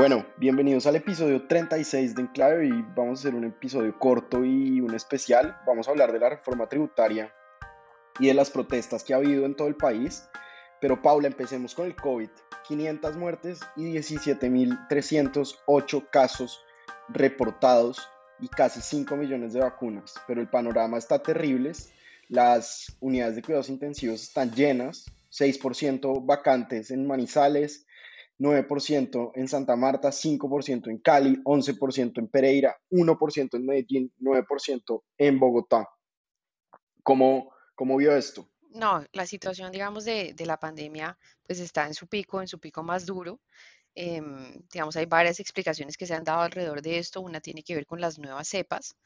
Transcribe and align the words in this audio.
Bueno, 0.00 0.24
bienvenidos 0.38 0.86
al 0.86 0.96
episodio 0.96 1.46
36 1.46 2.14
de 2.14 2.22
Enclave 2.22 2.68
y 2.68 2.84
vamos 2.96 3.18
a 3.18 3.20
hacer 3.20 3.34
un 3.34 3.44
episodio 3.44 3.98
corto 3.98 4.46
y 4.46 4.80
un 4.80 4.94
especial. 4.94 5.58
Vamos 5.66 5.86
a 5.86 5.90
hablar 5.90 6.10
de 6.10 6.18
la 6.18 6.30
reforma 6.30 6.70
tributaria 6.70 7.34
y 8.18 8.28
de 8.28 8.32
las 8.32 8.48
protestas 8.48 9.04
que 9.04 9.12
ha 9.12 9.18
habido 9.18 9.44
en 9.44 9.54
todo 9.54 9.68
el 9.68 9.76
país. 9.76 10.26
Pero 10.80 11.02
Paula, 11.02 11.28
empecemos 11.28 11.74
con 11.74 11.84
el 11.84 11.96
COVID. 11.96 12.30
500 12.66 13.18
muertes 13.18 13.60
y 13.76 13.92
17.308 13.92 16.08
casos 16.10 16.64
reportados 17.10 18.08
y 18.40 18.48
casi 18.48 18.80
5 18.80 19.16
millones 19.16 19.52
de 19.52 19.60
vacunas. 19.60 20.14
Pero 20.26 20.40
el 20.40 20.48
panorama 20.48 20.96
está 20.96 21.22
terrible. 21.22 21.72
Las 22.30 22.96
unidades 23.00 23.36
de 23.36 23.42
cuidados 23.42 23.68
intensivos 23.68 24.22
están 24.22 24.50
llenas, 24.52 25.12
6% 25.30 26.24
vacantes 26.24 26.90
en 26.90 27.06
Manizales, 27.06 27.84
9% 28.40 29.32
en 29.34 29.48
Santa 29.48 29.76
Marta, 29.76 30.10
5% 30.10 30.88
en 30.88 30.98
Cali, 30.98 31.36
11% 31.44 32.18
en 32.18 32.28
Pereira, 32.28 32.76
1% 32.90 33.56
en 33.56 33.66
Medellín, 33.66 34.12
9% 34.18 35.02
en 35.18 35.38
Bogotá. 35.38 35.86
¿Cómo, 37.02 37.52
¿Cómo 37.74 37.96
vio 37.98 38.16
esto? 38.16 38.48
No, 38.70 39.04
la 39.12 39.26
situación, 39.26 39.70
digamos, 39.70 40.04
de, 40.04 40.34
la 40.46 40.58
pandemia, 40.58 41.18
pues 41.42 41.60
está 41.60 41.86
en 41.86 41.94
su 41.94 42.06
pico, 42.06 42.40
en 42.40 42.48
su 42.48 42.58
pico 42.58 42.82
más 42.82 43.04
duro. 43.04 43.40
Em, 43.94 44.62
digamos, 44.72 44.96
hay 44.96 45.06
varias 45.06 45.40
explicaciones 45.40 45.96
que 45.96 46.06
se 46.06 46.14
han 46.14 46.24
dado 46.24 46.40
alrededor 46.40 46.80
de 46.80 46.98
esto. 46.98 47.20
Una 47.20 47.40
tiene 47.40 47.62
que 47.62 47.74
ver 47.74 47.86
con 47.86 48.00
las 48.00 48.18
nuevas 48.18 48.48
cepas, 48.48 48.96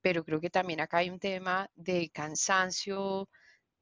pero 0.00 0.24
creo 0.24 0.40
que 0.40 0.50
también 0.50 0.80
acá 0.80 0.98
hay 0.98 1.10
un 1.10 1.20
tema 1.20 1.70
de 1.76 2.10
cansancio 2.10 3.28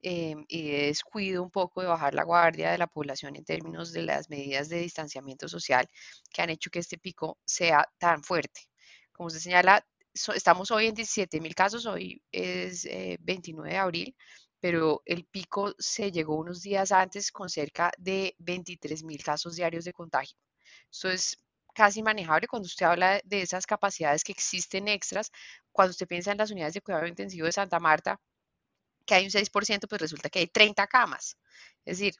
em, 0.02 0.44
y 0.48 0.70
de 0.70 0.86
descuido 0.86 1.42
un 1.42 1.50
poco 1.50 1.80
de 1.82 1.88
bajar 1.88 2.14
la 2.14 2.24
guardia 2.24 2.70
de 2.70 2.78
la 2.78 2.86
población 2.86 3.36
en 3.36 3.44
términos 3.44 3.92
de 3.92 4.02
las 4.02 4.30
medidas 4.30 4.68
de 4.68 4.80
distanciamiento 4.80 5.48
social 5.48 5.88
que 6.32 6.42
han 6.42 6.50
hecho 6.50 6.70
que 6.70 6.78
este 6.80 6.98
pico 6.98 7.38
sea 7.44 7.86
tan 7.98 8.22
fuerte. 8.22 8.62
Como 9.12 9.30
se 9.30 9.41
señala, 9.41 9.84
estamos 10.34 10.70
hoy 10.70 10.86
en 10.86 10.94
17 10.94 11.41
mil 11.41 11.54
casos, 11.54 11.86
hoy 11.86 12.22
es 12.32 12.84
29 13.20 13.70
eh, 13.70 13.72
de 13.72 13.78
abril, 13.78 14.16
pero 14.60 15.02
el 15.04 15.24
pico 15.24 15.74
se 15.78 16.10
llegó 16.10 16.36
unos 16.36 16.62
días 16.62 16.92
antes 16.92 17.30
con 17.30 17.48
cerca 17.48 17.91
de 17.98 18.34
23 18.38 19.04
mil 19.04 19.22
casos 19.22 19.56
diarios 19.56 19.84
de 19.84 19.92
contagio. 19.92 20.36
Esto 20.91 21.10
es 21.10 21.38
casi 21.74 22.02
manejable 22.02 22.48
cuando 22.48 22.66
usted 22.66 22.86
habla 22.86 23.20
de 23.24 23.42
esas 23.42 23.66
capacidades 23.66 24.24
que 24.24 24.32
existen 24.32 24.88
extras. 24.88 25.30
Cuando 25.72 25.91
usted 25.92 26.08
piensa 26.08 26.32
en 26.32 26.38
las 26.38 26.50
unidades 26.50 26.74
de 26.74 26.80
cuidado 26.80 27.06
intensivo 27.06 27.46
de 27.46 27.52
Santa 27.52 27.78
Marta, 27.78 28.20
que 29.08 29.16
hay 29.16 29.24
un 29.24 29.32
6%, 29.32 29.88
pues 29.88 30.02
resulta 30.02 30.30
que 30.30 30.40
hay 30.40 30.48
30 30.48 30.86
camas. 30.86 31.36
Es 31.84 31.98
decir, 31.98 32.14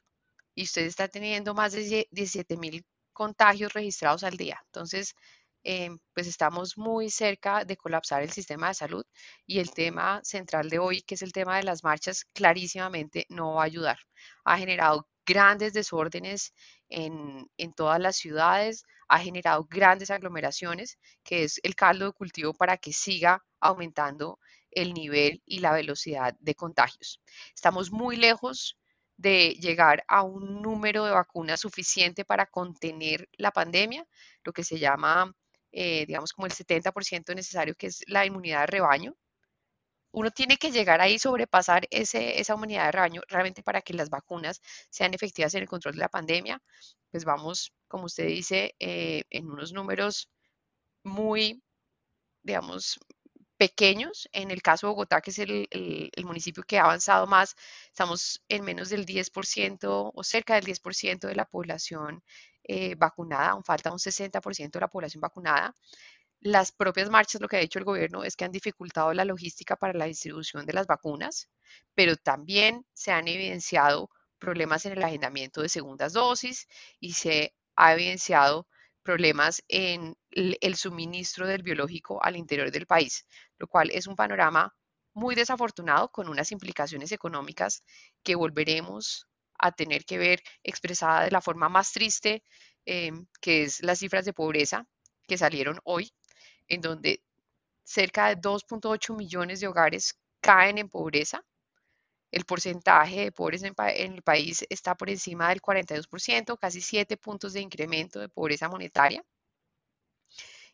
y 0.55 0.63
usted 0.63 0.83
está 0.83 1.07
teniendo 1.07 1.53
más 1.53 1.73
de 1.73 2.07
17 2.11 2.57
mil 2.57 2.85
contagios 3.13 3.73
registrados 3.73 4.23
al 4.23 4.37
día. 4.37 4.59
Entonces, 4.67 5.15
Em, 5.63 5.99
pues 6.13 6.27
estamos 6.27 6.77
muy 6.77 7.09
cerca 7.09 7.65
de 7.65 7.75
colapsar 7.75 8.23
el 8.23 8.31
sistema 8.31 8.69
de 8.69 8.73
salud 8.75 9.05
y 9.45 9.59
el 9.59 9.71
tema 9.71 10.21
central 10.23 10.69
de 10.69 10.79
hoy, 10.79 11.01
que 11.01 11.15
es 11.15 11.21
el 11.21 11.33
tema 11.33 11.57
de 11.57 11.63
las 11.63 11.83
marchas, 11.83 12.25
clarísimamente 12.33 13.25
no 13.29 13.55
va 13.55 13.63
a 13.63 13.65
ayudar. 13.65 13.97
Ha 14.45 14.57
generado 14.57 15.07
grandes 15.25 15.73
desórdenes 15.73 16.53
en, 16.87 17.45
en 17.57 17.73
todas 17.73 17.99
las 17.99 18.15
ciudades, 18.15 18.83
ha 19.09 19.19
generado 19.19 19.65
grandes 19.69 20.11
aglomeraciones, 20.11 20.97
que 21.23 21.43
es 21.43 21.59
el 21.63 21.75
caldo 21.75 22.05
de 22.05 22.13
cultivo 22.13 22.53
para 22.53 22.77
que 22.77 22.93
siga 22.93 23.43
aumentando 23.59 24.39
el 24.71 24.93
nivel 24.93 25.41
y 25.45 25.59
la 25.59 25.73
velocidad 25.73 26.35
de 26.39 26.55
contagios. 26.55 27.21
Estamos 27.55 27.91
muy 27.91 28.15
lejos 28.15 28.77
de 29.17 29.51
llegar 29.59 30.03
a 30.07 30.23
un 30.23 30.61
número 30.61 31.05
de 31.05 31.11
vacunas 31.11 31.59
suficiente 31.59 32.25
para 32.25 32.45
contener 32.45 33.27
la 33.37 33.51
pandemia, 33.51 34.05
lo 34.43 34.53
que 34.53 34.63
se 34.63 34.79
llama 34.79 35.33
eh, 35.71 36.05
digamos 36.07 36.33
como 36.33 36.47
el 36.47 36.53
70% 36.53 37.35
necesario 37.35 37.75
que 37.75 37.87
es 37.87 38.03
la 38.07 38.25
inmunidad 38.25 38.61
de 38.61 38.67
rebaño. 38.67 39.15
Uno 40.11 40.31
tiene 40.31 40.57
que 40.57 40.71
llegar 40.71 41.01
ahí, 41.01 41.19
sobrepasar 41.19 41.87
ese, 41.91 42.39
esa 42.39 42.53
inmunidad 42.55 42.85
de 42.85 42.91
rebaño 42.93 43.21
realmente 43.27 43.61
para 43.63 43.81
que 43.81 43.93
las 43.93 44.09
vacunas 44.09 44.61
sean 44.89 45.13
efectivas 45.13 45.53
en 45.53 45.61
el 45.61 45.67
control 45.69 45.95
de 45.95 45.99
la 46.01 46.09
pandemia. 46.09 46.61
Pues 47.11 47.25
vamos, 47.25 47.73
como 47.87 48.05
usted 48.05 48.25
dice, 48.27 48.75
eh, 48.79 49.23
en 49.29 49.49
unos 49.49 49.71
números 49.73 50.29
muy, 51.03 51.61
digamos, 52.43 52.99
pequeños. 53.59 54.29
En 54.31 54.51
el 54.51 54.61
caso 54.61 54.87
de 54.87 54.91
Bogotá, 54.91 55.21
que 55.21 55.31
es 55.31 55.39
el, 55.39 55.67
el, 55.69 56.25
municipio 56.25 56.63
que 56.63 56.79
ha 56.79 56.83
avanzado 56.85 57.27
más, 57.27 57.55
estamos 57.87 58.41
en 58.47 58.63
menos 58.63 58.89
del 58.89 59.05
10% 59.05 60.11
o 60.15 60.23
cerca 60.23 60.55
del 60.55 60.65
10% 60.65 61.27
de 61.27 61.35
la 61.35 61.45
población 61.45 62.23
eh, 62.63 62.95
vacunada, 62.95 63.49
aún 63.49 63.63
falta 63.63 63.91
un 63.91 63.99
60% 63.99 64.71
de 64.71 64.79
la 64.79 64.87
población 64.87 65.21
vacunada. 65.21 65.75
Las 66.41 66.71
propias 66.71 67.09
marchas, 67.09 67.41
lo 67.41 67.49
que 67.49 67.57
ha 67.57 67.61
hecho 67.61 67.79
el 67.79 67.85
gobierno 67.85 68.23
es 68.23 68.35
que 68.37 68.45
han 68.45 68.51
dificultado 68.53 69.13
la 69.13 69.25
logística 69.25 69.75
para 69.75 69.93
la 69.93 70.05
distribución 70.05 70.65
de 70.65 70.73
las 70.73 70.87
vacunas, 70.87 71.49
pero 71.95 72.15
también 72.15 72.85
se 72.93 73.11
han 73.11 73.27
evidenciado 73.27 74.09
problemas 74.39 74.85
en 74.85 74.93
el 74.93 75.03
agendamiento 75.03 75.61
de 75.61 75.69
segundas 75.69 76.13
dosis 76.13 76.67
y 77.01 77.13
se 77.13 77.53
ha 77.75 77.93
evidenciado 77.93 78.67
problemas 79.03 79.63
en 79.67 80.15
el 80.31 80.75
suministro 80.75 81.47
del 81.47 81.63
biológico 81.63 82.23
al 82.23 82.35
interior 82.35 82.71
del 82.71 82.85
país, 82.85 83.25
lo 83.57 83.67
cual 83.67 83.89
es 83.91 84.07
un 84.07 84.15
panorama 84.15 84.73
muy 85.13 85.35
desafortunado 85.35 86.11
con 86.11 86.29
unas 86.29 86.51
implicaciones 86.51 87.11
económicas 87.11 87.83
que 88.23 88.35
volveremos 88.35 89.27
a 89.57 89.71
tener 89.71 90.05
que 90.05 90.17
ver 90.17 90.41
expresada 90.63 91.23
de 91.25 91.31
la 91.31 91.41
forma 91.41 91.69
más 91.69 91.91
triste, 91.91 92.43
em, 92.85 93.27
que 93.41 93.63
es 93.63 93.81
las 93.81 93.99
cifras 93.99 94.25
de 94.25 94.33
pobreza 94.33 94.85
que 95.27 95.37
salieron 95.37 95.79
hoy, 95.83 96.11
en 96.67 96.81
donde 96.81 97.21
cerca 97.83 98.29
de 98.29 98.35
2.8 98.37 99.15
millones 99.15 99.59
de 99.59 99.67
hogares 99.67 100.17
caen 100.41 100.77
en 100.77 100.89
pobreza. 100.89 101.43
El 102.31 102.45
porcentaje 102.45 103.21
de 103.21 103.31
pobres 103.31 103.63
en, 103.63 103.73
el 103.77 104.21
país 104.21 104.65
está 104.69 104.95
por 104.95 105.09
encima 105.09 105.49
del 105.49 105.61
42%, 105.61 106.57
casi 106.59 106.81
7 106.81 107.17
puntos 107.17 107.53
de 107.53 107.61
incremento 107.61 108.19
de 108.19 108.29
pobreza 108.29 108.69
monetaria. 108.69 109.23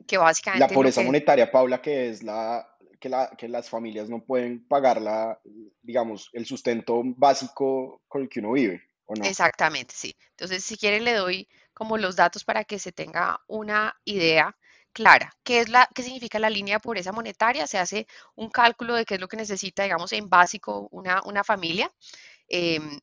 Que 0.06 0.18
básicamente. 0.18 0.68
La 0.68 0.74
pobreza 0.74 1.02
monetaria, 1.02 1.50
Paula, 1.50 1.82
que 1.82 2.10
es 2.10 2.22
la, 2.24 2.68
que, 3.00 3.48
las 3.48 3.70
familias 3.70 4.10
no 4.10 4.24
pueden 4.24 4.68
pagar 4.68 5.02
la, 5.02 5.40
digamos, 5.82 6.30
el 6.34 6.46
sustento 6.46 7.02
básico 7.04 8.02
con 8.08 8.24
el 8.24 8.30
que 8.30 8.40
uno 8.40 8.54
vive, 8.54 8.82
¿o 9.06 9.16
no? 9.16 9.24
Exactamente, 9.24 9.94
sí. 9.96 10.16
Entonces, 10.32 10.64
si 10.64 10.78
quieren, 10.78 11.06
le 11.06 11.14
doy 11.14 11.48
como 11.74 11.98
los 11.98 12.16
datos 12.16 12.44
para 12.44 12.64
que 12.64 12.80
se 12.80 12.92
tenga 12.92 13.40
una 13.48 13.96
idea 14.04 14.58
clara. 14.96 15.32
¿Qué, 15.44 15.60
es 15.62 15.70
la, 15.70 15.90
qué 15.96 16.04
significa 16.04 16.40
la 16.40 16.50
línea 16.50 16.78
de 16.78 16.82
pobreza 16.82 17.12
monetaria? 17.14 17.68
Se 17.68 17.78
hace 17.80 18.08
un 18.36 18.50
cálculo 18.50 18.96
de 18.96 19.06
qué 19.06 19.16
es 19.16 19.22
lo 19.22 19.28
que 19.30 19.38
necesita, 19.38 19.84
digamos, 19.84 20.14
en 20.14 20.30
básico 20.30 20.88
una, 20.92 21.22
una 21.26 21.44
familia. 21.44 21.92
Em, 22.50 23.00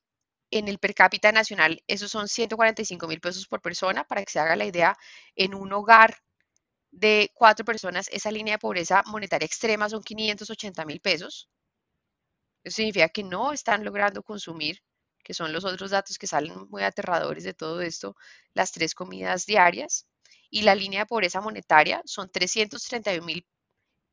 en 0.52 0.68
el 0.68 0.78
per 0.78 0.94
cápita 0.94 1.32
nacional, 1.32 1.82
esos 1.88 2.10
son 2.12 2.28
145 2.28 3.08
mil 3.08 3.20
pesos 3.20 3.46
por 3.48 3.62
persona, 3.62 4.04
para 4.04 4.24
que 4.24 4.32
se 4.32 4.40
haga 4.40 4.56
la 4.56 4.66
idea, 4.66 4.96
en 5.36 5.54
un 5.54 5.72
hogar 5.74 6.16
de 6.92 7.30
cuatro 7.34 7.64
personas, 7.66 8.08
esa 8.12 8.30
línea 8.32 8.54
de 8.54 8.58
pobreza 8.60 9.02
monetaria 9.06 9.46
extrema 9.46 9.88
son 9.90 10.02
580 10.04 10.84
mil 10.86 11.00
pesos. 11.00 11.48
Eso 12.64 12.76
significa 12.76 13.08
que 13.08 13.22
no 13.22 13.52
están 13.52 13.84
logrando 13.84 14.22
consumir, 14.24 14.82
que 15.24 15.32
son 15.34 15.52
los 15.52 15.64
otros 15.64 15.90
datos 15.92 16.18
que 16.18 16.26
salen 16.26 16.68
muy 16.70 16.82
aterradores 16.82 17.44
de 17.44 17.54
todo 17.54 17.80
esto, 17.82 18.16
las 18.54 18.72
tres 18.72 18.94
comidas 18.96 19.46
diarias. 19.46 20.06
Y 20.52 20.62
la 20.62 20.74
línea 20.74 21.00
de 21.00 21.06
pobreza 21.06 21.40
monetaria 21.40 22.02
son 22.04 22.30
331 22.30 23.24
mil 23.24 23.46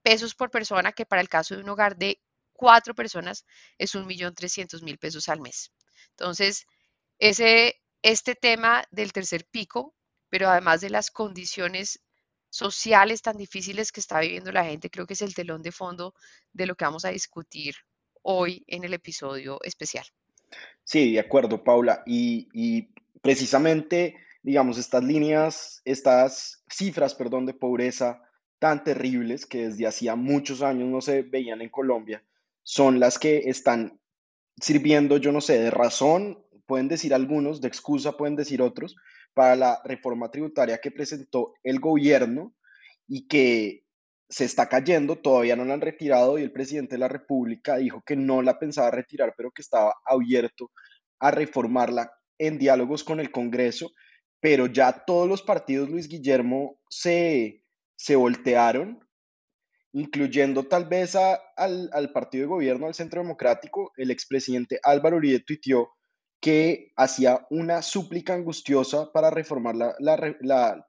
pesos 0.01 0.33
por 0.33 0.49
persona, 0.49 0.93
que 0.93 1.05
para 1.05 1.21
el 1.21 1.27
caso 1.27 1.53
de 1.53 1.61
un 1.61 1.69
hogar 1.69 1.97
de 1.97 2.21
cuatro 2.53 2.95
personas 2.95 3.45
es 3.77 3.93
1.300.000 3.93 4.97
pesos 4.97 5.27
al 5.27 5.41
mes. 5.41 5.73
Entonces, 6.11 6.65
ese, 7.17 7.81
este 8.01 8.35
tema 8.35 8.85
del 8.89 9.11
tercer 9.11 9.45
pico, 9.51 9.95
pero 10.29 10.47
además 10.47 10.79
de 10.79 10.89
las 10.89 11.11
condiciones 11.11 11.99
sociales 12.49 13.21
tan 13.21 13.35
difíciles 13.35 13.91
que 13.91 13.99
está 13.99 14.21
viviendo 14.21 14.53
la 14.53 14.63
gente, 14.63 14.89
creo 14.89 15.05
que 15.05 15.15
es 15.15 15.21
el 15.21 15.35
telón 15.35 15.61
de 15.61 15.73
fondo 15.73 16.13
de 16.53 16.65
lo 16.67 16.75
que 16.75 16.85
vamos 16.85 17.03
a 17.03 17.09
discutir 17.09 17.75
hoy 18.21 18.63
en 18.67 18.85
el 18.85 18.93
episodio 18.93 19.59
especial. 19.63 20.05
Sí, 20.85 21.13
de 21.13 21.19
acuerdo, 21.19 21.63
Paula. 21.63 22.01
Y, 22.05 22.89
precisamente 23.21 24.15
digamos, 24.41 24.77
estas 24.77 25.03
líneas, 25.03 25.81
estas 25.85 26.63
cifras, 26.69 27.15
perdón, 27.15 27.45
de 27.45 27.53
pobreza 27.53 28.21
tan 28.59 28.83
terribles 28.83 29.45
que 29.45 29.67
desde 29.67 29.87
hacía 29.87 30.15
muchos 30.15 30.61
años 30.61 30.89
no 30.89 31.01
se 31.01 31.23
veían 31.23 31.61
en 31.61 31.69
Colombia, 31.69 32.23
son 32.63 32.99
las 32.99 33.17
que 33.17 33.49
están 33.49 33.99
sirviendo, 34.59 35.17
yo 35.17 35.31
no 35.31 35.41
sé, 35.41 35.59
de 35.59 35.71
razón, 35.71 36.45
pueden 36.65 36.87
decir 36.87 37.13
algunos, 37.13 37.61
de 37.61 37.67
excusa 37.67 38.13
pueden 38.13 38.35
decir 38.35 38.61
otros, 38.61 38.95
para 39.33 39.55
la 39.55 39.81
reforma 39.85 40.29
tributaria 40.29 40.79
que 40.79 40.91
presentó 40.91 41.53
el 41.63 41.79
gobierno 41.79 42.53
y 43.07 43.27
que 43.27 43.85
se 44.29 44.45
está 44.45 44.69
cayendo, 44.69 45.17
todavía 45.17 45.55
no 45.55 45.65
la 45.65 45.73
han 45.73 45.81
retirado 45.81 46.37
y 46.37 46.43
el 46.43 46.51
presidente 46.51 46.95
de 46.95 46.99
la 46.99 47.07
República 47.07 47.77
dijo 47.77 48.03
que 48.05 48.15
no 48.15 48.41
la 48.41 48.59
pensaba 48.59 48.91
retirar, 48.91 49.33
pero 49.35 49.51
que 49.51 49.63
estaba 49.63 49.95
abierto 50.05 50.71
a 51.19 51.31
reformarla 51.31 52.11
en 52.37 52.59
diálogos 52.59 53.03
con 53.03 53.19
el 53.19 53.31
Congreso, 53.31 53.91
pero 54.39 54.67
ya 54.67 54.91
todos 55.05 55.27
los 55.27 55.41
partidos, 55.41 55.89
Luis 55.89 56.07
Guillermo, 56.07 56.79
se, 56.89 57.63
se 57.95 58.15
voltearon, 58.15 59.05
incluyendo 59.91 60.63
tal 60.63 60.85
vez 60.85 61.15
al, 61.15 61.89
al, 61.91 62.11
partido 62.11 62.43
de 62.43 62.49
gobierno, 62.49 62.87
al 62.87 62.93
Centro 62.93 63.21
Democrático, 63.21 63.91
el 63.97 64.11
expresidente 64.11 64.79
Álvaro 64.83 65.17
Uribe 65.17 65.39
tuiteó 65.39 65.91
que 66.39 66.93
hacía 66.95 67.45
una 67.49 67.81
súplica 67.81 68.33
angustiosa 68.33 69.11
para 69.11 69.29
reformar 69.29 69.75
la, 69.75 69.95
la, 69.99 70.37
la, 70.39 70.87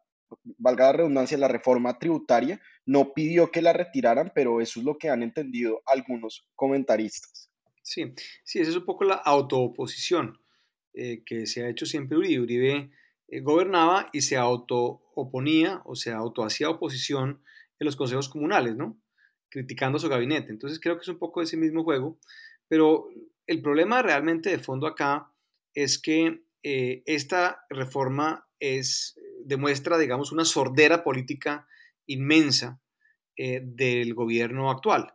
valga 0.59 0.87
la 0.87 0.93
redundancia, 0.93 1.39
la 1.39 1.49
reforma 1.49 1.99
tributaria. 1.99 2.61
No 2.87 3.13
pidió 3.13 3.51
que 3.51 3.63
la 3.63 3.73
retiraran, 3.73 4.31
pero 4.35 4.61
eso 4.61 4.81
es 4.81 4.87
lo 4.87 4.97
que 4.97 5.09
han 5.09 5.23
entendido 5.23 5.83
algunos 5.87 6.47
comentaristas. 6.55 7.51
Sí, 7.83 8.13
sí, 8.45 8.61
esa 8.61 8.71
es 8.71 8.77
un 8.77 8.85
poco 8.85 9.05
la 9.05 9.15
autooposición 9.15 10.39
eh, 10.93 11.23
que 11.25 11.47
se 11.47 11.65
ha 11.65 11.69
hecho 11.69 11.87
siempre 11.87 12.17
Uribe. 12.17 12.43
Uribe 12.43 12.91
eh, 13.31 13.41
gobernaba 13.41 14.09
y 14.13 14.23
se 14.23 14.37
autooponía 14.37 15.83
o 15.85 15.95
se 15.95 16.13
autohacía 16.13 16.69
oposición 16.69 17.43
en 17.79 17.85
los 17.85 17.97
consejos 17.97 18.29
comunales, 18.29 18.77
¿no? 18.77 19.01
Criticando 19.49 19.99
su 19.99 20.09
gabinete. 20.09 20.51
Entonces 20.51 20.81
creo 20.81 20.97
que 20.97 21.03
es 21.03 21.09
un 21.09 21.19
poco 21.19 21.41
ese 21.41 21.57
mismo 21.57 21.85
juego, 21.85 22.19
pero 22.69 23.09
el 23.47 23.63
problema 23.63 24.03
realmente 24.03 24.51
de 24.51 24.59
fondo 24.59 24.87
acá 24.87 25.33
es 25.75 26.01
que 26.01 26.43
eh, 26.63 27.03
esta 27.07 27.65
reforma 27.71 28.49
es, 28.59 29.19
demuestra, 29.45 29.97
digamos, 29.97 30.33
una 30.33 30.45
sordera 30.45 31.05
política 31.05 31.67
inmensa 32.07 32.81
del 33.37 34.13
gobierno 34.13 34.71
actual. 34.71 35.15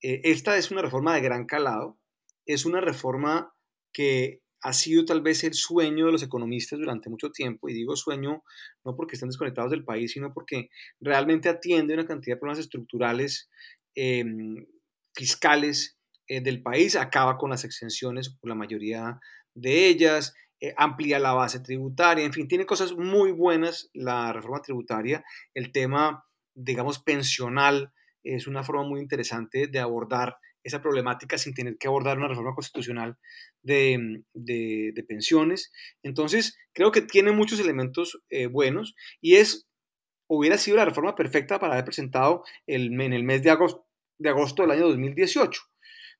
esta 0.00 0.58
es 0.58 0.70
una 0.70 0.82
reforma 0.82 1.14
de 1.14 1.22
gran 1.22 1.46
calado, 1.46 1.98
es 2.44 2.66
una 2.66 2.82
reforma 2.82 3.54
que 3.90 4.43
ha 4.64 4.72
sido 4.72 5.04
tal 5.04 5.20
vez 5.20 5.44
el 5.44 5.52
sueño 5.52 6.06
de 6.06 6.12
los 6.12 6.22
economistas 6.22 6.78
durante 6.78 7.10
mucho 7.10 7.30
tiempo, 7.30 7.68
y 7.68 7.74
digo 7.74 7.94
sueño 7.96 8.42
no 8.82 8.96
porque 8.96 9.14
estén 9.14 9.28
desconectados 9.28 9.70
del 9.70 9.84
país, 9.84 10.12
sino 10.12 10.32
porque 10.32 10.70
realmente 11.00 11.50
atiende 11.50 11.92
una 11.92 12.06
cantidad 12.06 12.36
de 12.36 12.40
problemas 12.40 12.60
estructurales, 12.60 13.50
em, 13.94 14.66
fiscales 15.14 15.98
eh, 16.28 16.40
del 16.40 16.62
país, 16.62 16.96
acaba 16.96 17.36
con 17.36 17.50
las 17.50 17.64
exenciones, 17.64 18.30
por 18.30 18.48
la 18.48 18.54
mayoría 18.54 19.20
de 19.54 19.86
ellas, 19.86 20.34
eh, 20.60 20.72
amplía 20.78 21.18
la 21.18 21.34
base 21.34 21.60
tributaria, 21.60 22.24
en 22.24 22.32
fin, 22.32 22.48
tiene 22.48 22.64
cosas 22.64 22.94
muy 22.96 23.32
buenas 23.32 23.90
la 23.92 24.32
reforma 24.32 24.62
tributaria, 24.62 25.22
el 25.52 25.72
tema, 25.72 26.24
digamos, 26.54 27.00
pensional 27.00 27.92
es 28.22 28.46
una 28.46 28.62
forma 28.64 28.84
muy 28.84 29.00
interesante 29.00 29.66
de 29.66 29.78
abordar 29.78 30.38
esa 30.64 30.82
problemática 30.82 31.38
sin 31.38 31.54
tener 31.54 31.76
que 31.78 31.86
abordar 31.86 32.18
una 32.18 32.28
reforma 32.28 32.54
constitucional 32.54 33.16
de, 33.62 35.04
pensiones. 35.06 35.70
Entonces, 36.02 36.56
creo 36.72 36.90
que 36.90 37.02
tiene 37.02 37.32
muchos 37.32 37.60
elementos 37.60 38.20
eh, 38.30 38.46
buenos 38.46 38.94
y 39.20 39.36
es, 39.36 39.68
hubiera 40.26 40.58
sido 40.58 40.78
la 40.78 40.86
reforma 40.86 41.14
perfecta 41.14 41.60
para 41.60 41.74
haber 41.74 41.84
presentado 41.84 42.42
el, 42.66 43.00
en 43.00 43.12
el 43.12 43.22
mes 43.22 43.42
de 43.42 43.50
agosto, 43.50 43.86
de 44.18 44.30
agosto 44.30 44.62
del 44.62 44.72
año 44.72 44.88
2018. 44.88 45.62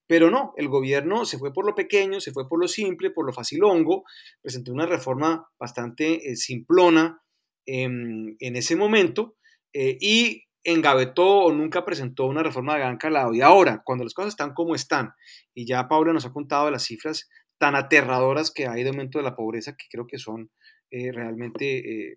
Pero 0.07 0.31
no, 0.31 0.53
el 0.59 0.69
gobierno 0.69 1.25
se 1.25 1.39
fue 1.39 1.53
por 1.53 1.65
lo 1.65 1.75
pequeño, 1.75 2.21
se 2.21 2.33
fue 2.33 2.47
por 2.47 2.61
lo 2.61 2.69
simple, 2.69 3.11
por 3.11 3.25
lo 3.27 3.33
facilongo, 3.33 4.05
presentó 4.43 4.71
una 4.73 4.85
reforma 4.85 5.49
bastante 5.59 6.31
eh, 6.31 6.37
simplona 6.37 7.21
en 7.67 8.37
ese 8.39 8.77
momento 8.77 9.37
eh, 9.75 9.99
y 10.01 10.45
engavetó 10.65 11.41
o 11.41 11.53
nunca 11.53 11.85
presentó 11.85 12.27
una 12.27 12.43
reforma 12.43 12.75
de 12.75 12.81
gran 12.81 12.97
calado. 12.97 13.35
Y 13.35 13.43
ahora, 13.43 13.83
cuando 13.85 14.05
las 14.05 14.15
cosas 14.15 14.31
están 14.31 14.55
como 14.55 14.75
están, 14.75 15.13
y 15.55 15.67
ya 15.67 15.89
Paula 15.89 16.13
nos 16.13 16.27
ha 16.27 16.33
contado 16.33 16.67
de 16.67 16.73
las 16.73 16.85
cifras 16.85 17.29
tan 17.59 17.77
aterradoras 17.77 18.51
que 18.51 18.67
hay 18.67 18.83
de 18.83 18.89
aumento 18.89 19.19
de 19.19 19.25
la 19.25 19.37
pobreza, 19.37 19.77
que 19.77 19.87
creo 19.91 20.07
que 20.07 20.19
son 20.19 20.51
eh, 20.91 21.13
realmente 21.13 22.11
eh, 22.11 22.17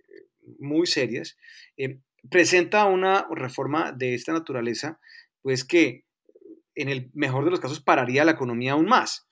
muy 0.59 0.87
serias, 0.87 1.37
eh, 1.77 1.99
presenta 2.29 2.85
una 2.85 3.27
reforma 3.31 3.91
de 3.91 4.13
esta 4.13 4.33
naturaleza, 4.33 4.99
pues 5.41 5.63
que 5.63 6.05
en 6.75 6.89
el 6.89 7.09
mejor 7.13 7.45
de 7.45 7.51
los 7.51 7.59
casos 7.59 7.81
pararía 7.81 8.25
la 8.25 8.31
economía 8.31 8.73
aún 8.73 8.85
más. 8.85 9.27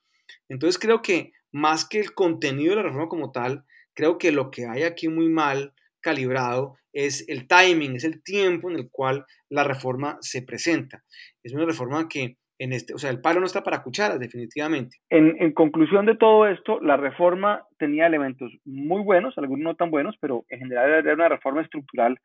Entonces 0.49 0.79
creo 0.79 1.01
que 1.01 1.33
más 1.51 1.85
que 1.87 1.99
el 1.99 2.13
contenido 2.13 2.71
de 2.71 2.77
la 2.77 2.83
reforma 2.83 3.07
como 3.07 3.31
tal, 3.31 3.65
creo 3.93 4.17
que 4.17 4.31
lo 4.31 4.51
que 4.51 4.65
hay 4.65 4.83
aquí 4.83 5.07
muy 5.07 5.29
mal 5.29 5.73
calibrado 6.05 6.77
es 6.93 7.27
el 7.27 7.47
timing, 7.47 7.95
es 7.95 8.03
el 8.03 8.21
tiempo 8.21 8.69
en 8.69 8.77
el 8.77 8.89
cual 8.91 9.25
la 9.49 9.63
reforma 9.63 10.17
se 10.21 10.43
presenta. 10.43 11.01
Es 11.43 11.51
una 11.51 11.65
reforma 11.65 12.07
que 12.07 12.37
en 12.59 12.71
este, 12.73 12.93
o 12.93 12.97
sea, 12.97 13.09
el 13.09 13.21
palo 13.21 13.39
no 13.39 13.47
está 13.47 13.63
para 13.63 13.81
cucharas, 13.81 14.19
definitivamente. 14.19 14.97
En, 15.09 15.51
conclusión 15.53 16.05
de 16.05 16.15
todo 16.15 16.47
esto, 16.47 16.79
la 16.79 16.95
reforma 16.95 17.63
tenía 17.77 18.05
elementos 18.05 18.49
muy 18.63 19.01
buenos, 19.01 19.37
algunos 19.37 19.63
no 19.63 19.75
tan 19.75 19.91
buenos, 19.91 20.15
pero 20.21 20.45
en 20.49 20.59
general 20.59 20.91
era 20.91 21.15
una 21.15 21.27
reforma 21.27 21.61
estructural 21.63 22.17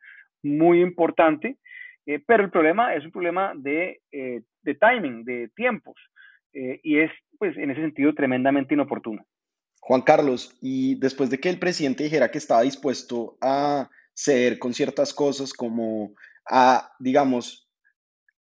muy 0.42 0.82
importante, 0.82 1.56
eh, 2.06 2.20
pero 2.24 2.44
el 2.44 2.50
problema 2.50 2.94
es 2.94 3.04
un 3.04 3.10
problema 3.10 3.54
de, 3.56 4.00
eh, 4.12 4.42
timing, 4.62 5.24
de 5.24 5.48
tiempos, 5.56 5.96
eh, 6.52 6.78
y 6.84 7.00
es, 7.00 7.10
pues, 7.38 7.56
en 7.56 7.70
ese 7.70 7.80
sentido, 7.80 8.14
tremendamente 8.14 8.74
inoportuna. 8.74 9.24
Juan 9.80 10.02
Carlos, 10.02 10.54
y 10.60 10.94
después 10.96 11.30
de 11.30 11.40
que 11.40 11.48
el 11.48 11.58
presidente 11.58 12.04
dijera 12.04 12.30
que 12.30 12.38
estaba 12.38 12.62
dispuesto 12.62 13.36
a 13.40 13.90
ceder 14.14 14.58
con 14.58 14.74
ciertas 14.74 15.14
cosas, 15.14 15.52
como 15.52 16.14
a, 16.48 16.92
digamos, 16.98 17.68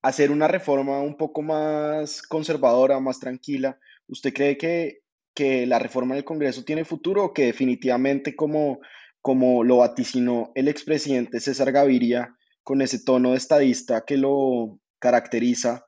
hacer 0.03 0.31
una 0.31 0.49
reforma 0.49 1.01
un 1.01 1.17
poco 1.17 1.43
más 1.43 2.23
conservadora, 2.23 2.99
más 3.01 3.21
tranquila, 3.21 3.79
¿usted 4.09 4.33
cree 4.33 4.57
que, 4.57 5.03
que 5.35 5.67
la 5.67 5.79
reforma 5.79 6.15
del 6.15 6.25
Congreso 6.25 6.65
tiene 6.65 6.85
futuro 6.85 7.25
o 7.25 7.33
que 7.35 7.47
definitivamente, 7.47 8.35
como, 8.35 8.81
como 9.21 9.63
lo 9.63 9.79
vaticinó 9.79 10.53
el 10.55 10.69
expresidente 10.69 11.41
César 11.41 11.71
Gaviria, 11.73 12.35
con 12.63 12.83
ese 12.83 13.03
tono 13.03 13.35
estadista 13.35 14.05
que 14.07 14.17
lo 14.17 14.79
caracteriza, 14.99 15.85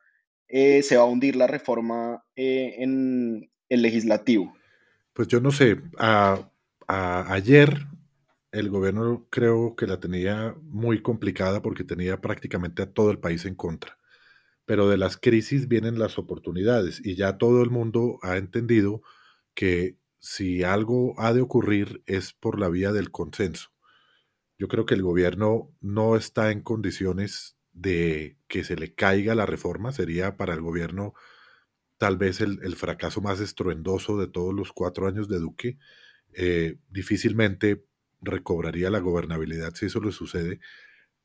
eh, 0.48 0.82
se 0.82 0.96
va 0.96 1.04
a 1.04 1.06
hundir 1.06 1.36
la 1.36 1.46
reforma 1.46 2.22
eh, 2.36 2.76
en 2.78 3.50
el 3.68 3.82
legislativo? 3.82 4.52
Pues 5.16 5.28
yo 5.28 5.40
no 5.40 5.50
sé, 5.52 5.78
ayer 6.88 7.86
el 8.50 8.70
gobierno 8.70 9.26
creo 9.30 9.76
que 9.76 9.86
la 9.86 10.00
tenía 10.00 10.54
muy 10.62 11.02
complicada 11.02 11.60
porque 11.60 11.84
tenía 11.84 12.20
prácticamente 12.22 12.82
a 12.82 12.90
todo 12.92 13.10
el 13.10 13.18
país 13.18 13.44
en 13.44 13.54
contra. 13.54 13.98
Pero 14.66 14.88
de 14.88 14.98
las 14.98 15.16
crisis 15.18 15.68
vienen 15.68 15.98
las 15.98 16.18
oportunidades 16.18 17.00
y 17.04 17.16
ya 17.16 17.38
todo 17.38 17.62
el 17.62 17.70
mundo 17.70 18.18
ha 18.22 18.36
entendido 18.38 19.02
que 19.54 19.98
si 20.20 20.64
algo 20.64 21.14
ha 21.20 21.32
de 21.34 21.42
ocurrir 21.42 22.02
es 22.06 22.32
por 22.32 22.58
la 22.60 22.68
vía 22.70 22.92
del 22.92 23.10
consenso. 23.10 23.70
Yo 24.58 24.68
creo 24.68 24.86
que 24.86 24.94
el 24.94 25.02
gobierno 25.02 25.70
no 25.80 26.16
está 26.16 26.52
en 26.52 26.62
condiciones 26.62 27.56
de 27.72 28.38
que 28.48 28.64
se 28.64 28.76
le 28.76 28.94
caiga 28.94 29.34
la 29.34 29.46
reforma. 29.46 29.92
Sería 29.92 30.36
para 30.36 30.54
el 30.54 30.62
gobierno 30.62 31.14
tal 32.02 32.16
vez 32.16 32.40
el, 32.40 32.74
fracaso 32.74 33.20
más 33.20 33.38
estruendoso 33.38 34.18
de 34.18 34.26
todos 34.26 34.52
los 34.52 34.72
cuatro 34.72 35.06
años 35.06 35.28
de 35.28 35.38
Duque. 35.38 35.78
Eh, 36.32 36.78
difícilmente 36.90 37.84
recobraría 38.20 38.90
la 38.90 38.98
gobernabilidad 38.98 39.72
si 39.76 39.86
eso 39.86 40.00
le 40.00 40.10
sucede. 40.10 40.58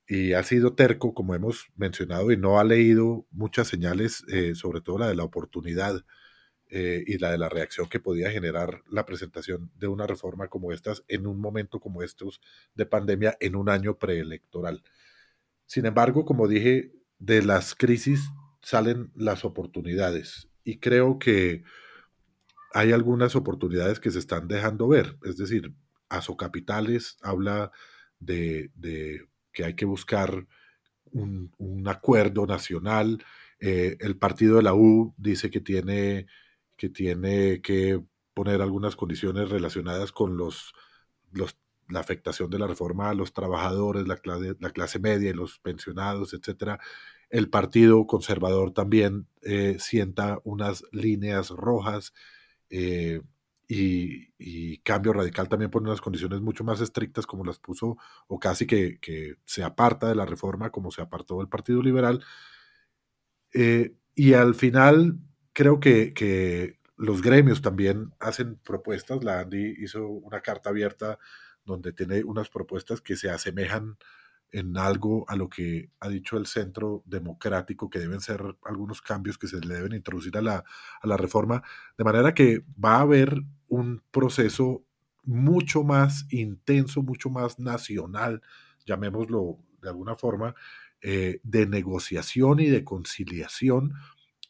Y 0.07 0.33
ha 0.33 0.43
sido 0.43 0.75
terco, 0.75 1.15
como 1.15 1.33
hemos 1.33 1.65
mencionado, 1.77 2.31
y 2.31 2.37
no 2.37 2.59
ha 2.59 2.63
leído 2.63 3.25
muchas 3.31 3.67
señales, 3.67 4.23
eh, 4.31 4.53
sobre 4.53 4.81
todo 4.81 4.99
la 4.99 5.07
de 5.07 5.15
la 5.15 5.23
oportunidad 5.23 6.05
eh, 6.69 7.03
y 7.07 7.17
la 7.17 7.31
de 7.31 7.39
la 7.39 7.49
reacción 7.49 7.89
que 7.89 7.99
podía 7.99 8.29
generar 8.29 8.83
la 8.87 9.03
presentación 9.03 9.71
de 9.79 9.87
una 9.87 10.05
reforma 10.05 10.47
como 10.47 10.71
estas 10.71 11.03
en 11.07 11.25
un 11.25 11.41
momento 11.41 11.79
como 11.79 12.03
estos 12.03 12.39
de 12.75 12.85
pandemia 12.85 13.35
en 13.39 13.55
un 13.55 13.67
año 13.67 13.97
preelectoral. 13.97 14.83
Sin 15.65 15.87
embargo, 15.87 16.23
como 16.23 16.47
dije, 16.47 16.91
de 17.17 17.41
las 17.41 17.73
crisis 17.73 18.29
salen 18.61 19.11
las 19.15 19.43
oportunidades 19.43 20.46
y 20.67 20.79
creo 20.79 21.17
que 21.17 21.63
hay 22.73 22.91
algunas 22.91 23.37
oportunidades 23.37 24.01
que 24.01 24.11
se 24.11 24.19
están 24.19 24.49
dejando 24.49 24.89
ver. 24.89 25.17
Es 25.23 25.37
decir, 25.37 25.73
Capitales 26.37 27.17
habla 27.21 27.71
de, 28.19 28.69
que 29.53 29.63
hay 29.63 29.75
que 29.75 29.85
buscar 29.85 30.45
un, 31.05 31.87
acuerdo 31.87 32.45
nacional. 32.45 33.23
Eh, 33.61 33.95
el 34.01 34.17
partido 34.17 34.57
de 34.57 34.63
la 34.63 34.73
U 34.73 35.15
dice 35.17 35.49
que 35.49 35.61
tiene, 35.61 36.27
que 36.75 36.89
tiene 36.89 37.61
que 37.61 38.03
poner 38.33 38.61
algunas 38.61 38.97
condiciones 38.97 39.49
relacionadas 39.49 40.11
con 40.11 40.35
los, 40.35 40.73
los 41.31 41.57
la 41.87 42.01
afectación 42.01 42.49
de 42.49 42.59
la 42.59 42.67
reforma 42.67 43.09
a 43.09 43.13
los 43.13 43.31
trabajadores, 43.31 44.05
la 44.05 44.17
clase, 44.17 44.99
media 44.99 45.29
y 45.29 45.33
los 45.33 45.59
pensionados, 45.59 46.33
etcétera, 46.33 46.77
el 47.29 47.49
Partido 47.49 48.07
Conservador 48.07 48.71
también 48.71 49.27
eh, 49.41 49.77
sienta 49.79 50.39
unas 50.43 50.83
líneas 50.91 51.49
rojas 51.49 52.13
eh, 52.69 53.21
y, 53.67 54.77
Cambio 54.79 55.11
Radical 55.11 55.49
también 55.49 55.71
pone 55.71 55.87
unas 55.89 55.99
condiciones 55.99 56.39
mucho 56.39 56.63
más 56.63 56.79
estrictas 56.79 57.27
como 57.27 57.43
las 57.43 57.59
puso 57.59 57.97
o 58.27 58.39
casi 58.39 58.65
que, 58.65 58.99
se 59.45 59.63
aparta 59.63 60.07
de 60.07 60.15
la 60.15 60.25
reforma 60.25 60.69
como 60.71 60.91
se 60.91 61.01
apartó 61.01 61.41
el 61.41 61.49
Partido 61.49 61.81
Liberal. 61.81 62.23
Eh, 63.53 63.95
y 64.15 64.33
al 64.33 64.55
final 64.55 65.17
creo 65.53 65.79
que, 65.79 66.13
que 66.13 66.79
los 66.95 67.21
gremios 67.21 67.61
también 67.61 68.13
hacen 68.19 68.57
propuestas. 68.57 69.23
La 69.23 69.41
Andy 69.41 69.75
hizo 69.79 70.07
una 70.07 70.41
carta 70.41 70.69
abierta 70.69 71.19
donde 71.65 71.91
tiene 71.91 72.23
unas 72.23 72.49
propuestas 72.49 73.01
que 73.01 73.17
se 73.17 73.29
asemejan 73.29 73.97
en 74.51 74.77
algo 74.77 75.25
a 75.27 75.35
lo 75.35 75.49
que 75.49 75.89
ha 75.99 76.09
dicho 76.09 76.37
el 76.37 76.45
centro 76.45 77.03
democrático, 77.05 77.89
que 77.89 77.99
deben 77.99 78.21
ser 78.21 78.41
algunos 78.63 79.01
cambios 79.01 79.37
que 79.37 79.47
se 79.47 79.59
le 79.59 79.75
deben 79.75 79.93
introducir 79.93 80.37
a 80.37 80.41
la, 80.41 80.63
a 81.01 81.07
la 81.07 81.17
reforma, 81.17 81.63
de 81.97 82.03
manera 82.03 82.33
que 82.33 82.63
va 82.83 82.95
a 82.95 83.01
haber 83.01 83.41
un 83.67 84.01
proceso 84.11 84.85
mucho 85.23 85.83
más 85.83 86.25
intenso, 86.31 87.03
mucho 87.03 87.29
más 87.29 87.59
nacional, 87.59 88.41
llamémoslo 88.85 89.59
de 89.81 89.89
alguna 89.89 90.15
forma, 90.15 90.55
eh, 91.01 91.39
de 91.43 91.67
negociación 91.67 92.59
y 92.59 92.67
de 92.67 92.83
conciliación 92.83 93.93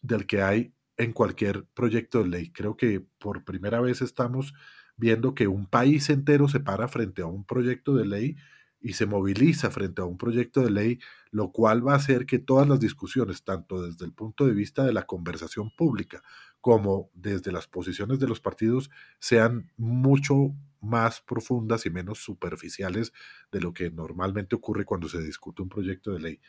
del 0.02 0.28
que 0.28 0.42
hay 0.44 0.74
en 0.98 1.14
cualquier 1.14 1.66
proyecto 1.74 2.24
de 2.24 2.30
ley. 2.30 2.52
Creo 2.52 2.78
que 2.78 3.04
por 3.18 3.44
primera 3.44 3.82
vez 3.82 4.02
estamos 4.02 4.54
viendo 4.96 5.36
que 5.36 5.48
un 5.48 5.68
país 5.68 6.10
entero 6.10 6.48
se 6.48 6.60
para 6.60 6.88
frente 6.88 7.22
a 7.22 7.26
un 7.26 7.44
proyecto 7.44 7.96
de 7.96 8.06
ley 8.06 8.36
y 8.80 8.94
se 8.94 9.06
moviliza 9.06 9.72
frente 9.72 10.02
a 10.02 10.06
un 10.06 10.18
proyecto 10.18 10.62
de 10.62 10.72
ley, 10.72 11.00
lo 11.32 11.52
cual 11.52 11.86
va 11.86 11.94
a 11.94 11.98
hacer 11.98 12.26
que 12.26 12.40
todas 12.40 12.68
las 12.68 12.80
discusiones, 12.80 13.44
tanto 13.44 13.82
desde 13.82 14.06
el 14.06 14.14
punto 14.14 14.46
de 14.46 14.54
vista 14.54 14.84
de 14.86 14.94
la 14.94 15.06
conversación 15.06 15.72
pública 15.76 16.22
como 16.62 17.10
desde 17.14 17.52
las 17.52 17.68
posiciones 17.68 18.20
de 18.20 18.28
los 18.28 18.40
partidos, 18.40 18.90
sean 19.20 19.72
mucho 19.78 20.54
más 20.82 21.22
profundas 21.22 21.86
y 21.86 21.90
menos 21.90 22.20
superficiales 22.20 23.14
de 23.52 23.62
lo 23.62 23.74
que 23.74 23.90
normalmente 23.90 24.56
ocurre 24.56 24.86
cuando 24.86 25.10
se 25.10 25.22
discute 25.22 25.62
un 25.62 25.70
proyecto 25.70 26.14
de 26.14 26.20
ley. 26.20 26.42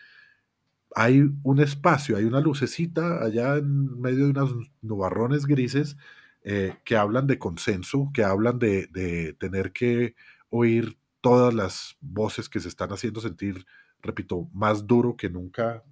Hay 0.94 1.22
un 1.42 1.60
espacio, 1.60 2.16
hay 2.16 2.24
una 2.24 2.40
lucecita 2.40 3.22
allá 3.22 3.56
en 3.56 4.00
medio 4.00 4.24
de 4.24 4.30
unos 4.30 4.54
nubarrones 4.80 5.46
grises 5.46 5.96
eh, 6.42 6.74
que 6.84 6.96
hablan 6.96 7.26
de 7.26 7.38
consenso, 7.38 8.10
que 8.12 8.24
hablan 8.24 8.58
de, 8.58 8.86
de 8.86 9.34
tener 9.34 9.72
que 9.72 10.14
oír 10.50 10.98
todas 11.28 11.52
las 11.52 11.94
voces 12.00 12.48
que 12.48 12.58
se 12.58 12.68
están 12.68 12.90
haciendo 12.90 13.20
sentir, 13.20 13.66
repito, 14.00 14.48
más 14.54 14.86
duro 14.86 15.14
que 15.14 15.28
nunca 15.28 15.84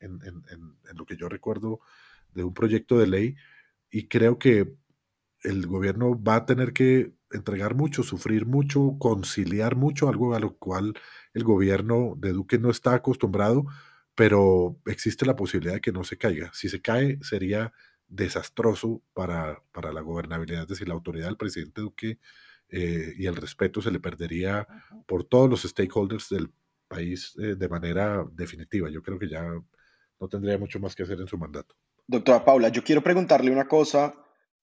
en, 0.00 0.18
lo 0.96 1.06
que 1.06 1.16
yo 1.16 1.28
recuerdo 1.28 1.78
de 2.34 2.42
un 2.42 2.52
proyecto 2.52 2.98
de 2.98 3.06
ley. 3.06 3.36
Y 3.88 4.08
creo 4.08 4.40
que 4.40 4.74
el 5.44 5.68
gobierno 5.68 6.20
va 6.20 6.34
a 6.36 6.44
tener 6.44 6.72
que 6.72 7.14
entregar 7.30 7.76
mucho, 7.76 8.02
sufrir 8.02 8.46
mucho, 8.46 8.96
conciliar 8.98 9.76
mucho, 9.76 10.08
algo 10.08 10.34
a 10.34 10.40
lo 10.40 10.56
cual 10.56 10.94
el 11.34 11.44
gobierno 11.44 12.14
de 12.16 12.32
Duque 12.32 12.58
no 12.58 12.70
está 12.70 12.94
acostumbrado, 12.94 13.66
pero 14.16 14.76
existe 14.86 15.24
la 15.24 15.36
posibilidad 15.36 15.74
de 15.74 15.80
que 15.80 15.92
no 15.92 16.02
se 16.02 16.18
caiga. 16.18 16.50
Si 16.52 16.68
se 16.68 16.82
cae, 16.82 17.20
sería 17.22 17.72
desastroso 18.08 19.02
para, 19.12 19.62
para 19.70 19.92
la 19.92 20.00
gobernabilidad, 20.00 20.62
es 20.62 20.68
decir, 20.68 20.88
la 20.88 20.94
autoridad 20.94 21.26
del 21.26 21.36
presidente 21.36 21.80
Duque 21.80 22.18
eh, 22.70 23.14
y 23.18 23.26
el 23.26 23.36
respeto 23.36 23.82
se 23.82 23.90
le 23.90 24.00
perdería 24.00 24.66
por 25.06 25.24
todos 25.24 25.50
los 25.50 25.62
stakeholders 25.62 26.28
del 26.28 26.50
país 26.88 27.34
eh, 27.38 27.54
de 27.56 27.68
manera 27.68 28.24
definitiva. 28.32 28.90
Yo 28.90 29.02
creo 29.02 29.18
que 29.18 29.28
ya 29.28 29.42
no 29.44 30.28
tendría 30.28 30.58
mucho 30.58 30.78
más 30.80 30.94
que 30.94 31.02
hacer 31.02 31.20
en 31.20 31.26
su 31.26 31.38
mandato. 31.38 31.74
Doctora 32.06 32.44
Paula, 32.44 32.68
yo 32.68 32.82
quiero 32.82 33.02
preguntarle 33.02 33.50
una 33.50 33.68
cosa, 33.68 34.14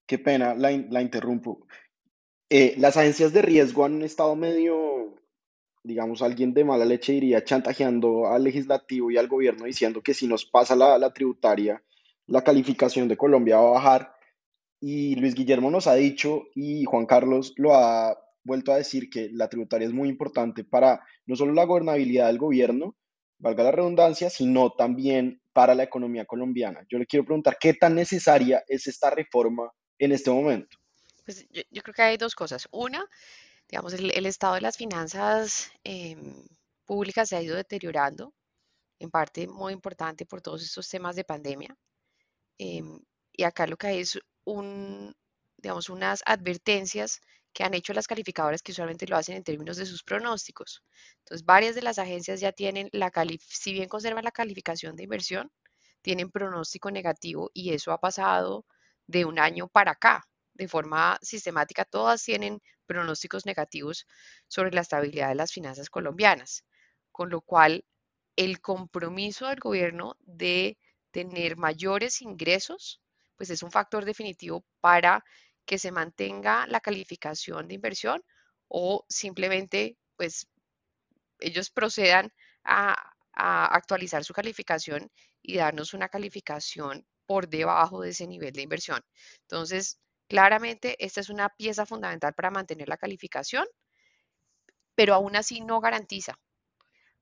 qué 0.06 0.20
pena, 0.20 0.54
la, 0.54 0.72
la 0.90 1.02
interrumpo. 1.02 1.68
Eh, 2.50 2.76
las 2.78 2.98
agencias 2.98 3.34
de 3.34 3.42
riesgo 3.42 3.86
han 3.86 4.02
estado 4.02 4.36
medio, 4.36 5.16
digamos, 5.84 6.22
alguien 6.22 6.54
de 6.54 6.66
mala 6.66 6.86
leche 6.86 7.14
diría, 7.14 7.44
chantajeando 7.44 8.28
al 8.28 8.44
legislativo 8.44 9.12
y 9.12 9.18
al 9.18 9.28
gobierno 9.28 9.66
diciendo 9.66 10.02
que 10.02 10.14
si 10.14 10.28
nos 10.28 10.46
pasa 10.46 10.76
la, 10.76 10.98
la 10.98 11.14
tributaria, 11.14 11.84
la 12.26 12.44
calificación 12.44 13.08
de 13.08 13.18
Colombia 13.18 13.58
va 13.58 13.70
a 13.70 13.72
bajar 13.72 14.17
y 14.80 15.16
Luis 15.16 15.36
Guillermo 15.36 15.72
nos 15.72 15.88
ha 15.88 15.96
dicho, 15.96 16.48
y 16.56 16.86
Juan 16.86 17.06
Carlos 17.06 17.54
lo 17.58 17.76
ha 17.76 18.18
vuelto 18.44 18.72
a 18.72 18.78
decir, 18.78 19.10
que 19.10 19.30
la 19.32 19.50
tributaria 19.50 19.88
es 19.88 19.94
muy 19.94 20.10
importante 20.10 20.64
para 20.64 21.04
no 21.26 21.36
solo 21.36 21.54
la 21.54 21.66
gobernabilidad 21.66 22.28
del 22.28 22.38
gobierno, 22.38 22.96
valga 23.40 23.64
la 23.64 23.72
redundancia, 23.72 24.30
sino 24.30 24.72
también 24.72 25.42
para 25.54 25.76
la 25.76 25.84
economía 25.84 26.26
colombiana. 26.26 26.86
Yo 26.90 26.98
le 26.98 27.06
quiero 27.06 27.26
preguntar, 27.26 27.58
¿qué 27.60 27.74
tan 27.74 27.96
necesaria 27.96 28.64
es 28.68 28.88
esta 28.88 29.10
reforma 29.10 29.72
en 29.98 30.12
este 30.12 30.30
momento? 30.30 30.78
Pues 31.26 31.46
yo, 31.50 31.82
creo 31.82 31.94
que 31.94 32.02
hay 32.02 32.18
dos 32.18 32.36
cosas. 32.36 32.68
Una, 32.72 33.06
digamos, 33.70 33.94
el, 33.94 34.26
estado 34.26 34.56
de 34.56 34.62
las 34.62 34.78
finanzas 34.78 35.72
em, 35.84 36.34
públicas 36.86 37.30
se 37.30 37.36
ha 37.36 37.42
ido 37.42 37.56
deteriorando, 37.56 38.34
en 39.00 39.12
parte 39.12 39.48
muy 39.48 39.74
importante 39.74 40.26
por 40.26 40.42
todos 40.42 40.64
estos 40.64 40.88
temas 40.88 41.16
de 41.16 41.24
pandemia. 41.24 41.76
Em, 42.58 43.00
y 43.34 43.44
acá 43.44 43.68
lo 43.68 43.78
que 43.78 43.88
hay 43.88 44.00
es 44.00 44.20
un, 44.48 45.16
digamos, 45.58 45.90
unas 45.90 46.24
advertencias 46.26 47.22
que 47.54 47.64
han 47.64 47.74
hecho 47.74 47.94
las 47.94 48.08
calificadoras 48.08 48.62
que 48.62 48.72
usualmente 48.72 49.08
lo 49.08 49.18
hacen 49.18 49.36
en 49.36 49.44
términos 49.44 49.78
de 49.78 49.86
sus 49.86 50.04
pronósticos. 50.04 50.84
Entonces, 51.20 51.46
varias 51.46 51.76
de 51.76 51.82
las 51.82 52.00
agencias 52.00 52.40
ya 52.40 52.52
tienen 52.52 52.90
la 52.94 53.12
si 53.50 53.74
bien 53.74 53.90
conservan 53.90 54.24
la 54.24 54.32
calificación 54.32 54.96
de 54.96 55.04
inversión, 55.04 55.52
tienen 56.02 56.32
pronóstico 56.32 56.92
negativo 56.92 57.50
y 57.54 57.74
eso 57.74 57.92
ha 57.92 58.00
pasado 58.00 58.66
de 59.08 59.26
un 59.26 59.40
año 59.40 59.68
para 59.68 59.92
acá. 59.92 60.24
De 60.54 60.68
forma 60.68 61.20
sistemática, 61.22 61.86
todas 61.86 62.24
tienen 62.24 62.62
pronósticos 62.86 63.46
negativos 63.46 64.06
sobre 64.48 64.72
la 64.72 64.82
estabilidad 64.82 65.30
de 65.30 65.36
las 65.36 65.52
finanzas 65.52 65.90
colombianas, 65.90 66.64
con 67.12 67.30
lo 67.30 67.42
cual 67.42 67.86
el 68.38 68.62
compromiso 68.62 69.48
del 69.48 69.60
gobierno 69.60 70.16
de 70.22 70.78
tener 71.12 71.58
mayores 71.58 72.22
ingresos 72.22 73.02
pues 73.38 73.50
es 73.50 73.64
un 73.64 73.72
factor 73.72 74.06
definitivo 74.06 74.66
para 74.82 75.24
que 75.66 75.78
se 75.78 75.92
mantenga 75.92 76.66
la 76.68 76.82
calificación 76.82 77.68
de 77.68 77.76
inversión 77.76 78.24
o 78.68 79.06
simplemente 79.08 79.98
pues 80.16 80.48
ellos 81.40 81.70
procedan 81.70 82.34
a, 82.64 83.14
actualizar 83.40 84.24
su 84.24 84.34
calificación 84.34 85.12
y 85.44 85.58
darnos 85.58 85.94
una 85.94 86.10
calificación 86.10 87.06
por 87.28 87.48
debajo 87.48 88.02
de 88.02 88.10
ese 88.10 88.26
nivel 88.26 88.52
de 88.54 88.64
inversión. 88.64 89.00
Entonces, 89.42 90.00
claramente 90.28 90.96
esta 91.06 91.22
es 91.22 91.30
una 91.30 91.50
pieza 91.50 91.86
fundamental 91.86 92.34
para 92.34 92.50
mantener 92.50 92.90
la 92.90 92.98
calificación, 92.98 93.68
pero 94.96 95.14
aún 95.14 95.36
así 95.36 95.62
no 95.62 95.80
garantiza 95.80 96.40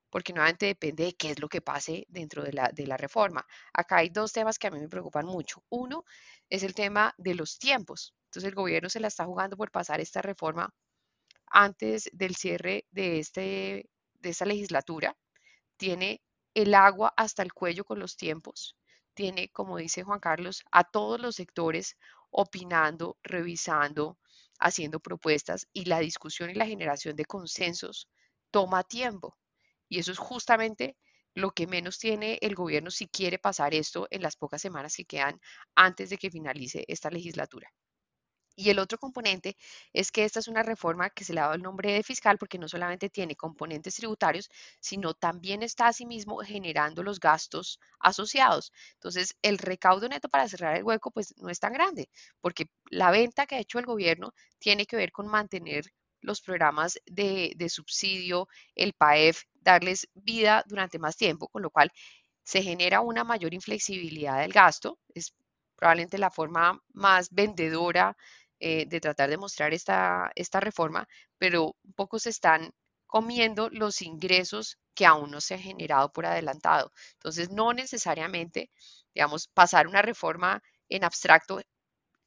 porque 0.09 0.33
nuevamente 0.33 0.67
depende 0.67 1.05
de 1.05 1.13
qué 1.13 1.31
es 1.31 1.39
lo 1.39 1.49
que 1.49 1.61
pase 1.61 2.05
dentro 2.09 2.43
de 2.43 2.53
la, 2.53 2.97
reforma. 2.97 3.45
Acá 3.73 3.97
hay 3.97 4.09
dos 4.09 4.31
temas 4.31 4.57
que 4.57 4.67
a 4.67 4.71
mí 4.71 4.79
me 4.79 4.87
preocupan 4.87 5.25
mucho. 5.25 5.63
Uno 5.69 6.05
es 6.49 6.63
el 6.63 6.73
tema 6.73 7.13
de 7.17 7.35
los 7.35 7.57
tiempos. 7.57 8.13
Entonces 8.25 8.49
el 8.49 8.55
gobierno 8.55 8.89
se 8.89 8.99
la 8.99 9.07
está 9.07 9.25
jugando 9.25 9.57
por 9.57 9.71
pasar 9.71 9.99
esta 9.99 10.21
reforma 10.21 10.73
antes 11.47 12.09
del 12.13 12.35
cierre 12.35 12.85
de, 12.91 13.19
este, 13.19 13.89
de 14.19 14.29
esta 14.29 14.45
legislatura. 14.45 15.15
Tiene 15.77 16.21
el 16.53 16.73
agua 16.73 17.13
hasta 17.17 17.43
el 17.43 17.53
cuello 17.53 17.83
con 17.83 17.99
los 17.99 18.15
tiempos. 18.15 18.77
Tiene, 19.13 19.49
como 19.49 19.77
dice 19.77 20.03
Juan 20.03 20.19
Carlos, 20.19 20.63
a 20.71 20.83
todos 20.83 21.19
los 21.19 21.35
sectores 21.35 21.97
opinando, 22.29 23.17
revisando, 23.23 24.17
haciendo 24.59 24.99
propuestas 24.99 25.67
y 25.73 25.85
la 25.85 25.99
discusión 25.99 26.49
y 26.49 26.53
la 26.53 26.65
generación 26.65 27.15
de 27.15 27.25
consensos 27.25 28.07
toma 28.51 28.83
tiempo. 28.83 29.37
Y 29.89 29.99
eso 29.99 30.11
es 30.11 30.17
justamente 30.17 30.97
lo 31.33 31.51
que 31.51 31.67
menos 31.67 31.99
tiene 31.99 32.37
el 32.41 32.55
gobierno 32.55 32.91
si 32.91 33.07
quiere 33.07 33.39
pasar 33.39 33.73
esto 33.73 34.07
en 34.09 34.21
las 34.21 34.37
pocas 34.37 34.61
semanas 34.61 34.95
que 34.95 35.05
quedan 35.05 35.39
antes 35.75 36.09
de 36.09 36.17
que 36.17 36.31
finalice 36.31 36.85
esta 36.87 37.09
legislatura. 37.09 37.69
Y 38.57 38.69
el 38.69 38.79
otro 38.79 38.97
componente 38.97 39.57
es 39.93 40.11
que 40.11 40.23
esta 40.23 40.39
es 40.39 40.47
una 40.47 40.63
reforma 40.63 41.09
que 41.09 41.25
se 41.25 41.33
le 41.33 41.39
ha 41.41 41.43
dado 41.43 41.55
el 41.55 41.61
nombre 41.61 41.91
de 41.91 42.03
fiscal 42.03 42.37
porque 42.37 42.57
no 42.57 42.67
solamente 42.69 43.09
tiene 43.09 43.35
componentes 43.35 43.95
tributarios, 43.95 44.49
sino 44.79 45.13
también 45.13 45.61
está 45.61 45.87
asimismo 45.87 46.37
generando 46.37 47.03
los 47.03 47.19
gastos 47.19 47.79
asociados. 47.99 48.71
Entonces, 48.93 49.35
el 49.41 49.57
recaudo 49.57 50.07
neto 50.07 50.29
para 50.29 50.47
cerrar 50.47 50.77
el 50.77 50.83
hueco 50.83 51.11
pues 51.11 51.33
no 51.37 51.49
es 51.49 51.59
tan 51.59 51.73
grande 51.73 52.09
porque 52.41 52.69
la 52.89 53.11
venta 53.11 53.45
que 53.45 53.55
ha 53.55 53.59
hecho 53.59 53.79
el 53.79 53.85
gobierno 53.85 54.33
tiene 54.59 54.85
que 54.85 54.95
ver 54.95 55.11
con 55.11 55.27
mantener 55.27 55.85
los 56.25 56.41
programas 56.41 56.99
de, 57.05 57.55
subsidio, 57.69 58.47
el 58.75 58.93
PAEF, 58.93 59.43
darles 59.53 60.07
vida 60.13 60.63
durante 60.67 60.99
más 60.99 61.17
tiempo, 61.17 61.47
con 61.47 61.61
lo 61.61 61.69
cual 61.69 61.91
se 62.43 62.61
genera 62.61 63.01
una 63.01 63.23
mayor 63.23 63.53
inflexibilidad 63.53 64.39
del 64.39 64.53
gasto. 64.53 64.99
Es 65.13 65.33
probablemente 65.75 66.17
la 66.17 66.31
forma 66.31 66.81
más 66.93 67.29
vendedora 67.31 68.15
eh, 68.59 68.85
de 68.87 68.99
tratar 69.01 69.29
de 69.29 69.37
mostrar 69.37 69.73
esta, 69.73 70.31
esta 70.35 70.59
reforma, 70.59 71.07
pero 71.37 71.75
un 71.83 71.93
poco 71.93 72.19
se 72.19 72.29
están 72.29 72.71
comiendo 73.07 73.69
los 73.69 74.01
ingresos 74.01 74.77
que 74.93 75.05
aún 75.05 75.31
no 75.31 75.41
se 75.41 75.55
han 75.55 75.59
generado 75.61 76.11
por 76.11 76.25
adelantado. 76.25 76.91
Entonces, 77.13 77.49
no 77.51 77.73
necesariamente, 77.73 78.69
digamos, 79.13 79.47
pasar 79.47 79.87
una 79.87 80.01
reforma 80.01 80.61
en 80.89 81.03
abstracto 81.03 81.61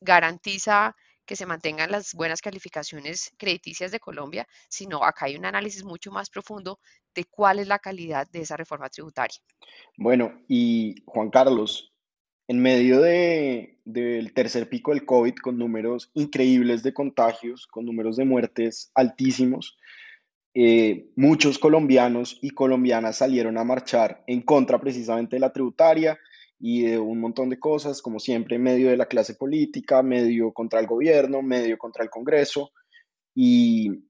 garantiza 0.01 0.95
que 1.29 1.37
se 1.37 1.45
mantengan 1.45 1.93
las 1.93 2.15
buenas 2.15 2.41
calificaciones 2.41 3.31
crediticias 3.37 3.93
de 3.93 4.01
Colombia, 4.01 4.49
sino 4.69 5.05
acá 5.05 5.27
hay 5.27 5.37
un 5.37 5.45
análisis 5.45 5.85
mucho 5.85 6.11
más 6.11 6.31
profundo 6.31 6.81
de 7.15 7.25
cuál 7.25 7.59
es 7.59 7.69
la 7.69 7.79
calidad 7.79 8.27
de 8.33 8.41
esa 8.41 8.57
reforma 8.57 8.89
tributaria. 8.89 9.39
Bueno, 9.99 10.41
y 10.49 11.03
Juan 11.05 11.29
Carlos, 11.29 11.93
en 12.49 12.61
medio 12.61 13.03
de, 13.03 13.79
del 13.85 14.33
tercer 14.33 14.71
pico 14.71 14.93
del 14.93 15.05
COVID, 15.05 15.35
con 15.35 15.59
números 15.59 16.11
increíbles 16.15 16.83
de 16.83 16.95
contagios, 16.95 17.67
con 17.67 17.85
números 17.85 18.17
de 18.17 18.25
muertes 18.25 18.91
altísimos, 18.95 19.77
eh, 20.55 21.11
muchos 21.15 21.59
colombianos 21.59 22.39
y 22.41 22.51
colombianas 22.51 23.19
salieron 23.19 23.59
a 23.59 23.65
marchar 23.65 24.25
en 24.27 24.41
contra 24.41 24.81
precisamente 24.81 25.37
de 25.37 25.41
la 25.41 25.53
tributaria 25.53 26.19
y 26.61 26.83
de 26.83 26.99
un 26.99 27.21
montón 27.21 27.49
de 27.51 27.59
cosas, 27.59 28.03
como 28.03 28.19
siempre, 28.19 28.59
medio 28.59 28.91
de 28.91 28.97
la 28.97 29.07
clase 29.07 29.35
política, 29.35 30.03
medio 30.03 30.53
contra 30.53 30.81
el 30.81 30.87
gobierno, 30.87 31.43
medio 31.43 31.79
contra 31.79 32.03
el 32.03 32.11
Congreso, 32.11 32.71
y 33.35 34.05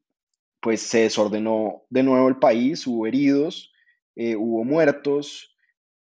pues 0.61 0.83
se 0.83 1.03
desordenó 1.03 1.83
de 1.91 2.03
nuevo 2.03 2.29
el 2.29 2.39
país, 2.39 2.87
hubo 2.87 3.07
heridos, 3.07 3.73
eh, 4.17 4.37
hubo 4.37 4.65
muertos, 4.65 5.55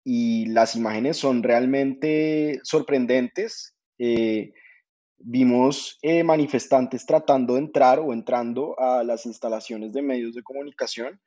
y 0.04 0.48
las 0.48 0.76
imágenes 0.76 1.18
son 1.18 1.44
realmente 1.44 2.60
sorprendentes. 2.64 3.76
Eh, 4.00 4.54
vimos 5.18 6.00
eh, 6.02 6.24
manifestantes 6.24 7.06
tratando 7.06 7.56
de 7.56 7.60
entrar 7.60 8.00
o 8.00 8.14
entrando 8.14 8.80
a 8.80 9.04
las 9.04 9.26
instalaciones 9.26 9.94
de 9.94 10.02
medios 10.02 10.34
de 10.34 10.44
comunicación 10.44 11.20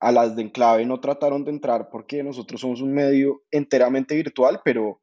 a 0.00 0.12
las 0.12 0.36
de 0.36 0.42
Enclave 0.42 0.86
no 0.86 1.00
trataron 1.00 1.44
de 1.44 1.50
entrar 1.50 1.88
porque 1.90 2.22
nosotros 2.22 2.60
somos 2.60 2.80
un 2.80 2.92
medio 2.92 3.42
enteramente 3.50 4.14
virtual, 4.14 4.60
pero 4.64 5.00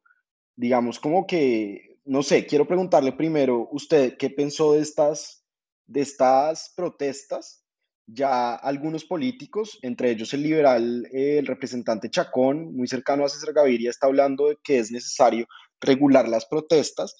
digamos 0.54 0.98
como 0.98 1.26
que, 1.26 1.98
no 2.04 2.22
sé, 2.22 2.46
quiero 2.46 2.66
preguntarle 2.66 3.12
primero, 3.12 3.68
¿usted 3.70 4.16
qué 4.16 4.30
pensó 4.30 4.72
de 4.72 4.80
estas, 4.80 5.44
de 5.86 6.00
estas 6.00 6.72
protestas? 6.74 7.62
Ya 8.06 8.54
algunos 8.54 9.04
políticos, 9.04 9.78
entre 9.82 10.12
ellos 10.12 10.32
el 10.32 10.42
liberal, 10.42 11.08
el 11.12 11.46
representante 11.46 12.08
Chacón, 12.08 12.74
muy 12.74 12.86
cercano 12.86 13.24
a 13.24 13.28
César 13.28 13.52
Gaviria, 13.52 13.90
está 13.90 14.06
hablando 14.06 14.48
de 14.48 14.58
que 14.62 14.78
es 14.78 14.90
necesario 14.92 15.46
regular 15.80 16.28
las 16.28 16.46
protestas. 16.46 17.14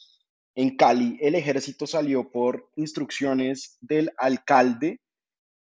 En 0.54 0.76
Cali, 0.76 1.18
el 1.21 1.35
ejército 1.35 1.87
salió 1.87 2.30
por 2.30 2.71
instrucciones 2.76 3.76
del 3.80 4.12
alcalde 4.16 5.00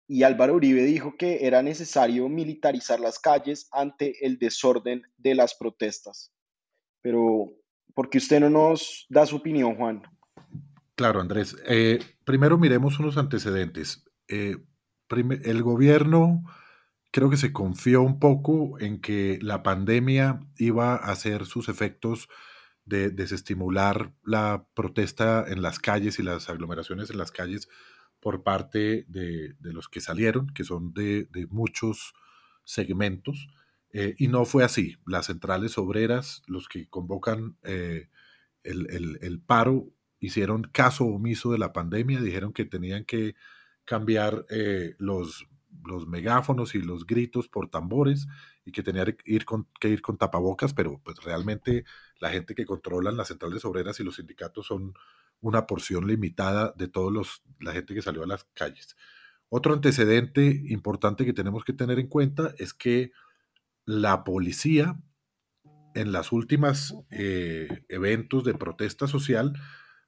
y 0.08 0.24
Álvaro 0.24 0.56
Uribe 0.56 0.84
dijo 0.84 1.16
que 1.18 1.46
era 1.46 1.62
necesario 1.62 2.30
militarizar 2.30 3.00
las 3.00 3.20
calles 3.20 3.68
ante 3.72 4.26
el 4.26 4.38
desorden 4.38 5.04
de 5.18 5.36
las 5.36 5.56
protestas. 5.56 6.32
Pero, 7.02 7.52
¿por 7.94 8.10
qué 8.10 8.20
usted 8.20 8.40
no 8.40 8.50
nos 8.50 9.06
da 9.10 9.26
su 9.26 9.38
opinión, 9.38 9.76
Juan? 9.76 10.04
Claro, 10.96 11.22
Andrés. 11.22 11.56
Eh, 11.68 12.00
primero 12.24 12.58
miremos 12.58 13.00
unos 13.00 13.18
antecedentes. 13.18 14.06
Eh, 14.28 14.58
el 15.10 15.64
gobierno 15.64 16.44
creo 17.12 17.30
que 17.30 17.38
se 17.38 17.54
confió 17.54 18.02
un 18.02 18.20
poco 18.20 18.80
en 18.80 19.02
que 19.02 19.40
la 19.42 19.64
pandemia 19.64 20.42
iba 20.58 20.96
a 20.96 21.12
hacer 21.12 21.46
sus 21.46 21.70
efectos 21.70 22.30
de 22.86 23.10
desestimular 23.10 24.14
la 24.24 24.68
protesta 24.74 25.46
en 25.48 25.62
las 25.62 25.80
calles 25.80 26.20
y 26.20 26.24
las 26.24 26.50
aglomeraciones 26.50 27.10
en 27.10 27.18
las 27.18 27.32
calles 27.32 27.68
por 28.26 28.42
parte 28.42 29.06
de, 29.08 29.54
los 29.60 29.88
que 29.88 30.02
salieron, 30.02 30.48
que 30.48 30.64
son 30.64 30.96
de, 30.96 31.28
muchos 31.52 32.16
segmentos, 32.64 33.48
eh, 33.92 34.16
y 34.18 34.30
no 34.30 34.46
fue 34.46 34.64
así. 34.64 34.98
Las 35.06 35.28
centrales 35.28 35.78
obreras, 35.78 36.42
los 36.48 36.68
que 36.68 36.90
convocan 36.90 37.56
eh, 37.62 38.10
el, 38.64 39.44
paro, 39.46 39.92
hicieron 40.20 40.64
caso 40.64 41.06
omiso 41.06 41.52
de 41.52 41.60
la 41.60 41.72
pandemia, 41.72 42.20
dijeron 42.20 42.52
que 42.52 42.66
tenían 42.66 43.06
que 43.06 43.36
cambiar 43.84 44.48
eh, 44.50 44.96
los, 44.98 45.46
los 45.84 46.08
megáfonos 46.08 46.74
y 46.74 46.82
los 46.82 47.06
gritos 47.06 47.48
por 47.48 47.70
tambores 47.70 48.26
y 48.66 48.72
que 48.72 48.82
tenían 48.82 49.06
que 49.06 49.18
ir, 49.32 49.46
con, 49.46 49.68
que 49.80 49.90
ir 49.90 50.02
con 50.02 50.18
tapabocas, 50.18 50.74
pero 50.74 51.00
pues 51.04 51.24
realmente 51.24 51.86
la 52.20 52.32
gente 52.32 52.56
que 52.56 52.66
controlan 52.66 53.18
las 53.18 53.28
centrales 53.28 53.66
obreras 53.66 54.00
y 54.00 54.04
los 54.04 54.16
sindicatos 54.16 54.66
son 54.66 54.96
una 55.42 55.68
porción 55.68 56.08
limitada 56.08 56.74
de 56.78 56.90
los 57.12 57.44
la 57.60 57.74
gente 57.74 57.94
que 57.94 58.02
salió 58.02 58.24
a 58.24 58.28
las 58.28 58.46
calles. 58.54 58.96
Otro 59.50 59.74
antecedente 59.74 60.64
importante 60.68 61.26
que 61.26 61.34
tenemos 61.34 61.64
que 61.64 61.74
tener 61.74 62.00
en 62.00 62.08
cuenta 62.08 62.54
es 62.58 62.74
que 62.74 63.12
la 63.86 64.24
policía 64.24 65.00
en 65.94 66.12
las 66.12 66.32
últimas 66.32 66.96
eh, 67.10 67.84
eventos 67.88 68.44
de 68.44 68.54
protesta 68.54 69.08
social 69.08 69.54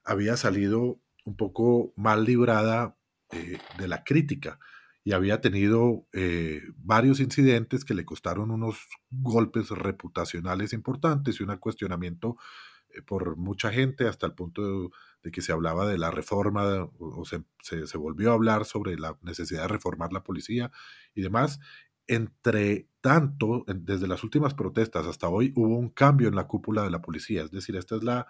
había 0.04 0.36
salido 0.36 1.00
un 1.24 1.36
poco 1.36 1.92
mal 1.96 2.24
librada 2.24 2.96
eh, 3.32 3.58
de 3.78 3.88
la 3.88 4.04
crítica 4.04 4.58
y 5.04 5.12
había 5.12 5.40
tenido 5.40 6.06
eh, 6.12 6.62
varios 6.76 7.20
incidentes 7.20 7.84
que 7.84 7.94
le 7.94 8.04
costaron 8.04 8.50
unos 8.50 8.78
golpes 9.10 9.70
reputacionales 9.70 10.72
importantes 10.74 11.40
y 11.40 11.42
un 11.44 11.56
cuestionamiento 11.56 12.36
por 13.02 13.36
mucha 13.36 13.70
gente 13.72 14.06
hasta 14.06 14.26
el 14.26 14.34
punto 14.34 14.90
de, 15.22 15.30
que 15.30 15.42
se 15.42 15.52
hablaba 15.52 15.86
de 15.86 15.98
la 15.98 16.10
reforma 16.10 16.88
o, 16.98 17.24
se, 17.24 17.42
se, 17.62 17.98
volvió 17.98 18.30
a 18.30 18.34
hablar 18.34 18.64
sobre 18.64 18.96
la 18.96 19.18
necesidad 19.22 19.62
de 19.62 19.68
reformar 19.68 20.12
la 20.12 20.22
policía 20.22 20.70
y 21.14 21.22
demás. 21.22 21.60
Entre 22.06 22.88
tanto, 23.00 23.64
desde 23.66 24.08
las 24.08 24.24
últimas 24.24 24.54
protestas 24.54 25.06
hasta 25.06 25.28
hoy 25.28 25.52
hubo 25.56 25.76
un 25.76 25.90
cambio 25.90 26.28
en 26.28 26.36
la 26.36 26.46
cúpula 26.46 26.82
de 26.82 26.90
la 26.90 27.02
policía, 27.02 27.42
es 27.42 27.50
decir, 27.50 27.76
esta 27.76 27.96
es 27.96 28.02
la, 28.02 28.26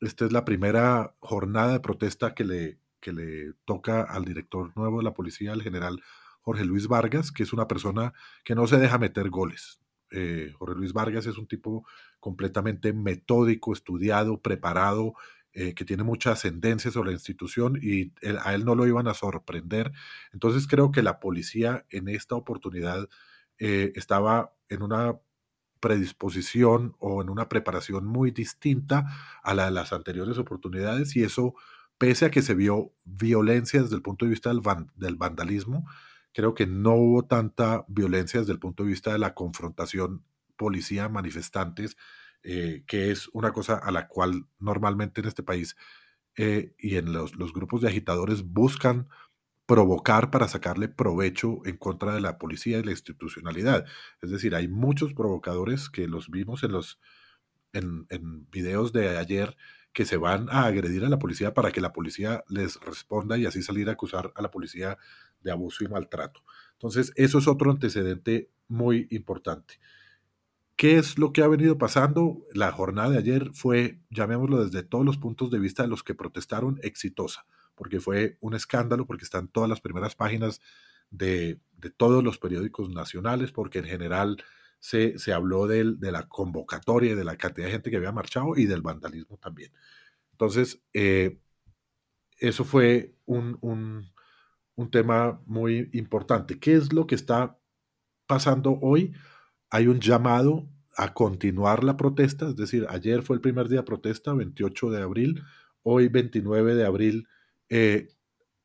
esta 0.00 0.26
es 0.26 0.32
la 0.32 0.44
primera 0.44 1.14
jornada 1.20 1.72
de 1.72 1.80
protesta 1.80 2.34
que 2.34 2.44
le, 2.44 2.78
que 3.00 3.12
le 3.12 3.54
toca 3.64 4.02
al 4.02 4.24
director 4.24 4.72
nuevo 4.76 4.98
de 4.98 5.04
la 5.04 5.14
policía, 5.14 5.52
el 5.52 5.62
general 5.62 6.02
Jorge 6.42 6.64
Luis 6.64 6.88
Vargas, 6.88 7.32
que 7.32 7.42
es 7.42 7.52
una 7.52 7.68
persona 7.68 8.12
que 8.44 8.54
no 8.54 8.66
se 8.66 8.78
deja 8.78 8.98
meter 8.98 9.30
goles. 9.30 9.79
Eh, 10.10 10.52
Jorge 10.58 10.76
Luis 10.76 10.92
Vargas 10.92 11.26
es 11.26 11.38
un 11.38 11.46
tipo 11.46 11.86
completamente 12.18 12.92
metódico, 12.92 13.72
estudiado, 13.72 14.40
preparado, 14.40 15.14
eh, 15.52 15.74
que 15.74 15.84
tiene 15.84 16.04
mucha 16.04 16.30
ascendencia 16.30 16.92
sobre 16.92 17.08
la 17.08 17.14
institución 17.14 17.76
y 17.82 18.12
a 18.44 18.54
él 18.54 18.64
no 18.64 18.76
lo 18.76 18.86
iban 18.86 19.08
a 19.08 19.14
sorprender. 19.14 19.90
Entonces 20.32 20.68
creo 20.68 20.92
que 20.92 21.02
la 21.02 21.18
policía 21.18 21.84
en 21.90 22.08
esta 22.08 22.36
oportunidad 22.36 23.08
eh, 23.58 23.92
estaba 23.96 24.54
en 24.68 24.82
una 24.82 25.18
predisposición 25.80 26.94
o 27.00 27.20
en 27.20 27.30
una 27.30 27.48
preparación 27.48 28.06
muy 28.06 28.30
distinta 28.30 29.06
a 29.42 29.54
la 29.54 29.64
de 29.64 29.70
las 29.72 29.92
anteriores 29.92 30.38
oportunidades 30.38 31.16
y 31.16 31.24
eso, 31.24 31.54
pese 31.98 32.26
a 32.26 32.30
que 32.30 32.42
se 32.42 32.54
vio 32.54 32.92
violencia 33.04 33.82
desde 33.82 33.96
el 33.96 34.02
punto 34.02 34.26
de 34.26 34.30
vista 34.30 34.50
del, 34.50 34.62
del 34.94 35.16
vandalismo, 35.16 35.84
creo 36.32 36.54
que 36.54 36.66
no 36.66 36.94
hubo 36.94 37.24
tanta 37.24 37.84
violencia 37.88 38.40
desde 38.40 38.52
el 38.52 38.58
punto 38.58 38.82
de 38.82 38.90
vista 38.90 39.12
de 39.12 39.18
la 39.18 39.34
confrontación 39.34 40.24
policía-manifestantes 40.56 41.96
eh, 42.42 42.84
que 42.86 43.10
es 43.10 43.28
una 43.34 43.52
cosa 43.52 43.74
a 43.74 43.90
la 43.90 44.08
cual 44.08 44.46
normalmente 44.58 45.20
en 45.20 45.28
este 45.28 45.42
país 45.42 45.76
eh, 46.36 46.74
y 46.78 46.96
en 46.96 47.12
los, 47.12 47.36
grupos 47.52 47.82
de 47.82 47.88
agitadores 47.88 48.42
buscan 48.44 49.08
provocar 49.66 50.30
para 50.30 50.48
sacarle 50.48 50.88
provecho 50.88 51.60
en 51.66 51.76
contra 51.76 52.14
de 52.14 52.22
la 52.22 52.38
policía 52.38 52.78
y 52.78 52.82
la 52.82 52.92
institucionalidad. 52.92 53.84
Es 54.22 54.30
decir, 54.30 54.54
hay 54.54 54.68
muchos 54.68 55.12
provocadores 55.12 55.90
que 55.90 56.08
los 56.08 56.30
vimos 56.30 56.62
en 56.62 56.72
los 56.72 56.98
en, 57.74 58.06
en 58.08 58.48
videos 58.50 58.92
de 58.92 59.18
ayer 59.18 59.56
que 59.92 60.04
se 60.04 60.16
van 60.16 60.48
a 60.50 60.64
agredir 60.64 61.04
a 61.04 61.08
la 61.08 61.18
policía 61.18 61.52
para 61.54 61.72
que 61.72 61.80
la 61.80 61.92
policía 61.92 62.44
les 62.48 62.80
responda 62.80 63.36
y 63.36 63.46
así 63.46 63.62
salir 63.62 63.88
a 63.88 63.92
acusar 63.92 64.32
a 64.36 64.42
la 64.42 64.50
policía 64.50 64.98
de 65.42 65.50
abuso 65.50 65.84
y 65.84 65.88
maltrato. 65.88 66.42
Entonces, 66.72 67.12
eso 67.16 67.38
es 67.38 67.48
otro 67.48 67.70
antecedente 67.70 68.50
muy 68.68 69.08
importante. 69.10 69.80
¿Qué 70.76 70.96
es 70.96 71.18
lo 71.18 71.32
que 71.32 71.42
ha 71.42 71.48
venido 71.48 71.76
pasando? 71.76 72.46
La 72.54 72.72
jornada 72.72 73.10
de 73.10 73.18
ayer 73.18 73.50
fue, 73.52 74.00
llamémoslo 74.08 74.64
desde 74.64 74.82
todos 74.82 75.04
los 75.04 75.18
puntos 75.18 75.50
de 75.50 75.58
vista 75.58 75.82
de 75.82 75.90
los 75.90 76.02
que 76.02 76.14
protestaron, 76.14 76.80
exitosa, 76.82 77.44
porque 77.74 78.00
fue 78.00 78.38
un 78.40 78.54
escándalo, 78.54 79.06
porque 79.06 79.24
están 79.24 79.48
todas 79.48 79.68
las 79.68 79.82
primeras 79.82 80.14
páginas 80.14 80.62
de, 81.10 81.60
todos 81.98 82.24
los 82.24 82.38
periódicos 82.38 82.88
nacionales, 82.88 83.52
porque 83.52 83.80
en 83.80 83.84
general 83.84 84.42
se, 84.80 85.18
se 85.18 85.32
habló 85.32 85.66
de 85.66 86.12
la 86.12 86.28
convocatoria, 86.28 87.14
de 87.14 87.24
la 87.24 87.36
cantidad 87.36 87.66
de 87.66 87.72
gente 87.72 87.90
que 87.90 87.96
había 87.96 88.12
marchado 88.12 88.56
y 88.56 88.66
del 88.66 88.82
vandalismo 88.82 89.38
también. 89.38 89.72
Entonces, 90.32 90.82
eh, 90.92 91.38
eso 92.38 92.64
fue 92.64 93.14
un, 93.26 93.58
un 94.74 94.90
tema 94.90 95.40
muy 95.46 95.90
importante. 95.92 96.58
¿Qué 96.58 96.74
es 96.74 96.92
lo 96.92 97.06
que 97.06 97.14
está 97.14 97.58
pasando 98.26 98.78
hoy? 98.80 99.14
hay 99.70 99.86
un 99.86 100.00
llamado 100.00 100.68
a 100.96 101.14
continuar 101.14 101.84
la 101.84 101.96
protesta, 101.96 102.48
es 102.48 102.56
decir, 102.56 102.86
ayer 102.90 103.22
fue 103.22 103.36
el 103.36 103.40
primer 103.40 103.68
día 103.68 103.78
de 103.78 103.84
protesta, 103.84 104.34
28 104.34 104.90
de 104.90 105.02
abril, 105.02 105.42
hoy 105.82 106.08
29 106.08 106.74
de 106.74 106.84
abril 106.84 107.28
eh, 107.68 108.08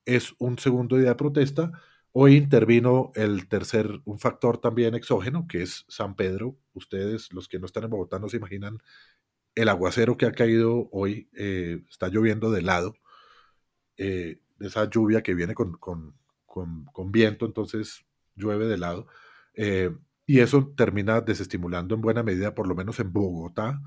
es 0.04 0.34
un 0.40 0.58
segundo 0.58 0.98
día 0.98 1.10
de 1.10 1.16
protesta. 1.16 1.72
Hoy 2.18 2.38
intervino 2.38 3.12
el 3.16 3.50
tercer, 3.50 4.00
un 4.06 4.20
factor 4.20 4.58
también 4.60 4.96
exógeno, 4.96 5.48
que 5.50 5.64
es 5.64 5.84
San 5.90 6.16
Pedro. 6.16 6.58
Ustedes, 6.72 7.34
los 7.34 7.50
que 7.50 7.60
no 7.60 7.66
están 7.66 7.84
en 7.84 7.90
Bogotá, 7.90 8.20
no 8.20 8.30
se 8.30 8.38
imaginan 8.38 8.78
el 9.54 9.68
aguacero 9.68 10.16
que 10.16 10.26
ha 10.26 10.32
caído 10.32 10.88
hoy. 10.94 11.30
Eh, 11.34 11.84
está 11.90 12.08
lloviendo 12.08 12.52
de 12.52 12.62
lado. 12.62 12.96
Eh, 13.98 14.40
esa 14.62 14.90
lluvia 14.90 15.24
que 15.24 15.34
viene 15.34 15.56
con, 15.56 15.74
con, 15.74 16.16
con, 16.46 17.12
viento, 17.12 17.46
entonces 17.46 18.06
llueve 18.34 18.68
de 18.68 18.78
lado. 18.78 19.08
Eh, 19.54 19.92
y 20.26 20.40
eso 20.40 20.74
termina 20.78 21.20
desestimulando 21.20 21.96
en 21.96 22.02
buena 22.02 22.24
medida, 22.24 22.56
por 22.56 22.70
lo 22.70 22.76
menos 22.76 22.98
en 23.02 23.12
Bogotá, 23.12 23.82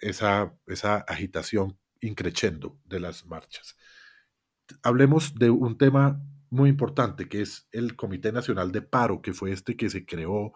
esa, 0.00 0.54
esa 0.66 0.96
agitación 0.98 1.78
increchendo 2.02 2.78
de 2.84 3.00
las 3.00 3.24
marchas 3.24 3.76
hablemos 4.82 5.34
de 5.34 5.50
un 5.50 5.76
tema 5.76 6.22
muy 6.50 6.68
importante, 6.68 7.28
que 7.28 7.42
es 7.42 7.68
el 7.72 7.96
Comité 7.96 8.32
Nacional 8.32 8.72
de 8.72 8.82
Paro, 8.82 9.22
que 9.22 9.32
fue 9.32 9.52
este 9.52 9.76
que 9.76 9.88
se 9.88 10.04
creó 10.04 10.52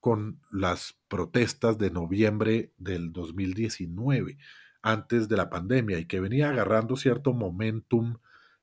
con 0.00 0.40
las 0.50 0.98
protestas 1.08 1.78
de 1.78 1.90
noviembre 1.90 2.72
del 2.78 3.12
2019, 3.12 4.38
antes 4.82 5.28
de 5.28 5.36
la 5.36 5.48
pandemia, 5.48 5.98
y 5.98 6.06
que 6.06 6.20
venía 6.20 6.50
agarrando 6.50 6.96
cierto 6.96 7.32
momentum, 7.32 8.18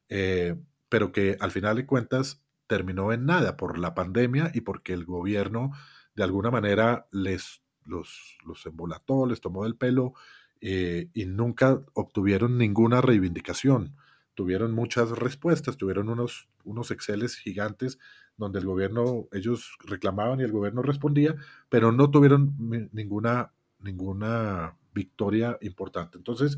eh, 0.09 0.55
pero 0.89 1.11
que 1.11 1.37
al 1.39 1.51
final 1.51 1.77
de 1.77 1.85
cuentas 1.85 2.41
terminó 2.67 3.11
en 3.13 3.25
nada 3.25 3.57
por 3.57 3.77
la 3.79 3.93
pandemia 3.93 4.51
y 4.53 4.61
porque 4.61 4.93
el 4.93 5.05
gobierno 5.05 5.71
de 6.15 6.23
alguna 6.23 6.51
manera 6.51 7.07
les 7.11 7.61
los, 7.85 8.37
los 8.45 8.65
embolató, 8.65 9.25
les 9.25 9.41
tomó 9.41 9.63
del 9.63 9.75
pelo 9.75 10.13
eh, 10.61 11.09
y 11.13 11.25
nunca 11.25 11.81
obtuvieron 11.93 12.57
ninguna 12.57 13.01
reivindicación 13.01 13.95
tuvieron 14.35 14.73
muchas 14.73 15.09
respuestas, 15.11 15.77
tuvieron 15.77 16.09
unos, 16.09 16.49
unos 16.63 16.91
Exceles 16.91 17.35
gigantes 17.35 17.99
donde 18.37 18.59
el 18.59 18.65
gobierno, 18.65 19.27
ellos 19.31 19.77
reclamaban 19.85 20.39
y 20.39 20.43
el 20.43 20.51
gobierno 20.51 20.81
respondía, 20.81 21.35
pero 21.69 21.91
no 21.91 22.09
tuvieron 22.09 22.55
ninguna, 22.91 23.51
ninguna 23.79 24.75
victoria 24.93 25.57
importante. 25.61 26.17
Entonces, 26.17 26.57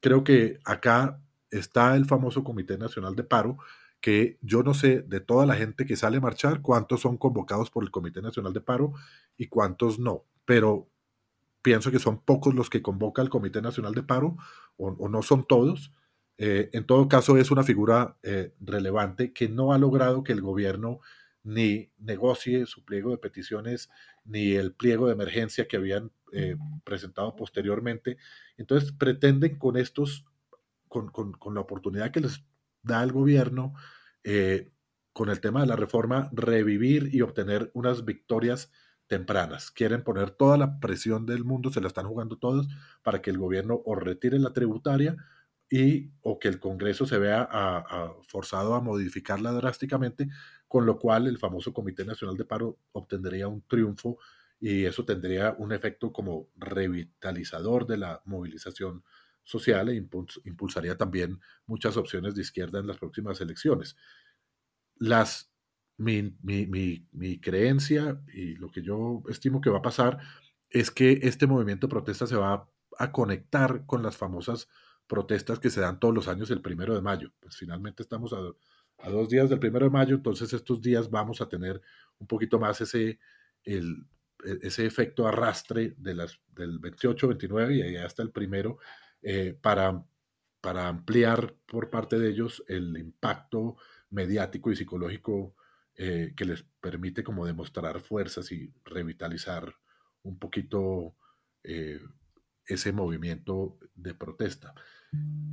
creo 0.00 0.24
que 0.24 0.58
acá 0.64 1.20
está 1.50 1.96
el 1.96 2.04
famoso 2.04 2.42
Comité 2.42 2.76
Nacional 2.78 3.14
de 3.14 3.24
Paro, 3.24 3.58
que 4.00 4.38
yo 4.42 4.62
no 4.62 4.74
sé 4.74 5.02
de 5.02 5.20
toda 5.20 5.46
la 5.46 5.54
gente 5.54 5.86
que 5.86 5.96
sale 5.96 6.18
a 6.18 6.20
marchar, 6.20 6.60
cuántos 6.62 7.00
son 7.00 7.16
convocados 7.16 7.70
por 7.70 7.84
el 7.84 7.90
Comité 7.90 8.20
Nacional 8.20 8.52
de 8.52 8.60
Paro 8.60 8.92
y 9.36 9.46
cuántos 9.46 9.98
no, 9.98 10.24
pero 10.44 10.88
pienso 11.62 11.90
que 11.90 11.98
son 11.98 12.20
pocos 12.20 12.54
los 12.54 12.68
que 12.68 12.82
convoca 12.82 13.22
el 13.22 13.30
Comité 13.30 13.62
Nacional 13.62 13.94
de 13.94 14.02
Paro, 14.02 14.36
o, 14.76 14.88
o 14.88 15.08
no 15.08 15.22
son 15.22 15.46
todos, 15.46 15.92
eh, 16.36 16.70
en 16.72 16.84
todo 16.84 17.08
caso, 17.08 17.36
es 17.36 17.50
una 17.50 17.62
figura 17.62 18.16
eh, 18.22 18.54
relevante 18.60 19.32
que 19.32 19.48
no 19.48 19.72
ha 19.72 19.78
logrado 19.78 20.24
que 20.24 20.32
el 20.32 20.40
gobierno 20.40 21.00
ni 21.42 21.92
negocie 21.98 22.66
su 22.66 22.84
pliego 22.84 23.10
de 23.10 23.18
peticiones 23.18 23.90
ni 24.24 24.52
el 24.52 24.72
pliego 24.72 25.06
de 25.06 25.12
emergencia 25.12 25.68
que 25.68 25.76
habían 25.76 26.10
eh, 26.32 26.56
presentado 26.84 27.36
posteriormente. 27.36 28.16
Entonces 28.56 28.92
pretenden 28.92 29.58
con 29.58 29.76
estos, 29.76 30.24
con, 30.88 31.10
con, 31.10 31.54
la 31.54 31.60
oportunidad 31.60 32.10
que 32.10 32.20
les 32.20 32.44
da 32.82 33.02
el 33.02 33.12
gobierno, 33.12 33.74
con 35.12 35.28
el 35.28 35.40
tema 35.40 35.60
de 35.60 35.66
la 35.66 35.76
reforma, 35.76 36.30
revivir 36.32 37.10
y 37.14 37.20
obtener 37.20 37.70
unas 37.74 38.04
victorias 38.04 38.72
tempranas. 39.06 39.70
Quieren 39.70 40.02
poner 40.02 40.30
toda 40.30 40.56
la 40.56 40.80
presión 40.80 41.26
del 41.26 41.44
mundo, 41.44 41.70
se 41.70 41.80
la 41.80 41.88
están 41.88 42.06
jugando 42.06 42.38
todos 42.38 42.68
para 43.02 43.20
que 43.20 43.30
el 43.30 43.38
gobierno 43.38 43.82
o 43.84 43.94
retire 43.94 44.38
la 44.38 44.52
tributaria 44.52 45.16
y 45.76 46.12
o 46.22 46.38
que 46.38 46.46
el 46.46 46.60
Congreso 46.60 47.04
se 47.04 47.18
vea 47.18 47.48
forzado 48.28 48.76
a 48.76 48.80
modificarla 48.80 49.50
drásticamente, 49.50 50.28
con 50.68 50.86
lo 50.86 51.00
cual 51.00 51.26
el 51.26 51.36
famoso 51.36 51.72
Comité 51.72 52.04
Nacional 52.04 52.36
de 52.36 52.44
Paro 52.44 52.78
obtendría 52.92 53.48
un 53.48 53.62
triunfo 53.66 54.18
y 54.60 54.84
eso 54.84 55.04
tendría 55.04 55.56
un 55.58 55.72
efecto 55.72 56.12
como 56.12 56.48
revitalizador 56.54 57.88
de 57.88 57.96
la 57.96 58.22
movilización 58.24 59.02
social 59.42 59.88
e 59.88 59.96
impulsaría 59.96 60.96
también 60.96 61.40
muchas 61.66 61.96
opciones 61.96 62.36
de 62.36 62.42
izquierda 62.42 62.78
en 62.78 62.86
las 62.86 62.98
próximas 62.98 63.40
elecciones. 63.40 63.96
Las, 64.94 65.50
mi, 65.96 66.36
mi, 66.40 67.40
creencia 67.40 68.22
y 68.32 68.54
lo 68.54 68.70
que 68.70 68.82
yo 68.82 69.24
estimo 69.28 69.60
que 69.60 69.70
va 69.70 69.78
a 69.78 69.82
pasar 69.82 70.20
es 70.70 70.92
que 70.92 71.18
este 71.22 71.48
movimiento 71.48 71.88
protesta 71.88 72.28
se 72.28 72.36
va 72.36 72.70
a 72.96 73.10
conectar 73.10 73.86
con 73.86 74.04
las 74.04 74.16
famosas 74.16 74.68
protestas 75.06 75.58
que 75.58 75.70
se 75.70 75.80
dan 75.80 76.00
todos 76.00 76.14
los 76.14 76.28
años 76.28 76.50
el 76.50 76.62
primero 76.62 76.94
de 76.94 77.02
mayo. 77.02 77.32
Pues 77.40 77.56
finalmente 77.56 78.02
estamos 78.02 78.32
a, 78.32 79.10
dos 79.10 79.28
días 79.28 79.50
del 79.50 79.58
primero 79.58 79.86
de 79.86 79.90
mayo, 79.90 80.16
entonces 80.16 80.52
estos 80.52 80.80
días 80.80 81.10
vamos 81.10 81.40
a 81.40 81.48
tener 81.48 81.80
un 82.18 82.26
poquito 82.26 82.58
más 82.58 82.80
ese, 82.80 83.18
el, 83.64 84.06
e, 84.44 84.58
ese 84.62 84.86
efecto 84.86 85.26
arrastre 85.26 85.94
de 85.98 86.14
las, 86.14 86.40
del 86.48 86.78
28, 86.78 87.28
29 87.28 87.74
y 87.74 87.96
hasta 87.96 88.22
el 88.22 88.30
primero 88.30 88.78
eh, 89.22 89.58
para, 89.60 90.04
para 90.60 90.88
ampliar 90.88 91.54
por 91.66 91.90
parte 91.90 92.18
de 92.18 92.30
ellos 92.30 92.64
el 92.68 92.96
impacto 92.96 93.76
mediático 94.10 94.70
y 94.70 94.76
psicológico 94.76 95.54
eh, 95.96 96.32
que 96.36 96.44
les 96.44 96.64
permite 96.80 97.22
como 97.22 97.46
demostrar 97.46 98.00
fuerzas 98.00 98.50
y 98.50 98.72
revitalizar 98.84 99.74
un 100.22 100.38
poquito 100.38 101.16
eh, 101.62 102.00
ese 102.66 102.92
movimiento 102.92 103.78
de 103.94 104.14
protesta. 104.14 104.74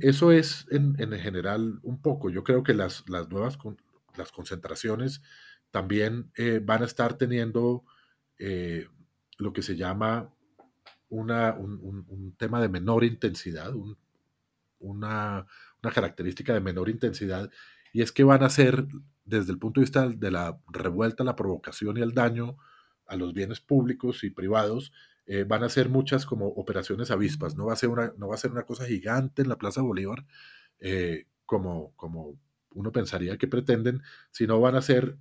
Eso 0.00 0.32
es 0.32 0.66
en, 0.70 0.96
general 0.96 1.78
un 1.82 2.00
poco. 2.02 2.28
Yo 2.30 2.42
creo 2.42 2.62
que 2.62 2.74
las, 2.74 3.08
las 3.08 3.28
nuevas 3.28 3.56
las 4.16 4.32
concentraciones 4.32 5.22
también 5.70 6.30
eh, 6.36 6.60
van 6.62 6.82
a 6.82 6.86
estar 6.86 7.14
teniendo 7.14 7.84
eh, 8.38 8.88
lo 9.38 9.52
que 9.52 9.62
se 9.62 9.76
llama 9.76 10.28
una, 11.08 11.54
un, 11.54 12.34
tema 12.38 12.60
de 12.60 12.68
menor 12.68 13.04
intensidad, 13.04 13.72
una, 14.78 15.46
una 15.82 15.92
característica 15.92 16.54
de 16.54 16.60
menor 16.60 16.88
intensidad, 16.88 17.50
y 17.92 18.02
es 18.02 18.12
que 18.12 18.24
van 18.24 18.42
a 18.42 18.50
ser, 18.50 18.86
desde 19.24 19.52
el 19.52 19.58
punto 19.58 19.80
de 19.80 19.84
vista 19.84 20.08
de 20.08 20.30
la 20.30 20.58
revuelta, 20.72 21.22
la 21.22 21.36
provocación 21.36 21.98
y 21.98 22.00
el 22.00 22.14
daño 22.14 22.56
a 23.06 23.16
los 23.16 23.34
bienes 23.34 23.60
públicos 23.60 24.24
y 24.24 24.30
privados, 24.30 24.92
eh, 25.26 25.44
van 25.44 25.62
a 25.62 25.68
ser 25.68 25.88
muchas 25.88 26.26
como 26.26 26.48
operaciones 26.48 27.10
avispas, 27.10 27.56
no 27.56 27.66
va 27.66 27.74
a 27.74 27.76
ser 27.76 27.90
una, 27.90 28.12
no 28.16 28.28
va 28.28 28.34
a 28.34 28.38
ser 28.38 28.50
una 28.50 28.64
cosa 28.64 28.86
gigante 28.86 29.42
en 29.42 29.48
la 29.48 29.56
Plaza 29.56 29.82
Bolívar, 29.82 30.26
eh, 30.80 31.26
como, 31.46 31.92
como 31.96 32.38
uno 32.74 32.92
pensaría 32.92 33.38
que 33.38 33.46
pretenden, 33.46 34.02
sino 34.30 34.60
van 34.60 34.74
a 34.74 34.82
ser 34.82 35.16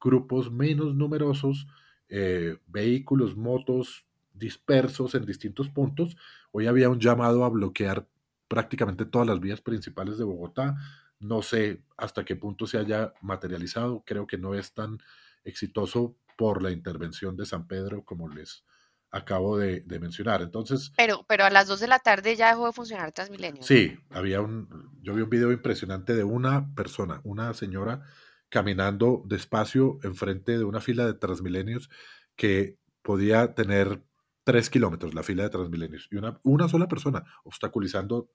grupos 0.00 0.50
menos 0.50 0.94
numerosos, 0.94 1.66
eh, 2.08 2.58
vehículos, 2.66 3.36
motos 3.36 4.06
dispersos 4.32 5.14
en 5.14 5.24
distintos 5.24 5.68
puntos. 5.68 6.16
Hoy 6.52 6.66
había 6.66 6.90
un 6.90 7.00
llamado 7.00 7.44
a 7.44 7.48
bloquear 7.48 8.06
prácticamente 8.48 9.06
todas 9.06 9.26
las 9.26 9.40
vías 9.40 9.60
principales 9.60 10.18
de 10.18 10.24
Bogotá. 10.24 10.76
No 11.18 11.42
sé 11.42 11.82
hasta 11.96 12.24
qué 12.24 12.36
punto 12.36 12.66
se 12.66 12.78
haya 12.78 13.14
materializado. 13.22 14.02
Creo 14.04 14.26
que 14.26 14.38
no 14.38 14.54
es 14.54 14.72
tan 14.74 14.98
exitoso 15.44 16.16
por 16.36 16.62
la 16.62 16.70
intervención 16.70 17.36
de 17.36 17.46
San 17.46 17.66
Pedro 17.66 18.04
como 18.04 18.28
les 18.28 18.64
acabo 19.10 19.58
de, 19.58 19.82
mencionar. 20.00 20.42
Entonces. 20.42 20.92
Pero, 20.96 21.24
pero 21.28 21.44
a 21.44 21.50
las 21.50 21.68
2 21.68 21.80
de 21.80 21.88
la 21.88 21.98
tarde 21.98 22.36
ya 22.36 22.48
dejó 22.48 22.66
de 22.66 22.72
funcionar 22.72 23.12
Transmilenio. 23.12 23.62
Sí, 23.62 23.98
había 24.10 24.40
un. 24.40 24.68
Yo 25.02 25.14
vi 25.14 25.22
un 25.22 25.30
video 25.30 25.52
impresionante 25.52 26.14
de 26.14 26.24
una 26.24 26.74
persona, 26.74 27.20
una 27.24 27.52
señora 27.54 28.02
caminando 28.48 29.22
despacio 29.26 29.98
enfrente 30.02 30.58
de 30.58 30.64
una 30.64 30.80
fila 30.80 31.06
de 31.06 31.14
Transmilenios 31.14 31.90
que 32.36 32.78
podía 33.02 33.54
tener 33.54 34.02
tres 34.44 34.70
kilómetros 34.70 35.14
la 35.14 35.24
fila 35.24 35.42
de 35.42 35.50
Transmilenios 35.50 36.08
y 36.10 36.16
una, 36.16 36.38
una 36.44 36.68
sola 36.68 36.86
persona 36.86 37.24
obstaculizando 37.42 38.30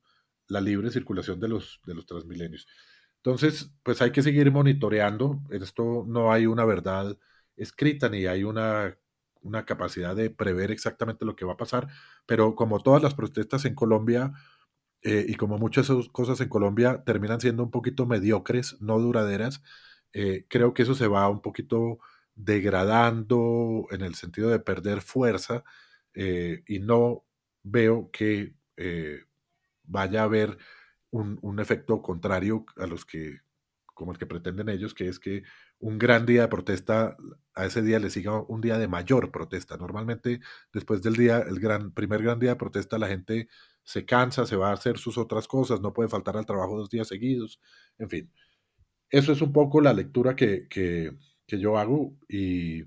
la 0.47 0.59
libre 0.59 0.91
circulación 0.91 1.39
de 1.39 1.47
los, 1.47 1.79
de 1.85 1.93
los 1.93 2.05
Transmilenios. 2.05 2.67
Entonces, 3.17 3.71
pues 3.83 4.01
hay 4.01 4.11
que 4.11 4.23
seguir 4.23 4.51
monitoreando. 4.51 5.41
En 5.51 5.63
esto 5.63 6.03
no 6.07 6.31
hay 6.33 6.47
una 6.47 6.65
verdad 6.65 7.17
escrita 7.55 8.09
ni 8.09 8.25
hay 8.25 8.43
una 8.43 8.97
una 9.41 9.65
capacidad 9.65 10.15
de 10.15 10.29
prever 10.29 10.71
exactamente 10.71 11.25
lo 11.25 11.35
que 11.35 11.45
va 11.45 11.53
a 11.53 11.57
pasar, 11.57 11.87
pero 12.25 12.55
como 12.55 12.79
todas 12.79 13.01
las 13.03 13.15
protestas 13.15 13.65
en 13.65 13.75
Colombia 13.75 14.33
eh, 15.03 15.25
y 15.27 15.35
como 15.35 15.57
muchas 15.57 15.89
cosas 16.11 16.39
en 16.41 16.49
Colombia 16.49 17.03
terminan 17.05 17.41
siendo 17.41 17.63
un 17.63 17.71
poquito 17.71 18.05
mediocres, 18.05 18.79
no 18.81 18.99
duraderas, 18.99 19.63
eh, 20.13 20.45
creo 20.49 20.73
que 20.73 20.83
eso 20.83 20.95
se 20.95 21.07
va 21.07 21.29
un 21.29 21.41
poquito 21.41 21.99
degradando 22.35 23.87
en 23.91 24.01
el 24.01 24.15
sentido 24.15 24.49
de 24.49 24.59
perder 24.59 25.01
fuerza 25.01 25.63
eh, 26.13 26.63
y 26.67 26.79
no 26.79 27.25
veo 27.63 28.09
que 28.11 28.55
vaya 29.83 30.21
a 30.21 30.25
haber 30.25 30.57
un, 31.11 31.37
un 31.41 31.59
efecto 31.59 32.01
contrario 32.01 32.65
a 32.77 32.87
los 32.87 33.05
que 33.05 33.39
como 33.93 34.11
el 34.13 34.17
que 34.17 34.25
pretenden 34.25 34.69
ellos, 34.69 34.95
que 34.95 35.07
es 35.07 35.19
que 35.19 35.43
un 35.81 35.97
gran 35.97 36.25
día 36.25 36.43
de 36.43 36.47
protesta, 36.47 37.17
a 37.55 37.65
ese 37.65 37.81
día 37.81 37.99
le 37.99 38.09
siga 38.09 38.39
un 38.41 38.61
día 38.61 38.77
de 38.77 38.87
mayor 38.87 39.31
protesta. 39.31 39.77
Normalmente, 39.77 40.39
después 40.71 41.01
del 41.01 41.15
día, 41.15 41.39
el 41.39 41.59
gran, 41.59 41.91
primer 41.91 42.21
gran 42.21 42.39
día 42.39 42.51
de 42.51 42.55
protesta, 42.55 42.97
la 42.97 43.07
gente 43.07 43.49
se 43.83 44.05
cansa, 44.05 44.45
se 44.45 44.55
va 44.55 44.69
a 44.69 44.73
hacer 44.73 44.99
sus 44.99 45.17
otras 45.17 45.47
cosas, 45.47 45.81
no 45.81 45.91
puede 45.93 46.07
faltar 46.07 46.37
al 46.37 46.45
trabajo 46.45 46.77
dos 46.77 46.89
días 46.89 47.07
seguidos, 47.07 47.59
en 47.97 48.09
fin. 48.09 48.31
Eso 49.09 49.33
es 49.33 49.41
un 49.41 49.51
poco 49.51 49.81
la 49.81 49.93
lectura 49.93 50.35
que, 50.35 50.67
que, 50.69 51.17
yo 51.47 51.77
hago 51.77 52.15
y, 52.29 52.83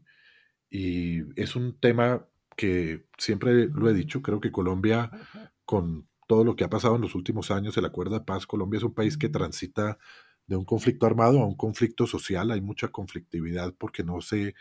y 0.71 1.21
es 1.39 1.55
un 1.55 1.79
tema 1.79 2.27
que 2.57 3.05
siempre 3.19 3.67
lo 3.67 3.91
he 3.91 3.95
dicho, 3.95 4.23
creo 4.23 4.41
que 4.41 4.51
Colombia, 4.51 5.11
con 5.67 6.09
todo 6.27 6.45
lo 6.45 6.57
que 6.57 6.65
ha 6.65 6.71
pasado 6.71 6.97
en 6.97 7.03
los 7.03 7.15
últimos 7.15 7.51
años, 7.51 7.77
el 7.77 7.85
acuerdo 7.85 8.19
de 8.19 8.25
paz, 8.25 8.47
Colombia 8.47 8.79
es 8.79 8.85
un 8.85 8.95
país 8.95 9.19
que 9.19 9.29
transita 9.29 9.99
de 10.47 10.57
un 10.57 10.65
conflicto 10.65 11.07
armado 11.07 11.41
a 11.41 11.47
un 11.47 11.57
conflicto 11.57 12.07
social, 12.07 12.51
hay 12.51 12.61
mucha 12.61 12.89
conflictividad 12.89 13.75
porque 13.79 14.05
no 14.05 14.21
se, 14.21 14.55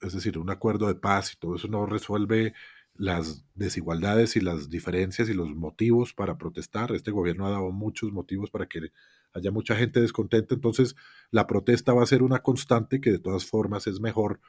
es 0.00 0.12
decir, 0.12 0.38
un 0.38 0.50
acuerdo 0.50 0.86
de 0.88 0.94
paz 0.94 1.32
y 1.32 1.36
todo 1.38 1.56
eso 1.56 1.68
no 1.68 1.86
resuelve 1.86 2.54
las 2.94 3.44
desigualdades 3.54 4.36
y 4.36 4.40
las 4.40 4.70
diferencias 4.70 5.28
y 5.28 5.34
los 5.34 5.54
motivos 5.54 6.14
para 6.14 6.36
protestar. 6.36 6.92
Este 6.92 7.12
gobierno 7.12 7.46
ha 7.46 7.50
dado 7.50 7.70
muchos 7.70 8.12
motivos 8.12 8.50
para 8.50 8.66
que 8.66 8.92
haya 9.32 9.50
mucha 9.50 9.76
gente 9.76 10.00
descontenta, 10.00 10.54
entonces 10.54 10.96
la 11.30 11.46
protesta 11.46 11.92
va 11.92 12.02
a 12.02 12.06
ser 12.06 12.22
una 12.22 12.40
constante 12.40 13.00
que 13.00 13.12
de 13.12 13.18
todas 13.18 13.44
formas 13.46 13.86
es 13.86 14.00
mejor 14.00 14.40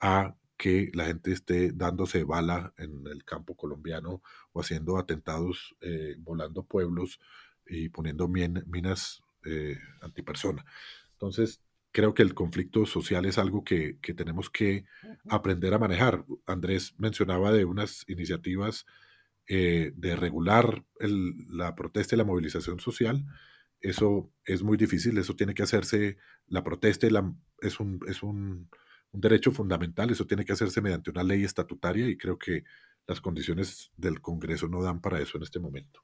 a 0.00 0.36
que 0.56 0.90
la 0.94 1.06
gente 1.06 1.32
esté 1.32 1.72
dándose 1.72 2.24
bala 2.24 2.74
en 2.76 3.06
el 3.06 3.24
campo 3.24 3.56
colombiano 3.56 4.22
o 4.52 4.60
haciendo 4.60 4.98
atentados, 4.98 5.76
eh, 5.80 6.16
volando 6.18 6.64
pueblos 6.64 7.20
y 7.66 7.88
poniendo 7.88 8.28
minas 8.28 9.23
eh, 9.44 9.78
antipersona. 10.00 10.64
Entonces, 11.12 11.60
creo 11.94 12.12
que 12.12 12.22
el 12.22 12.34
conflicto 12.34 12.86
social 12.86 13.24
es 13.24 13.38
algo 13.38 13.62
que, 13.62 13.98
tenemos 14.16 14.50
que 14.50 14.84
aprender 15.28 15.72
a 15.74 15.78
manejar. 15.78 16.24
Andrés 16.44 16.92
mencionaba 16.98 17.52
de 17.52 17.64
unas 17.64 18.04
iniciativas 18.08 18.84
eh, 19.46 19.92
de 19.94 20.16
regular 20.16 20.84
la 20.98 21.76
protesta 21.76 22.16
y 22.16 22.18
la 22.18 22.24
movilización 22.24 22.80
social. 22.80 23.24
Eso 23.80 24.32
es 24.44 24.64
muy 24.64 24.76
difícil, 24.76 25.16
eso 25.18 25.36
tiene 25.36 25.54
que 25.54 25.62
hacerse, 25.62 26.16
la 26.48 26.64
protesta 26.64 27.06
es, 27.06 27.78
un, 27.78 28.00
es 28.08 28.22
un, 28.24 28.68
derecho 29.12 29.52
fundamental, 29.52 30.10
eso 30.10 30.26
tiene 30.26 30.44
que 30.44 30.52
hacerse 30.52 30.80
mediante 30.80 31.10
una 31.10 31.22
ley 31.22 31.44
estatutaria 31.44 32.08
y 32.08 32.16
creo 32.16 32.36
que 32.36 32.64
las 33.06 33.20
condiciones 33.20 33.92
del 33.96 34.20
Congreso 34.20 34.66
no 34.66 34.82
dan 34.82 35.00
para 35.00 35.20
eso 35.20 35.36
en 35.36 35.44
este 35.44 35.60
momento. 35.60 36.00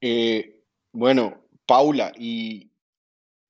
Eh, 0.00 0.64
bueno, 0.90 1.46
Paula, 1.66 2.12
y 2.18 2.69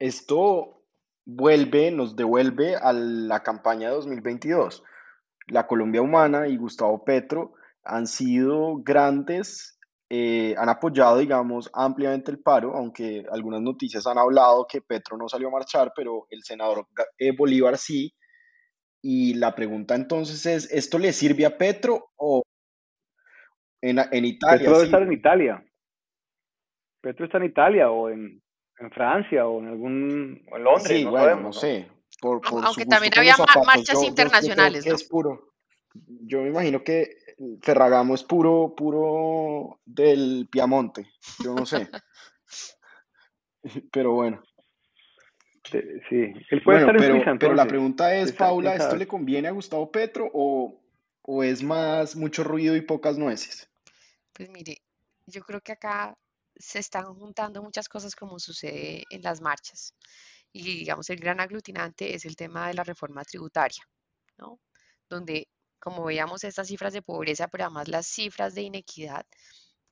esto 0.00 0.82
vuelve, 1.26 1.90
nos 1.90 2.16
devuelve 2.16 2.74
a 2.74 2.92
la 2.92 3.42
campaña 3.42 3.88
de 3.88 3.94
2022. 3.94 4.82
La 5.48 5.66
Colombia 5.66 6.02
Humana 6.02 6.48
y 6.48 6.56
Gustavo 6.56 7.04
Petro 7.04 7.52
han 7.84 8.06
sido 8.06 8.78
grandes, 8.82 9.78
eh, 10.08 10.54
han 10.58 10.68
apoyado, 10.68 11.18
digamos, 11.18 11.70
ampliamente 11.72 12.30
el 12.30 12.40
paro, 12.40 12.74
aunque 12.74 13.24
algunas 13.30 13.60
noticias 13.60 14.06
han 14.06 14.18
hablado 14.18 14.66
que 14.66 14.80
Petro 14.80 15.16
no 15.16 15.28
salió 15.28 15.48
a 15.48 15.52
marchar, 15.52 15.92
pero 15.94 16.26
el 16.30 16.42
senador 16.42 16.86
eh, 17.18 17.36
Bolívar 17.36 17.76
sí. 17.76 18.14
Y 19.02 19.34
la 19.34 19.54
pregunta 19.54 19.94
entonces 19.94 20.44
es, 20.46 20.70
¿esto 20.72 20.98
le 20.98 21.12
sirve 21.12 21.46
a 21.46 21.56
Petro 21.56 22.10
o 22.16 22.42
en, 23.82 23.98
en 23.98 24.24
Italia? 24.24 24.58
Petro 24.58 24.72
debe 24.74 24.84
estar 24.84 25.02
en 25.02 25.12
Italia. 25.12 25.64
Petro 27.02 27.24
está 27.24 27.38
en 27.38 27.44
Italia 27.44 27.90
o 27.90 28.10
en, 28.10 28.42
en 28.80 28.90
Francia 28.90 29.46
o 29.46 29.60
en 29.60 29.68
algún 29.68 30.42
en 30.46 30.64
Londres. 30.64 30.98
Sí, 30.98 31.04
bueno, 31.04 31.40
no 31.40 31.52
sé. 31.52 31.88
Aunque 32.22 32.86
también 32.86 33.12
había 33.16 33.36
marchas 33.64 34.02
internacionales. 34.02 34.86
Es 34.86 35.04
puro. 35.04 35.52
Yo 35.94 36.42
me 36.42 36.48
imagino 36.48 36.82
que 36.82 37.16
Ferragamo 37.62 38.14
es 38.14 38.22
puro, 38.22 38.74
puro 38.76 39.80
del 39.84 40.48
Piamonte. 40.50 41.10
Yo 41.42 41.54
no 41.54 41.66
sé. 41.66 41.88
pero 43.92 44.12
bueno. 44.12 44.42
Sí, 45.70 46.32
él 46.50 46.62
puede 46.62 46.80
estar 46.80 46.96
pero, 46.96 47.14
en 47.14 47.22
Suiza, 47.22 47.38
pero 47.38 47.54
la 47.54 47.66
pregunta 47.66 48.14
es, 48.16 48.32
Paula, 48.32 48.74
¿esto 48.74 48.96
le 48.96 49.06
conviene 49.06 49.46
a 49.46 49.52
Gustavo 49.52 49.92
Petro 49.92 50.28
o, 50.32 50.82
o 51.22 51.44
es 51.44 51.62
más 51.62 52.16
mucho 52.16 52.42
ruido 52.42 52.74
y 52.74 52.80
pocas 52.80 53.16
nueces? 53.18 53.70
Pues 54.32 54.50
mire, 54.50 54.78
yo 55.26 55.42
creo 55.42 55.60
que 55.60 55.72
acá 55.72 56.16
se 56.60 56.78
están 56.78 57.14
juntando 57.14 57.62
muchas 57.62 57.88
cosas 57.88 58.14
como 58.14 58.38
sucede 58.38 59.04
en 59.10 59.22
las 59.22 59.40
marchas. 59.40 59.94
Y 60.52 60.62
digamos, 60.62 61.08
el 61.10 61.18
gran 61.18 61.40
aglutinante 61.40 62.14
es 62.14 62.24
el 62.24 62.36
tema 62.36 62.68
de 62.68 62.74
la 62.74 62.84
reforma 62.84 63.24
tributaria, 63.24 63.82
¿no? 64.38 64.60
Donde, 65.08 65.48
como 65.80 66.04
veíamos 66.04 66.44
estas 66.44 66.68
cifras 66.68 66.92
de 66.92 67.02
pobreza, 67.02 67.48
pero 67.48 67.64
además 67.64 67.88
las 67.88 68.06
cifras 68.06 68.54
de 68.54 68.62
inequidad, 68.62 69.26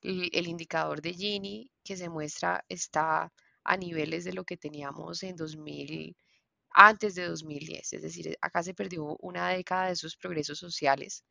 el, 0.03 0.47
indicador 0.47 1.03
de 1.03 1.13
Gini 1.15 1.71
que 1.85 1.97
se 1.97 2.09
muestra 2.09 2.65
está 2.69 3.33
a 3.65 3.77
niveles 3.77 4.25
de 4.25 4.33
lo 4.33 4.45
que 4.45 4.57
teníamos 4.57 5.23
en 5.23 5.37
2000, 5.37 6.17
antes 6.71 7.15
de 7.15 7.29
2010. 7.29 7.93
Es 7.95 8.03
decir, 8.03 8.37
acá 8.41 8.63
se 8.63 8.75
perdió 8.75 9.17
una 9.21 9.51
década 9.51 9.87
de 9.87 9.93
esos 9.93 10.17
progresos 10.17 10.59
sociales 10.59 11.25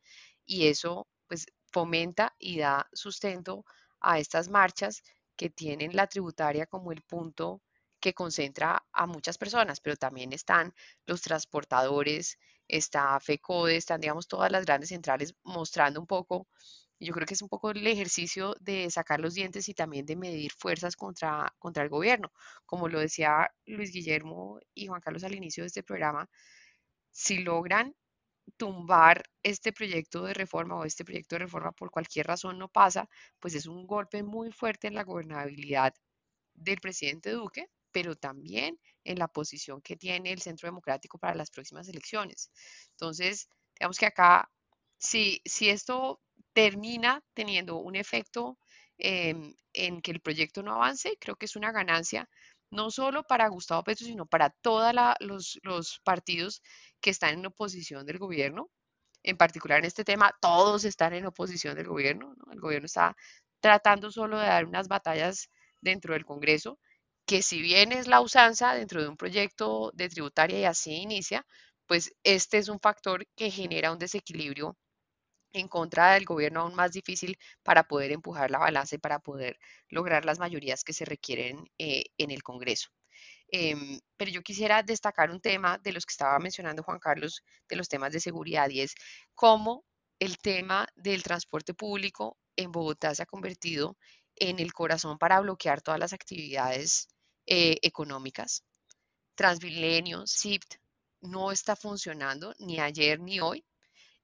y 0.46 0.68
eso 0.68 1.06
pues 1.26 1.46
fomenta 1.72 2.34
y 2.38 2.58
da 2.58 2.88
sustento 2.92 3.64
a 4.00 4.18
estas 4.18 4.48
marchas 4.48 5.02
que 5.38 5.50
tienen 5.50 5.96
la 5.96 6.08
tributaria 6.08 6.66
como 6.66 6.92
el 6.92 7.02
punto 7.02 7.62
que 8.00 8.12
concentra 8.12 8.84
a 8.92 9.06
muchas 9.06 9.38
personas, 9.38 9.80
pero 9.80 9.96
también 9.96 10.32
están 10.32 10.74
los 11.06 11.22
transportadores, 11.22 12.38
está 12.68 13.18
FECODE, 13.20 13.76
están, 13.76 14.00
digamos, 14.00 14.28
todas 14.28 14.52
las 14.52 14.66
grandes 14.66 14.90
centrales 14.90 15.34
mostrando 15.44 16.00
un 16.00 16.06
poco, 16.06 16.48
yo 17.00 17.12
creo 17.14 17.26
que 17.26 17.34
es 17.34 17.42
un 17.42 17.48
poco 17.48 17.70
el 17.70 17.86
ejercicio 17.86 18.56
de 18.60 18.90
sacar 18.90 19.20
los 19.20 19.34
dientes 19.34 19.68
y 19.68 19.74
también 19.74 20.06
de 20.06 20.16
medir 20.16 20.52
fuerzas 20.52 20.96
contra, 20.96 21.54
contra 21.58 21.84
el 21.84 21.88
gobierno. 21.88 22.32
Como 22.66 22.88
lo 22.88 22.98
decía 22.98 23.48
Luis 23.66 23.92
Guillermo 23.92 24.58
y 24.74 24.88
Juan 24.88 25.00
Carlos 25.00 25.22
al 25.24 25.36
inicio 25.36 25.62
de 25.62 25.68
este 25.68 25.84
programa, 25.84 26.28
si 27.12 27.38
logran 27.38 27.94
tumbar 28.56 29.22
este 29.42 29.72
proyecto 29.72 30.24
de 30.24 30.34
reforma 30.34 30.76
o 30.76 30.84
este 30.84 31.04
proyecto 31.04 31.34
de 31.36 31.40
reforma 31.40 31.72
por 31.72 31.90
cualquier 31.90 32.26
razón 32.26 32.58
no 32.58 32.68
pasa, 32.68 33.08
pues 33.38 33.54
es 33.54 33.66
un 33.66 33.86
golpe 33.86 34.22
muy 34.22 34.52
fuerte 34.52 34.88
en 34.88 34.94
la 34.94 35.04
gobernabilidad 35.04 35.94
del 36.54 36.78
presidente 36.80 37.30
Duque, 37.30 37.66
pero 37.92 38.16
también 38.16 38.78
en 39.04 39.18
la 39.18 39.28
posición 39.28 39.80
que 39.80 39.96
tiene 39.96 40.32
el 40.32 40.40
Centro 40.42 40.68
Democrático 40.68 41.18
para 41.18 41.34
las 41.34 41.50
próximas 41.50 41.88
elecciones. 41.88 42.50
Entonces, 42.90 43.48
digamos 43.78 43.98
que 43.98 44.06
acá, 44.06 44.50
si, 44.98 45.40
si 45.44 45.68
esto 45.70 46.20
termina 46.52 47.22
teniendo 47.34 47.76
un 47.78 47.96
efecto 47.96 48.58
em, 48.98 49.54
en 49.72 50.00
que 50.02 50.10
el 50.10 50.20
proyecto 50.20 50.62
no 50.62 50.74
avance, 50.74 51.16
creo 51.20 51.36
que 51.36 51.46
es 51.46 51.56
una 51.56 51.72
ganancia 51.72 52.28
no 52.70 52.90
solo 52.90 53.24
para 53.24 53.48
Gustavo 53.48 53.82
Petro, 53.84 54.06
sino 54.06 54.26
para 54.26 54.50
todos 54.50 54.94
los, 55.20 56.00
partidos 56.04 56.62
que 57.00 57.10
están 57.10 57.38
en 57.38 57.46
oposición 57.46 58.06
del 58.06 58.18
gobierno. 58.18 58.70
En 59.22 59.36
particular 59.36 59.80
en 59.80 59.86
este 59.86 60.04
tema, 60.04 60.32
todos 60.40 60.84
están 60.84 61.14
en 61.14 61.26
oposición 61.26 61.76
del 61.76 61.88
gobierno. 61.88 62.34
El 62.52 62.60
gobierno 62.60 62.86
está 62.86 63.16
tratando 63.60 64.10
solo 64.10 64.38
de 64.38 64.46
dar 64.46 64.66
unas 64.66 64.88
batallas 64.88 65.50
dentro 65.80 66.14
del 66.14 66.24
Congreso, 66.24 66.78
que 67.26 67.42
si 67.42 67.60
bien 67.60 67.92
es 67.92 68.06
la 68.06 68.20
usanza 68.20 68.74
dentro 68.74 69.02
de 69.02 69.08
un 69.08 69.16
proyecto 69.16 69.90
de 69.94 70.08
tributaria 70.08 70.60
y 70.60 70.64
así 70.64 70.92
inicia, 70.94 71.44
pues 71.86 72.14
este 72.22 72.58
es 72.58 72.68
un 72.68 72.80
factor 72.80 73.26
que 73.36 73.50
genera 73.50 73.92
un 73.92 73.98
desequilibrio 73.98 74.76
en 75.52 75.68
contra 75.68 76.14
del 76.14 76.24
gobierno 76.24 76.60
aún 76.60 76.74
más 76.74 76.92
difícil 76.92 77.38
para 77.62 77.84
poder 77.84 78.12
empujar 78.12 78.50
la 78.50 78.58
balanza 78.58 78.96
y 78.96 78.98
para 78.98 79.18
poder 79.18 79.58
lograr 79.88 80.24
las 80.24 80.38
mayorías 80.38 80.84
que 80.84 80.92
se 80.92 81.04
requieren 81.04 81.64
eh, 81.78 82.04
en 82.18 82.30
el 82.30 82.42
Congreso. 82.42 82.88
Em, 83.50 83.98
pero 84.16 84.30
yo 84.30 84.42
quisiera 84.42 84.82
destacar 84.82 85.30
un 85.30 85.40
tema 85.40 85.78
de 85.78 85.92
los 85.92 86.04
que 86.04 86.12
estaba 86.12 86.38
mencionando 86.38 86.82
Juan 86.82 86.98
Carlos, 86.98 87.42
de 87.68 87.76
los 87.76 87.88
temas 87.88 88.12
de 88.12 88.20
seguridad, 88.20 88.68
y 88.70 88.82
es 88.82 88.94
cómo 89.34 89.84
el 90.18 90.38
tema 90.38 90.86
del 90.96 91.22
transporte 91.22 91.74
público 91.74 92.36
en 92.56 92.72
Bogotá 92.72 93.14
se 93.14 93.22
ha 93.22 93.26
convertido 93.26 93.96
en 94.36 94.58
el 94.58 94.72
corazón 94.72 95.18
para 95.18 95.40
bloquear 95.40 95.80
todas 95.80 96.00
las 96.00 96.12
actividades 96.12 97.08
eh, 97.46 97.78
económicas. 97.82 98.64
Transmilenio, 99.34 100.26
SIPT, 100.26 100.74
no 101.22 101.50
está 101.52 101.76
funcionando 101.76 102.54
ni 102.58 102.80
ayer 102.80 103.20
ni 103.20 103.40
hoy 103.40 103.64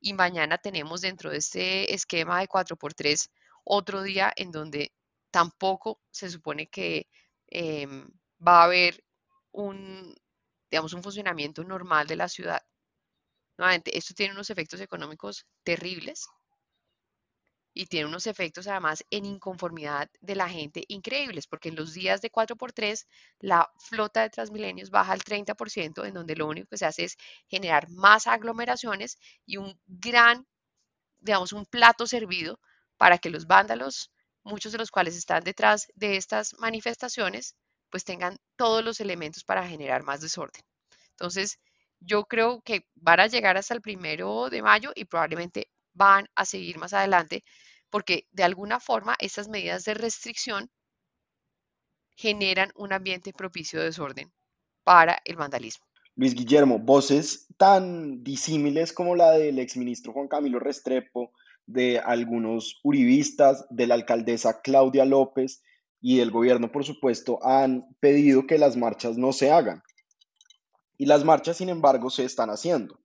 y 0.05 0.13
mañana 0.13 0.59
tenemos 0.59 1.01
dentro 1.01 1.31
de 1.31 1.39
este 1.39 1.95
esquema 1.95 2.39
de 2.41 2.47
4x3 2.47 3.31
otro 3.65 4.03
día 4.03 4.31
en 4.37 4.51
donde 4.51 4.93
tampoco 5.31 5.99
se 6.11 6.29
supone 6.29 6.69
que 6.69 7.09
em, 7.47 8.07
va 8.47 8.61
a 8.61 8.65
haber 8.65 9.03
un, 9.51 10.15
digamos, 10.71 10.93
un 10.93 11.03
funcionamiento 11.03 11.65
normal 11.65 12.07
de 12.07 12.17
la 12.17 12.29
ciudad. 12.29 12.61
Nuevamente, 13.57 13.97
esto 13.97 14.13
tiene 14.13 14.35
unos 14.35 14.51
efectos 14.51 14.81
económicos 14.83 15.47
terribles 15.63 16.27
y 17.75 17.87
tiene 17.87 18.07
unos 18.07 18.27
efectos 18.29 18.69
además 18.69 19.05
en 19.11 19.25
inconformidad 19.27 20.09
de 20.21 20.37
la 20.37 20.49
gente 20.49 20.85
increíbles, 20.89 21.49
porque 21.49 21.69
en 21.69 21.77
los 21.77 21.93
días 21.93 22.23
de 22.23 22.31
4x3 22.31 23.07
la 23.41 23.69
flota 23.79 24.23
de 24.23 24.31
Transmilenios 24.31 24.91
baja 24.91 25.13
al 25.13 25.23
30%, 25.23 26.07
en 26.07 26.15
donde 26.15 26.37
lo 26.37 26.47
único 26.47 26.69
que 26.69 26.79
se 26.79 26.87
hace 26.87 27.05
es 27.05 27.17
generar 27.49 27.91
más 27.91 28.29
aglomeraciones 28.29 29.19
y 29.45 29.57
un 29.57 29.79
gran, 29.87 30.47
digamos, 31.21 31.53
un 31.53 31.67
plato 31.67 32.07
servido 32.07 32.61
para 32.97 33.19
que 33.19 33.31
los 33.31 33.47
vándalos 33.47 34.13
muchos 34.45 34.73
de 34.73 34.79
los 34.79 34.91
cuales 34.91 35.17
están 35.17 35.43
detrás 35.43 35.89
de 35.95 36.17
estas 36.17 36.55
manifestaciones, 36.59 37.57
pues 37.91 38.05
tengan 38.05 38.39
todos 38.57 38.85
los 38.85 39.01
elementos 39.01 39.43
para 39.45 39.67
generar 39.67 40.05
más 40.05 40.21
desorden. 40.21 40.63
Entonces, 41.11 41.59
yo 42.01 42.25
creo 42.25 42.61
que 42.63 42.87
van 42.95 43.21
a 43.21 43.27
llegar 43.27 43.57
hasta 43.57 43.75
el 43.75 43.81
primero 43.81 44.51
de 44.51 44.63
mayo 44.63 44.93
y 44.95 45.07
probablemente 45.07 45.69
van 45.95 46.29
a 46.35 46.45
seguir 46.45 46.79
más 46.79 46.93
adelante, 46.93 47.45
porque 47.91 48.27
de 48.33 48.45
alguna 48.45 48.81
forma 48.81 49.17
estas 49.19 49.49
medidas 49.49 49.85
de 49.85 49.95
restricción 49.95 50.71
generan 52.17 52.71
un 52.77 52.93
ambiente 52.93 53.33
propicio 53.33 53.81
de 53.81 53.87
desorden 53.87 54.33
para 54.85 55.19
el 55.25 55.37
vandalismo. 55.37 55.85
Luis 56.17 56.35
Guillermo, 56.35 56.79
voces 56.79 57.49
tan 57.57 58.23
disímiles 58.23 58.93
como 58.93 59.17
la 59.17 59.33
del 59.33 59.59
exministro 59.59 60.13
Juan 60.13 60.29
Camilo 60.29 60.61
Restrepo, 60.61 61.33
de 61.67 61.99
algunos 61.99 62.79
uribistas, 62.85 63.67
de 63.71 63.87
la 63.87 63.95
alcaldesa 63.95 64.61
Claudia 64.61 65.05
López 65.05 65.63
y 66.01 66.19
del 66.19 66.31
gobierno, 66.31 66.71
por 66.71 66.85
supuesto, 66.85 67.39
han 67.43 67.87
pedido 67.99 68.47
que 68.47 68.59
las 68.59 68.77
marchas 68.77 69.17
no 69.17 69.33
se 69.33 69.51
hagan. 69.51 69.83
Y 70.99 71.07
las 71.07 71.25
marchas, 71.25 71.57
sin 71.57 71.69
embargo, 71.69 72.11
se 72.11 72.25
están 72.25 72.51
haciendo. 72.51 73.01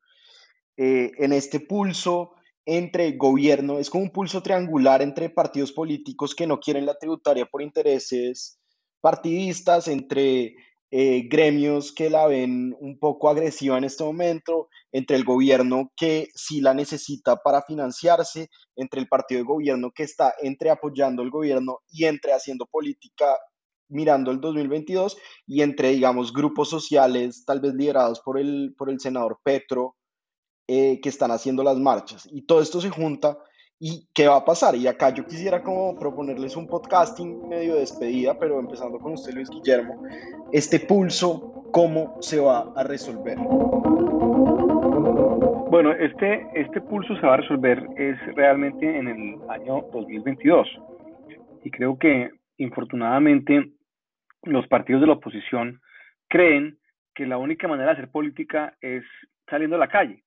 Eh, 0.78 1.12
en 1.18 1.34
este 1.34 1.60
pulso 1.60 2.36
entre 2.78 3.14
gobierno, 3.14 3.80
es 3.80 3.90
como 3.90 4.04
un 4.04 4.12
pulso 4.12 4.44
triangular 4.44 5.02
entre 5.02 5.30
partidos 5.30 5.72
políticos 5.72 6.36
que 6.36 6.46
no 6.46 6.60
quieren 6.60 6.86
la 6.86 6.98
tributaria 6.98 7.46
por 7.46 7.64
intereses 7.64 8.60
partidistas, 9.02 9.88
entre 9.88 10.56
eh, 10.92 11.28
gremios 11.28 11.92
que 11.92 12.10
la 12.10 12.28
ven 12.28 12.76
un 12.80 13.00
poco 13.00 13.30
agresiva 13.30 13.78
en 13.78 13.86
este 13.86 14.04
momento, 14.04 14.70
entre 14.92 15.18
el 15.18 15.24
gobierno 15.24 15.92
que 15.96 16.30
sí 16.36 16.62
la 16.62 16.74
necesita 16.76 17.38
para 17.38 17.64
financiarse, 17.64 18.50
entre 18.76 19.00
el 19.02 19.08
partido 19.08 19.40
de 19.40 19.46
gobierno 19.46 19.92
que 19.92 20.04
está 20.04 20.34
entre 20.42 20.70
apoyando 20.70 21.24
el 21.24 21.32
gobierno 21.32 21.80
y 21.90 22.06
entre 22.06 22.34
haciendo 22.34 22.68
política 22.68 23.36
mirando 23.88 24.30
el 24.30 24.40
2022 24.40 25.18
y 25.48 25.64
entre, 25.64 25.90
digamos, 25.90 26.32
grupos 26.32 26.70
sociales 26.70 27.44
tal 27.46 27.60
vez 27.62 27.74
liderados 27.74 28.20
por 28.20 28.40
el, 28.40 28.76
por 28.78 28.92
el 28.92 29.00
senador 29.00 29.40
Petro 29.44 29.96
eh, 30.70 31.02
que 31.02 31.10
están 31.10 31.32
haciendo 31.32 31.64
las 31.64 31.78
marchas. 31.78 32.30
Y 32.32 32.44
todo 32.44 32.62
esto 32.62 32.80
se 32.80 32.90
junta 32.90 33.38
¿Y 33.82 34.10
qué 34.14 34.28
va 34.28 34.36
a 34.36 34.44
pasar? 34.44 34.76
Y 34.76 34.88
acá 34.88 35.10
yo 35.12 35.26
quisiera 35.26 35.64
como 35.64 35.98
proponerles 35.98 36.58
un 36.58 36.68
podcasting 36.68 37.48
medio 37.48 37.76
despedida, 37.76 38.38
pero 38.38 38.60
empezando 38.60 39.00
con 39.00 39.14
usted, 39.14 39.34
Luis 39.34 39.50
Guillermo, 39.50 40.04
este 40.52 40.82
pulso, 40.82 41.64
¿cómo 41.72 42.18
se 42.22 42.42
va 42.42 42.74
a 42.76 42.84
resolver? 42.84 43.38
Bueno, 45.70 45.94
este, 45.94 46.46
este 46.56 46.82
pulso 46.82 47.16
se 47.16 47.26
va 47.26 47.36
a 47.36 47.38
resolver 47.38 47.88
es 47.96 48.18
realmente 48.36 48.86
en 48.86 49.08
el 49.08 49.50
año 49.50 49.86
2022. 49.94 50.68
Y 51.64 51.72
creo 51.72 51.98
que, 51.98 52.32
infortunadamente, 52.58 53.72
los 54.44 54.68
partidos 54.68 55.00
de 55.00 55.08
la 55.08 55.14
oposición 55.14 55.80
creen 56.28 56.78
que 57.16 57.26
la 57.26 57.38
única 57.38 57.70
manera 57.70 57.92
de 57.92 57.94
hacer 57.94 58.12
política 58.12 58.76
es 58.82 59.06
saliendo 59.50 59.78
a 59.78 59.80
la 59.80 59.88
calle. 59.88 60.22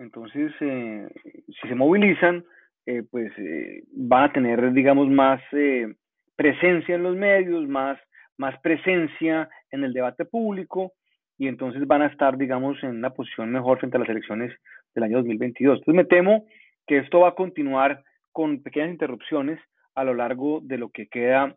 Entonces, 0.00 0.50
eh, 0.60 1.08
si 1.46 1.68
se 1.68 1.74
movilizan, 1.74 2.44
eh, 2.86 3.02
pues 3.08 3.30
eh, 3.36 3.84
van 3.92 4.24
a 4.24 4.32
tener, 4.32 4.72
digamos, 4.72 5.08
más 5.08 5.40
eh, 5.52 5.94
presencia 6.34 6.94
en 6.94 7.02
los 7.02 7.14
medios, 7.14 7.68
más, 7.68 7.98
más 8.38 8.58
presencia 8.60 9.48
en 9.70 9.84
el 9.84 9.92
debate 9.92 10.24
público 10.24 10.94
y 11.36 11.46
entonces 11.46 11.86
van 11.86 12.02
a 12.02 12.06
estar, 12.06 12.38
digamos, 12.38 12.82
en 12.82 12.96
una 12.96 13.10
posición 13.10 13.52
mejor 13.52 13.78
frente 13.78 13.98
a 13.98 14.00
las 14.00 14.08
elecciones 14.08 14.52
del 14.94 15.04
año 15.04 15.18
2022. 15.18 15.78
Entonces 15.78 15.94
me 15.94 16.04
temo 16.06 16.46
que 16.86 16.98
esto 16.98 17.20
va 17.20 17.28
a 17.28 17.34
continuar 17.34 18.02
con 18.32 18.62
pequeñas 18.62 18.90
interrupciones 18.90 19.60
a 19.94 20.02
lo 20.02 20.14
largo 20.14 20.60
de 20.62 20.78
lo 20.78 20.88
que 20.88 21.08
queda 21.08 21.54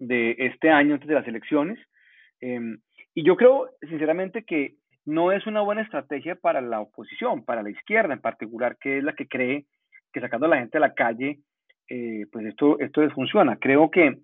de 0.00 0.34
este 0.38 0.70
año 0.70 0.94
antes 0.94 1.08
de 1.08 1.14
las 1.14 1.28
elecciones. 1.28 1.78
Em, 2.40 2.78
y 3.14 3.24
yo 3.24 3.36
creo, 3.36 3.70
sinceramente, 3.88 4.44
que 4.44 4.74
no 5.04 5.32
es 5.32 5.46
una 5.46 5.60
buena 5.60 5.82
estrategia 5.82 6.34
para 6.34 6.60
la 6.60 6.80
oposición, 6.80 7.44
para 7.44 7.62
la 7.62 7.70
izquierda 7.70 8.14
en 8.14 8.20
particular, 8.20 8.76
que 8.78 8.98
es 8.98 9.04
la 9.04 9.14
que 9.14 9.28
cree 9.28 9.66
que 10.12 10.20
sacando 10.20 10.46
a 10.46 10.50
la 10.50 10.58
gente 10.58 10.78
a 10.78 10.80
la 10.80 10.94
calle, 10.94 11.40
eh, 11.88 12.26
pues 12.32 12.46
esto, 12.46 12.78
esto 12.78 13.00
desfunciona. 13.00 13.56
Creo 13.58 13.90
que 13.90 14.18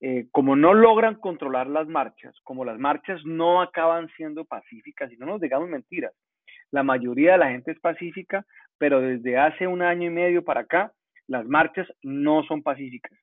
eh, 0.00 0.26
como 0.30 0.56
no 0.56 0.74
logran 0.74 1.14
controlar 1.14 1.68
las 1.68 1.88
marchas, 1.88 2.34
como 2.42 2.64
las 2.64 2.78
marchas 2.78 3.24
no 3.24 3.62
acaban 3.62 4.08
siendo 4.16 4.44
pacíficas, 4.44 5.10
y 5.12 5.16
no 5.16 5.26
nos 5.26 5.40
digamos 5.40 5.68
mentiras, 5.68 6.12
la 6.70 6.82
mayoría 6.82 7.32
de 7.32 7.38
la 7.38 7.50
gente 7.50 7.70
es 7.70 7.80
pacífica, 7.80 8.44
pero 8.76 9.00
desde 9.00 9.38
hace 9.38 9.66
un 9.66 9.82
año 9.82 10.08
y 10.08 10.10
medio 10.10 10.44
para 10.44 10.62
acá, 10.62 10.92
las 11.28 11.46
marchas 11.46 11.88
no 12.02 12.42
son 12.44 12.62
pacíficas. 12.62 13.18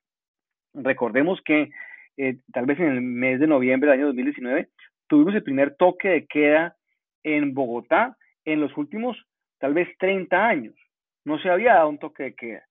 Recordemos 0.72 1.40
que 1.44 1.70
eh, 2.16 2.38
tal 2.52 2.66
vez 2.66 2.80
en 2.80 2.86
el 2.86 3.02
mes 3.02 3.38
de 3.38 3.46
noviembre 3.46 3.90
del 3.90 4.00
año 4.00 4.06
2019 4.06 4.68
tuvimos 5.08 5.34
el 5.34 5.42
primer 5.42 5.76
toque 5.76 6.08
de 6.08 6.26
queda 6.26 6.76
en 7.24 7.54
Bogotá 7.54 8.16
en 8.44 8.60
los 8.60 8.76
últimos 8.76 9.16
tal 9.58 9.74
vez 9.74 9.88
30 9.98 10.46
años 10.46 10.74
no 11.24 11.38
se 11.38 11.48
había 11.48 11.74
dado 11.74 11.88
un 11.88 11.98
toque 11.98 12.22
de 12.22 12.34
queda. 12.34 12.66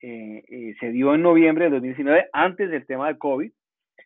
Eh, 0.00 0.44
eh, 0.48 0.74
se 0.78 0.90
dio 0.90 1.14
en 1.14 1.22
noviembre 1.22 1.64
de 1.64 1.70
2019, 1.70 2.28
antes 2.32 2.70
del 2.70 2.86
tema 2.86 3.06
del 3.06 3.16
COVID, 3.16 3.50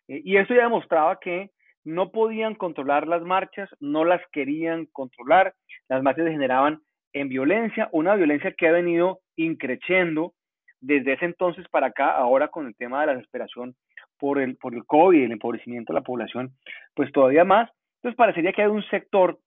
eh, 0.07 0.21
y 0.23 0.37
eso 0.37 0.53
ya 0.53 0.63
demostraba 0.63 1.19
que 1.19 1.51
no 1.83 2.11
podían 2.11 2.55
controlar 2.55 3.07
las 3.07 3.21
marchas, 3.23 3.69
no 3.81 4.05
las 4.05 4.21
querían 4.31 4.85
controlar, 4.93 5.53
las 5.89 6.01
marchas 6.01 6.25
se 6.25 6.31
generaban 6.31 6.79
en 7.11 7.27
violencia, 7.27 7.89
una 7.91 8.15
violencia 8.15 8.53
que 8.53 8.67
ha 8.67 8.71
venido 8.71 9.19
increciendo 9.35 10.33
desde 10.79 11.13
ese 11.13 11.25
entonces 11.25 11.67
para 11.69 11.87
acá, 11.87 12.11
ahora 12.11 12.47
con 12.47 12.67
el 12.67 12.75
tema 12.75 13.01
de 13.01 13.07
la 13.07 13.13
desesperación 13.15 13.75
por 14.17 14.39
el, 14.39 14.55
por 14.57 14.73
el 14.73 14.85
COVID, 14.85 15.23
el 15.23 15.31
empobrecimiento 15.31 15.91
de 15.91 15.99
la 15.99 16.05
población, 16.05 16.51
pues 16.93 17.11
todavía 17.11 17.43
más. 17.43 17.69
Entonces 17.97 18.15
parecería 18.15 18.53
que 18.53 18.61
hay 18.61 18.69
un 18.69 18.83
sector 18.83 19.39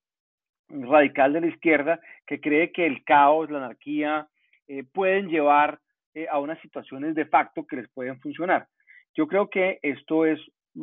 radical 0.72 1.32
de 1.32 1.40
la 1.42 1.46
izquierda 1.48 2.00
que 2.26 2.40
cree 2.40 2.72
que 2.72 2.86
el 2.86 3.04
caos, 3.04 3.50
la 3.50 3.58
anarquía, 3.58 4.28
eh, 4.68 4.84
pueden 4.92 5.28
llevar 5.28 5.78
eh, 6.14 6.26
a 6.30 6.38
unas 6.38 6.60
situaciones 6.60 7.14
de 7.14 7.26
facto 7.26 7.66
que 7.66 7.76
les 7.76 7.88
pueden 7.90 8.20
funcionar. 8.20 8.66
Yo 9.14 9.26
creo 9.26 9.50
que 9.50 9.78
esto 9.82 10.24
es 10.24 10.40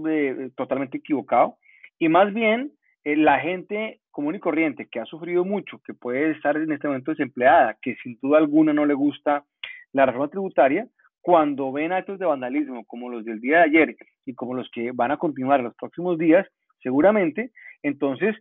eh, 0.08 0.52
totalmente 0.56 0.97
equivocado 0.97 1.58
y 1.97 2.10
más 2.10 2.34
bien 2.34 2.71
la 3.04 3.39
gente 3.39 4.02
común 4.12 4.36
y 4.36 4.39
corriente 4.39 4.88
que 4.91 4.99
ha 4.99 5.06
sufrido 5.06 5.43
mucho, 5.43 5.80
que 5.84 5.93
puede 5.93 6.32
estar 6.32 6.56
en 6.58 6.71
este 6.71 6.88
momento 6.88 7.12
desempleada, 7.12 7.75
que 7.82 7.95
sin 8.04 8.19
duda 8.21 8.38
alguna 8.38 8.73
no 8.73 8.86
le 8.86 8.93
gusta 8.93 9.45
la 9.93 10.06
reforma 10.06 10.28
tributaria, 10.28 10.88
cuando 11.21 11.71
ven 11.71 11.91
actos 11.91 12.19
de 12.19 12.25
vandalismo 12.25 12.86
como 12.86 13.10
los 13.10 13.25
del 13.25 13.39
día 13.39 13.58
de 13.58 13.63
ayer 13.63 13.95
y 14.25 14.36
como 14.36 14.54
los 14.54 14.69
que 14.71 14.91
van 14.91 15.12
a 15.12 15.17
continuar 15.17 15.62
los 15.62 15.75
próximos 15.75 16.17
días, 16.17 16.47
seguramente, 16.82 17.52
entonces, 17.84 18.36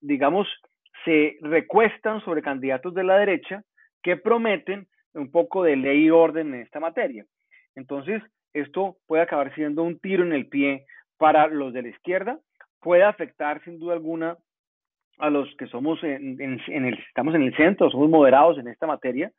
digamos, 0.00 0.48
se 1.04 1.36
recuestan 1.40 2.20
sobre 2.24 2.42
candidatos 2.42 2.94
de 2.94 3.04
la 3.04 3.18
derecha 3.18 3.62
que 4.02 4.16
prometen 4.16 4.86
un 5.14 5.30
poco 5.30 5.62
de 5.62 5.76
ley 5.76 6.04
y 6.04 6.10
orden 6.10 6.54
en 6.54 6.60
esta 6.62 6.80
materia. 6.80 7.24
Entonces, 7.74 8.22
esto 8.52 8.96
puede 9.06 9.22
acabar 9.22 9.54
siendo 9.54 9.82
un 9.82 9.98
tiro 9.98 10.24
en 10.24 10.32
el 10.32 10.48
pie 10.48 10.86
para 11.18 11.46
los 11.48 11.72
de 11.72 11.82
la 11.82 11.88
izquierda, 11.88 12.38
puede 12.80 13.02
afectar 13.02 13.62
sin 13.64 13.78
duda 13.78 13.94
alguna 13.94 14.36
a 15.18 15.30
los 15.30 15.48
que 15.56 15.66
somos 15.66 16.02
en, 16.02 16.40
el, 16.40 16.98
estamos 17.08 17.34
en 17.34 17.42
el 17.42 17.56
centro, 17.56 17.90
somos 17.90 18.10
moderados 18.10 18.58
en 18.58 18.68
esta 18.68 18.86
materia, 18.86 19.32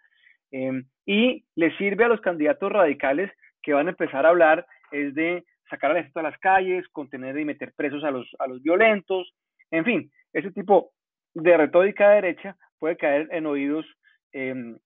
em, 0.52 0.86
y 1.06 1.46
le 1.56 1.76
sirve 1.78 2.04
a 2.04 2.08
los 2.08 2.22
candidatos 2.22 2.72
radicales 2.72 3.32
que 3.62 3.74
van 3.74 3.88
a 3.88 3.92
empezar 3.92 4.26
a 4.26 4.30
hablar 4.30 4.66
es 4.92 5.14
de 5.14 5.46
sacar 5.70 5.92
al 5.92 5.98
ejército 5.98 6.20
a 6.20 6.24
las 6.24 6.38
calles, 6.40 6.88
contener 6.90 7.38
y 7.38 7.46
meter 7.46 7.74
presos 7.76 8.04
a 8.04 8.12
los, 8.12 8.28
a 8.40 8.48
los 8.48 8.62
violentos, 8.62 9.34
en 9.72 9.86
fin, 9.86 10.12
ese 10.34 10.52
tipo 10.52 10.92
de 11.34 11.58
retórica 11.58 12.10
derecha 12.10 12.58
puede 12.80 12.98
caer 12.98 13.28
en 13.32 13.46
oídos 13.46 13.86
Em, 14.32 14.78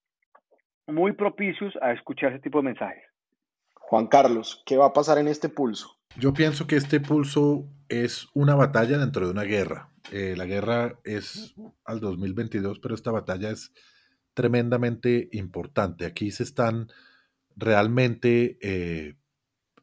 muy 0.87 1.13
propicios 1.13 1.73
a 1.81 1.91
escuchar 1.91 2.31
ese 2.31 2.41
tipo 2.41 2.59
de 2.59 2.65
mensajes. 2.65 3.03
Juan 3.75 4.07
Carlos, 4.07 4.63
¿qué 4.65 4.77
va 4.77 4.87
a 4.87 4.93
pasar 4.93 5.17
en 5.17 5.27
este 5.27 5.49
pulso? 5.49 5.97
Yo 6.17 6.33
pienso 6.33 6.67
que 6.67 6.75
este 6.75 6.99
pulso 7.01 7.65
es 7.89 8.27
una 8.33 8.55
batalla 8.55 8.97
dentro 8.97 9.25
de 9.25 9.31
una 9.31 9.43
guerra. 9.43 9.89
Eh, 10.11 10.35
la 10.37 10.45
guerra 10.45 10.99
es 11.03 11.55
al 11.83 11.99
2022, 11.99 12.79
pero 12.79 12.95
esta 12.95 13.11
batalla 13.11 13.49
es 13.49 13.73
tremendamente 14.33 15.29
importante. 15.33 16.05
Aquí 16.05 16.31
se 16.31 16.43
están 16.43 16.87
realmente 17.57 18.57
eh, 18.61 19.15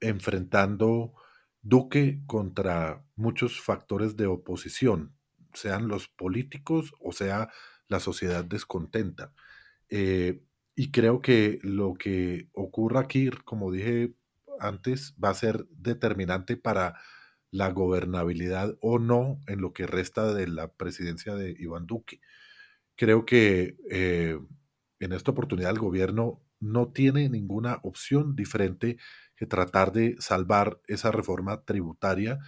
enfrentando 0.01 1.13
Duque 1.69 2.23
contra 2.27 3.05
muchos 3.15 3.61
factores 3.61 4.17
de 4.17 4.27
oposición, 4.27 5.15
sean 5.53 5.89
los 5.89 6.09
políticos 6.09 6.93
o 7.01 7.13
sea 7.13 7.51
la 7.89 8.01
sociedad 8.01 8.45
descontenta. 8.45 9.35
Eh, 9.91 10.43
y 10.75 10.91
creo 10.93 11.21
que 11.21 11.59
lo 11.63 11.95
que 11.95 12.49
ocurra 12.53 13.01
aquí, 13.01 13.31
como 13.45 13.71
dije 13.73 14.15
antes, 14.61 15.15
va 15.23 15.31
a 15.31 15.35
ser 15.35 15.67
determinante 15.71 16.57
para 16.57 16.95
la 17.51 17.71
gobernabilidad 17.71 18.77
o 18.81 18.99
no 18.99 19.41
en 19.47 19.61
lo 19.61 19.73
que 19.73 19.87
resta 19.87 20.33
de 20.33 20.47
la 20.47 20.73
presidencia 20.73 21.35
de 21.35 21.55
Iván 21.59 21.87
Duque. 21.87 22.21
Creo 22.97 23.27
que 23.27 23.77
eh, 23.91 24.39
en 25.01 25.13
esta 25.13 25.31
oportunidad 25.33 25.71
el 25.73 25.79
gobierno 25.79 26.43
no 26.61 26.93
tiene 26.93 27.29
ninguna 27.29 27.79
opción 27.83 28.35
diferente 28.37 28.99
que 29.39 29.47
tratar 29.47 29.93
de 29.93 30.17
salvar 30.19 30.81
esa 30.89 31.13
reforma 31.13 31.65
tributaria, 31.65 32.41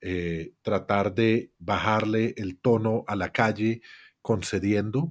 eh, 0.00 0.54
tratar 0.62 1.14
de 1.14 1.52
bajarle 1.58 2.32
el 2.38 2.58
tono 2.58 3.04
a 3.06 3.16
la 3.16 3.32
calle 3.32 3.82
concediendo 4.22 5.10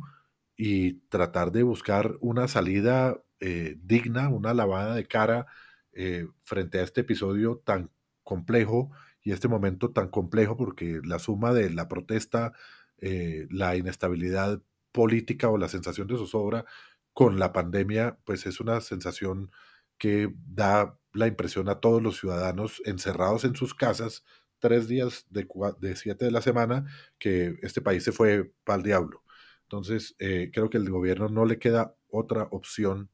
y 0.55 0.93
tratar 1.09 1.51
de 1.51 1.61
buscar 1.61 2.15
una 2.21 2.47
salida 2.47 3.21
eh, 3.39 3.75
digna, 3.83 4.29
una 4.29 4.55
lavada 4.55 4.95
de 4.95 5.05
cara 5.07 5.45
eh, 5.91 6.25
frente 6.43 6.79
a 6.79 6.83
este 6.83 7.01
episodio 7.01 7.61
tan 7.63 7.91
complejo 8.23 8.89
y 9.21 9.31
este 9.31 9.47
momento 9.47 9.91
tan 9.91 10.07
complejo 10.09 10.57
porque 10.57 11.01
la 11.03 11.19
suma 11.19 11.53
de 11.53 11.69
la 11.69 11.87
protesta, 11.87 12.53
la 12.99 13.75
inestabilidad 13.75 14.63
política 14.91 15.49
o 15.49 15.57
la 15.59 15.67
sensación 15.69 16.07
de 16.07 16.17
zozobra 16.17 16.65
con 17.13 17.37
la 17.37 17.53
pandemia, 17.53 18.17
pues 18.25 18.47
es 18.47 18.59
una 18.59 18.81
sensación 18.81 19.51
que 19.97 20.33
da 20.47 20.97
la 21.17 21.27
impresión 21.27 21.69
a 21.69 21.79
todos 21.79 22.01
los 22.01 22.19
ciudadanos 22.19 22.81
encerrados 22.85 23.43
en 23.43 23.55
sus 23.55 23.73
casas 23.73 24.23
tres 24.59 24.87
días 24.87 25.25
de, 25.29 25.47
de 25.79 25.95
siete 25.95 26.25
de 26.25 26.31
la 26.31 26.41
semana 26.41 26.85
que 27.19 27.55
este 27.61 27.81
país 27.81 28.03
se 28.03 28.11
fue 28.11 28.51
para 28.63 28.77
el 28.77 28.83
diablo. 28.83 29.23
Entonces, 29.63 30.15
eh, 30.19 30.49
creo 30.53 30.69
que 30.69 30.77
el 30.77 30.89
gobierno 30.89 31.29
no 31.29 31.45
le 31.45 31.59
queda 31.59 31.95
otra 32.09 32.47
opción 32.51 33.09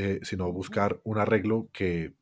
eh, 0.00 0.20
sino 0.22 0.52
buscar 0.52 1.00
un 1.02 1.18
arreglo 1.18 1.68
que 1.72 2.14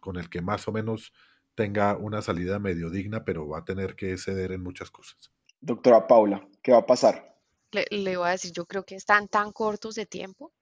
con 0.00 0.16
el 0.16 0.28
que 0.28 0.42
más 0.42 0.66
o 0.66 0.72
menos 0.72 1.12
tenga 1.54 1.96
una 1.96 2.20
salida 2.20 2.58
medio 2.58 2.90
digna, 2.90 3.24
pero 3.24 3.46
va 3.46 3.58
a 3.58 3.64
tener 3.64 3.94
que 3.94 4.18
ceder 4.18 4.50
en 4.50 4.60
muchas 4.60 4.90
cosas. 4.90 5.30
Doctora 5.60 6.08
Paula, 6.08 6.44
¿qué 6.60 6.72
va 6.72 6.78
a 6.78 6.86
pasar? 6.86 7.36
le, 7.70 8.16
voy 8.16 8.26
a 8.26 8.32
decir, 8.32 8.50
yo 8.52 8.66
creo 8.66 8.84
que 8.84 8.96
están 8.96 9.28
tan 9.28 9.52
cortos 9.52 9.94
de 9.94 10.06
tiempo 10.06 10.52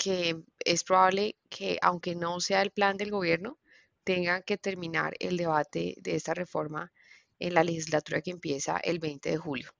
que 0.00 0.42
es 0.60 0.82
probable 0.82 1.36
que, 1.50 1.78
aunque 1.82 2.14
no 2.14 2.40
sea 2.40 2.62
el 2.62 2.70
plan 2.70 2.96
del 2.96 3.10
gobierno, 3.10 3.58
tengan 4.02 4.42
que 4.42 4.56
terminar 4.56 5.14
el 5.20 5.36
debate 5.36 5.94
de 5.98 6.16
esta 6.16 6.32
reforma 6.32 6.90
en 7.38 7.52
la 7.52 7.64
legislatura 7.64 8.22
que 8.22 8.30
empieza 8.30 8.78
el 8.78 8.98
20 8.98 9.30
de 9.30 9.36
julio. 9.36 9.70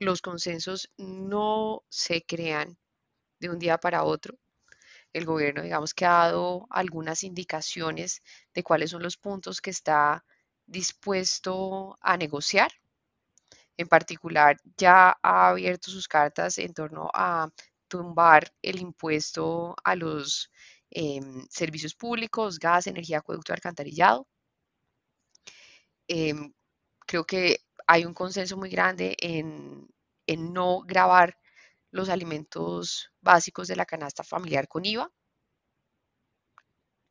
Los 0.00 0.20
consensos 0.20 0.90
no 0.96 1.84
se 1.88 2.24
crean 2.24 2.76
de 3.38 3.50
un 3.50 3.60
día 3.60 3.78
para 3.78 4.02
otro. 4.02 4.36
El 5.12 5.26
gobierno, 5.26 5.62
digamos 5.62 5.94
que 5.94 6.06
ha 6.06 6.26
dado 6.26 6.66
algunas 6.70 7.22
indicaciones 7.22 8.20
de 8.52 8.64
cuáles 8.64 8.90
son 8.90 9.04
los 9.04 9.16
puntos 9.16 9.60
que 9.60 9.70
está 9.70 10.24
dispuesto 10.66 11.96
a 12.00 12.16
negociar 12.16 12.72
en 13.76 13.88
particular, 13.88 14.56
ya 14.76 15.18
ha 15.22 15.48
abierto 15.48 15.90
sus 15.90 16.08
cartas 16.08 16.58
en 16.58 16.72
torno 16.74 17.10
a 17.12 17.50
tumbar 17.94 18.52
el 18.60 18.80
impuesto 18.80 19.76
a 19.84 19.94
los 19.94 20.50
em, 20.90 21.46
servicios 21.48 21.94
públicos, 21.94 22.58
gas, 22.58 22.88
energía, 22.88 23.18
acueducto, 23.18 23.52
alcantarillado. 23.52 24.26
Em, 26.08 26.52
creo 27.06 27.24
que 27.24 27.60
hay 27.86 28.04
un 28.04 28.12
consenso 28.14 28.56
muy 28.56 28.68
grande 28.68 29.16
en, 29.20 29.88
en 30.26 30.52
no 30.52 30.80
grabar 30.80 31.38
los 31.92 32.08
alimentos 32.08 33.12
básicos 33.20 33.68
de 33.68 33.76
la 33.76 33.86
canasta 33.86 34.24
familiar 34.24 34.66
con 34.66 34.84
IVA. 34.84 35.08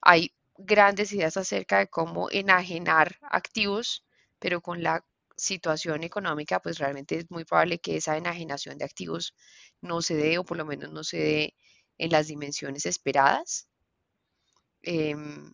Hay 0.02 0.34
grandes 0.58 1.14
ideas 1.14 1.38
acerca 1.38 1.80
de 1.80 1.88
cómo 1.88 2.30
enajenar 2.30 3.18
activos, 3.22 4.06
pero 4.38 4.60
con 4.60 4.84
la 4.84 5.06
situación 5.36 6.04
económica, 6.04 6.60
pues 6.62 6.78
realmente 6.78 7.18
es 7.18 7.32
muy 7.32 7.46
probable 7.46 7.80
que 7.80 7.98
esa 7.98 8.18
enajenación 8.18 8.78
de 8.78 8.86
activos 8.86 9.36
no 9.82 10.02
se 10.02 10.16
dé 10.16 10.38
o 10.38 10.46
por 10.46 10.58
lo 10.58 10.66
menos 10.66 10.92
no 10.92 11.04
se 11.04 11.18
dé 11.18 11.56
en 11.98 12.12
las 12.12 12.28
dimensiones 12.28 12.86
esperadas. 12.86 13.68
Em, 14.82 15.54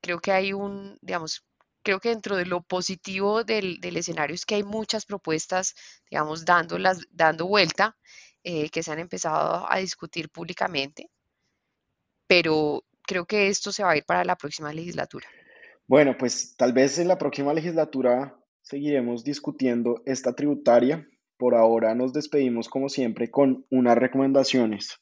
creo 0.00 0.20
que 0.20 0.32
hay 0.32 0.52
un, 0.52 0.98
digamos, 1.00 1.44
creo 1.82 2.00
que 2.00 2.10
dentro 2.10 2.36
de 2.36 2.46
lo 2.46 2.62
positivo 2.62 3.44
del, 3.44 3.80
escenario 3.96 4.34
es 4.34 4.46
que 4.46 4.56
hay 4.56 4.62
muchas 4.62 5.04
propuestas, 5.06 5.74
digamos, 6.10 6.44
dando, 6.44 6.78
dando 7.10 7.46
vuelta, 7.46 7.96
eh, 8.44 8.70
que 8.70 8.82
se 8.82 8.92
han 8.92 8.98
empezado 8.98 9.70
a 9.70 9.78
discutir 9.78 10.30
públicamente, 10.30 11.10
pero 12.26 12.84
creo 13.02 13.26
que 13.26 13.48
esto 13.48 13.72
se 13.72 13.84
va 13.84 13.92
a 13.92 13.96
ir 13.96 14.04
para 14.04 14.24
la 14.24 14.36
próxima 14.36 14.72
legislatura. 14.72 15.28
Bueno, 15.86 16.16
pues 16.16 16.56
tal 16.56 16.72
vez 16.72 16.98
en 16.98 17.08
la 17.08 17.18
próxima 17.18 17.52
legislatura 17.52 18.41
seguiremos 18.62 19.24
discutiendo 19.24 20.02
esta 20.06 20.34
tributaria. 20.34 21.08
Por 21.36 21.54
ahora 21.54 21.94
nos 21.94 22.12
despedimos 22.12 22.68
como 22.68 22.88
siempre 22.88 23.30
con 23.30 23.66
unas 23.70 23.98
recomendaciones. 23.98 24.98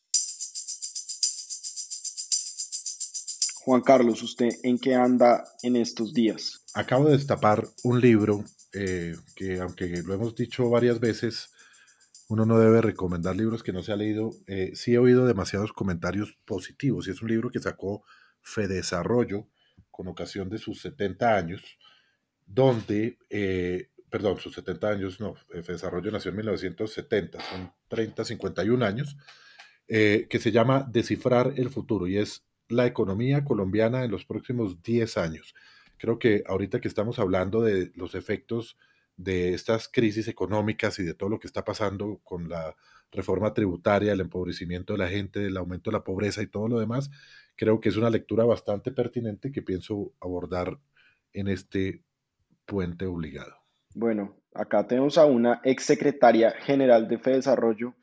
Juan 3.62 3.82
Carlos, 3.82 4.22
¿usted 4.22 4.48
en 4.62 4.78
qué 4.78 4.94
anda 4.94 5.44
en 5.62 5.76
estos 5.76 6.14
días? 6.14 6.64
Acabo 6.74 7.04
de 7.04 7.12
destapar 7.12 7.68
un 7.84 8.00
libro 8.00 8.42
eh, 8.72 9.14
que, 9.36 9.60
aunque 9.60 10.02
lo 10.02 10.14
hemos 10.14 10.34
dicho 10.34 10.70
varias 10.70 10.98
veces, 10.98 11.50
uno 12.28 12.46
no 12.46 12.58
debe 12.58 12.80
recomendar 12.80 13.36
libros 13.36 13.62
que 13.62 13.72
no 13.72 13.82
se 13.82 13.92
ha 13.92 13.96
leído. 13.96 14.30
Eh, 14.46 14.72
sí 14.74 14.94
he 14.94 14.98
oído 14.98 15.26
demasiados 15.26 15.72
comentarios 15.74 16.38
positivos 16.46 17.06
y 17.06 17.10
es 17.10 17.20
un 17.20 17.28
libro 17.28 17.50
que 17.50 17.60
sacó 17.60 18.02
Fedesarrollo 18.40 19.46
con 19.90 20.08
ocasión 20.08 20.48
de 20.48 20.56
sus 20.56 20.80
70 20.80 21.36
años 21.36 21.60
donde, 22.52 23.16
eh, 23.30 23.90
perdón, 24.10 24.38
sus 24.38 24.54
70 24.54 24.88
años, 24.88 25.20
no, 25.20 25.36
el 25.54 25.62
desarrollo 25.62 26.10
nació 26.10 26.30
en 26.30 26.38
1970, 26.38 27.40
son 27.40 27.72
30, 27.88 28.24
51 28.24 28.84
años, 28.84 29.16
eh, 29.86 30.26
que 30.28 30.40
se 30.40 30.50
llama 30.50 30.84
Descifrar 30.90 31.54
el 31.56 31.70
futuro 31.70 32.08
y 32.08 32.18
es 32.18 32.44
la 32.68 32.86
economía 32.86 33.44
colombiana 33.44 34.04
en 34.04 34.10
los 34.10 34.24
próximos 34.24 34.82
10 34.82 35.16
años. 35.16 35.54
Creo 35.96 36.18
que 36.18 36.42
ahorita 36.46 36.80
que 36.80 36.88
estamos 36.88 37.20
hablando 37.20 37.62
de 37.62 37.92
los 37.94 38.16
efectos 38.16 38.76
de 39.16 39.54
estas 39.54 39.88
crisis 39.88 40.26
económicas 40.26 40.98
y 40.98 41.04
de 41.04 41.14
todo 41.14 41.28
lo 41.28 41.38
que 41.38 41.46
está 41.46 41.64
pasando 41.64 42.20
con 42.24 42.48
la 42.48 42.74
reforma 43.12 43.54
tributaria, 43.54 44.12
el 44.12 44.20
empobrecimiento 44.20 44.94
de 44.94 44.98
la 44.98 45.08
gente, 45.08 45.46
el 45.46 45.56
aumento 45.56 45.90
de 45.90 45.98
la 45.98 46.04
pobreza 46.04 46.42
y 46.42 46.46
todo 46.46 46.68
lo 46.68 46.80
demás, 46.80 47.10
creo 47.54 47.80
que 47.80 47.90
es 47.90 47.96
una 47.96 48.10
lectura 48.10 48.44
bastante 48.44 48.90
pertinente 48.90 49.52
que 49.52 49.62
pienso 49.62 50.14
abordar 50.20 50.78
en 51.32 51.48
este 51.48 52.02
puente 52.66 53.06
obligado. 53.06 53.54
Bueno, 53.94 54.36
acá 54.54 54.86
tenemos 54.86 55.18
a 55.18 55.26
una 55.26 55.60
ex 55.64 55.84
secretaria 55.84 56.52
general 56.52 57.08
de 57.08 57.16
Desarrollo. 57.16 57.94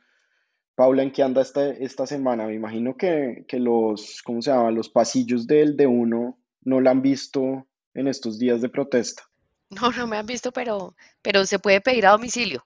Paula, 0.76 1.04
¿en 1.04 1.12
qué 1.12 1.24
anda 1.24 1.42
esta, 1.42 1.70
esta 1.70 2.06
semana? 2.06 2.46
Me 2.46 2.54
imagino 2.54 2.98
que, 2.98 3.46
los, 3.54 4.22
¿cómo 4.24 4.42
se 4.42 4.52
llama? 4.52 4.72
Los 4.72 4.90
pasillos 4.90 5.48
del 5.48 5.76
de 5.76 5.88
uno 5.88 6.40
no 6.62 6.82
la 6.82 6.92
han 6.92 7.02
visto 7.02 7.68
en 7.94 8.08
estos 8.08 8.38
días 8.38 8.62
de 8.62 8.70
protesta. 8.70 9.24
No, 9.70 9.92
no 9.92 10.08
me 10.08 10.18
han 10.18 10.26
visto, 10.26 10.52
pero, 10.52 10.96
pero 11.22 11.46
se 11.46 11.60
puede 11.60 11.82
pedir 11.82 12.06
a 12.06 12.12
domicilio. 12.12 12.66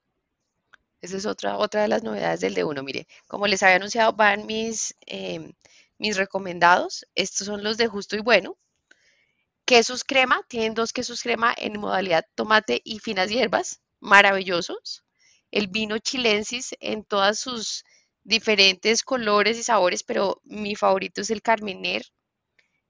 Esa 1.00 1.18
es 1.18 1.26
otra, 1.26 1.58
otra 1.58 1.82
de 1.82 1.88
las 1.88 2.04
novedades 2.04 2.42
del 2.42 2.54
de 2.54 2.64
uno. 2.64 2.84
Mire, 2.84 3.08
como 3.28 3.48
les 3.48 3.64
había 3.64 3.78
anunciado, 3.78 4.14
van 4.14 4.46
mis, 4.46 4.96
eh, 5.08 5.54
mis 5.98 6.18
recomendados. 6.18 7.08
Estos 7.16 7.48
son 7.48 7.64
los 7.64 7.78
de 7.78 7.88
justo 7.88 8.16
y 8.16 8.20
bueno 8.20 8.58
quesos 9.72 10.04
crema, 10.04 10.42
tienen 10.50 10.74
dos 10.74 10.92
quesos 10.92 11.24
crema 11.24 11.56
en 11.58 11.80
modalidad 11.80 12.26
tomate 12.36 12.82
y 12.84 13.00
finas 13.00 13.30
hierbas, 13.30 13.80
maravillosos. 14.02 15.06
El 15.50 15.70
vino 15.70 15.98
chilensis 15.98 16.76
en 16.82 17.06
todas 17.06 17.40
sus 17.40 17.86
diferentes 18.26 19.02
colores 19.02 19.58
y 19.58 19.64
sabores, 19.64 20.04
pero 20.04 20.42
mi 20.44 20.76
favorito 20.76 21.22
es 21.22 21.30
el 21.30 21.42
carmener. 21.42 22.04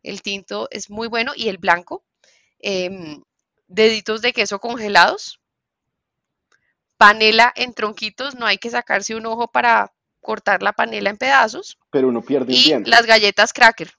El 0.02 0.24
tinto 0.24 0.70
es 0.72 0.90
muy 0.90 1.08
bueno 1.08 1.34
y 1.36 1.50
el 1.50 1.60
blanco. 1.60 2.04
Em, 2.58 3.22
deditos 3.68 4.24
de 4.24 4.34
queso 4.34 4.58
congelados. 4.58 5.40
Panela 6.98 7.54
en 7.56 7.76
tronquitos, 7.76 8.34
no 8.34 8.48
hay 8.48 8.58
que 8.58 8.72
sacarse 8.72 9.14
un 9.14 9.28
ojo 9.28 9.52
para 9.52 9.94
cortar 10.20 10.64
la 10.64 10.74
panela 10.74 11.12
en 11.12 11.18
pedazos. 11.18 11.78
Pero 11.92 12.08
uno 12.08 12.24
pierde 12.24 12.54
y 12.54 12.74
las 12.86 13.06
galletas 13.06 13.54
cracker. 13.54 13.94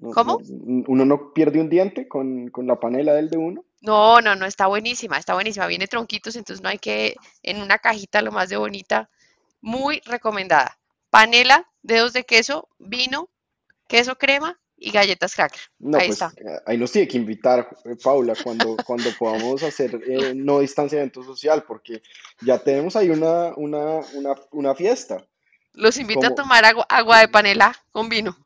¿Cómo? 0.00 0.40
¿Uno 0.86 1.04
no 1.04 1.32
pierde 1.32 1.60
un 1.60 1.70
diente 1.70 2.08
con, 2.08 2.50
la 2.56 2.80
panela 2.80 3.14
del 3.14 3.30
de 3.30 3.38
uno? 3.38 3.64
No, 3.80 4.20
no, 4.20 4.34
no, 4.34 4.46
está 4.46 4.66
buenísima, 4.66 5.18
está 5.18 5.34
buenísima. 5.34 5.66
Viene 5.66 5.86
tronquitos, 5.86 6.36
entonces 6.36 6.62
no 6.62 6.68
hay 6.68 6.78
que, 6.78 7.16
en 7.42 7.62
una 7.62 7.78
cajita 7.78 8.22
lo 8.22 8.32
más 8.32 8.48
de 8.48 8.56
bonita. 8.56 9.08
Muy 9.60 10.00
recomendada. 10.04 10.78
Panela, 11.10 11.70
dedos 11.82 12.12
de 12.12 12.24
queso, 12.24 12.68
vino, 12.78 13.28
queso 13.86 14.16
crema 14.16 14.58
y 14.76 14.90
galletas 14.90 15.34
cracker. 15.34 15.60
ahí 15.60 16.08
pues, 16.08 16.10
está. 16.10 16.32
Eh, 16.36 16.60
ahí 16.66 16.76
nos 16.76 16.92
tiene 16.92 17.08
que 17.08 17.16
invitar, 17.16 17.68
eh, 17.84 17.96
Paula, 18.02 18.34
cuando, 18.42 18.76
cuando 18.86 19.10
podamos 19.18 19.62
hacer 19.62 20.00
eh, 20.06 20.34
no 20.34 20.58
distanciamiento 20.58 21.22
social, 21.22 21.64
porque 21.66 22.02
ya 22.40 22.58
tenemos 22.58 22.96
ahí 22.96 23.10
una, 23.10 23.54
una, 23.56 24.00
una, 24.50 24.74
fiesta. 24.74 25.24
Los 25.72 25.96
invito 25.98 26.26
a 26.26 26.34
tomar 26.34 26.64
agua, 26.64 26.86
agua 26.88 27.20
de 27.20 27.28
panela 27.28 27.74
con 27.92 28.08
vino. 28.08 28.36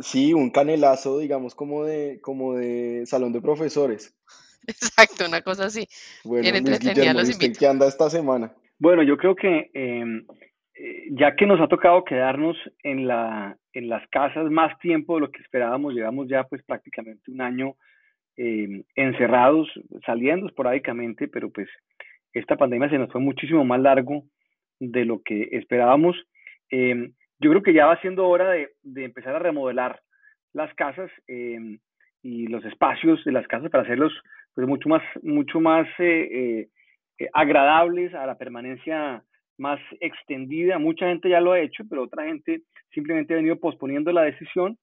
Sí, 0.00 0.32
un 0.32 0.50
canelazo, 0.50 1.18
digamos, 1.18 1.54
como 1.54 1.84
de, 1.84 2.20
como 2.20 2.54
de 2.54 3.04
salón 3.06 3.32
de 3.32 3.40
profesores. 3.40 4.16
Exacto, 4.66 5.26
una 5.26 5.42
cosa 5.42 5.66
así. 5.66 5.86
Bueno, 6.24 6.42
Bien 6.42 6.64
los 6.64 7.38
¿qué 7.58 7.66
anda 7.66 7.86
esta 7.86 8.10
semana? 8.10 8.52
Bueno, 8.78 9.02
yo 9.02 9.16
creo 9.16 9.34
que 9.34 9.70
em, 9.74 10.24
eh, 10.74 11.08
ya 11.10 11.34
que 11.34 11.46
nos 11.46 11.60
ha 11.60 11.66
tocado 11.66 12.04
quedarnos 12.04 12.56
en, 12.82 13.08
la, 13.08 13.56
en 13.72 13.88
las 13.88 14.06
casas 14.10 14.50
más 14.50 14.78
tiempo 14.78 15.14
de 15.14 15.22
lo 15.22 15.30
que 15.30 15.42
esperábamos, 15.42 15.94
llevamos 15.94 16.28
ya 16.28 16.44
pues 16.44 16.62
prácticamente 16.64 17.30
un 17.30 17.40
año 17.40 17.74
eh, 18.36 18.84
encerrados, 18.94 19.68
saliendo 20.06 20.46
esporádicamente, 20.46 21.26
pero 21.26 21.50
pues 21.50 21.68
esta 22.32 22.56
pandemia 22.56 22.88
se 22.90 22.98
nos 22.98 23.10
fue 23.10 23.20
muchísimo 23.20 23.64
más 23.64 23.80
largo 23.80 24.24
de 24.78 25.04
lo 25.04 25.22
que 25.22 25.48
esperábamos. 25.52 26.16
Eh, 26.70 27.10
yo 27.40 27.50
creo 27.50 27.62
que 27.62 27.74
ya 27.74 27.86
va 27.86 28.00
siendo 28.00 28.28
hora 28.28 28.50
de, 28.50 28.70
de 28.82 29.04
empezar 29.04 29.34
a 29.34 29.40
remodelar 29.40 30.00
las 30.52 30.72
casas 30.74 31.10
y 31.26 32.46
los 32.48 32.64
espacios 32.64 33.24
de 33.24 33.32
las 33.32 33.46
casas 33.46 33.70
para 33.70 33.84
hacerlos 33.84 34.12
pues 34.54 34.66
mucho 34.66 34.88
más, 34.88 35.02
mucho 35.22 35.60
más 35.60 35.86
agradables 37.32 38.14
a 38.14 38.26
la 38.26 38.36
permanencia 38.36 39.22
más 39.58 39.80
extendida. 40.00 40.78
Mucha 40.78 41.08
gente 41.08 41.28
ya 41.28 41.40
lo 41.40 41.52
ha 41.52 41.60
hecho, 41.60 41.84
pero 41.88 42.04
otra 42.04 42.24
gente 42.24 42.62
simplemente 42.92 43.34
ha 43.34 43.36
venido 43.36 43.58
posponiendo 43.58 44.12
la 44.12 44.22
decisión. 44.22 44.78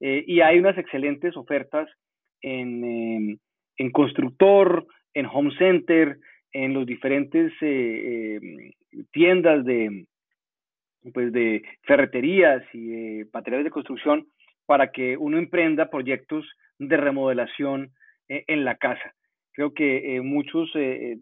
Eh, 0.00 0.24
y 0.26 0.40
hay 0.40 0.58
unas 0.58 0.76
excelentes 0.76 1.36
ofertas 1.36 1.88
en, 2.42 2.84
em, 2.84 3.38
en, 3.78 3.90
constructor, 3.92 4.86
en 5.14 5.26
home 5.26 5.56
center, 5.56 6.18
en 6.52 6.74
los 6.74 6.86
diferentes 6.86 7.52
eh, 7.62 8.38
em, 8.42 9.04
tiendas 9.12 9.64
de, 9.64 10.04
pues 11.12 11.32
de 11.32 11.62
ferreterías 11.82 12.62
y 12.72 12.86
de 12.86 13.26
materiales 13.32 13.64
de 13.64 13.70
construcción 13.70 14.26
para 14.66 14.90
que 14.90 15.16
uno 15.16 15.38
emprenda 15.38 15.90
proyectos 15.90 16.44
de 16.78 16.96
remodelación 16.96 17.90
eh, 18.28 18.44
en 18.48 18.64
la 18.64 18.76
casa. 18.76 19.14
Creo 19.52 19.72
que 19.72 20.20
muchos 20.22 20.70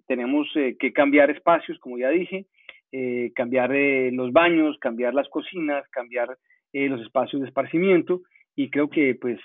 tenemos 0.09 0.49
que 0.80 0.93
cambiar 0.93 1.30
espacios, 1.30 1.78
como 1.78 1.99
ya 1.99 2.09
dije, 2.09 2.47
eh, 2.97 3.32
cambiar 3.35 3.74
eh, 3.74 4.12
los 4.12 4.32
baños, 4.32 4.78
cambiar 4.78 5.14
las 5.14 5.28
cocinas, 5.28 5.82
cambiar 5.91 6.39
eh, 6.72 6.89
los 6.89 7.01
espacios 7.01 7.43
de 7.43 7.49
esparcimiento 7.49 8.20
y 8.55 8.70
creo 8.70 8.89
que 8.89 9.16
pues 9.20 9.41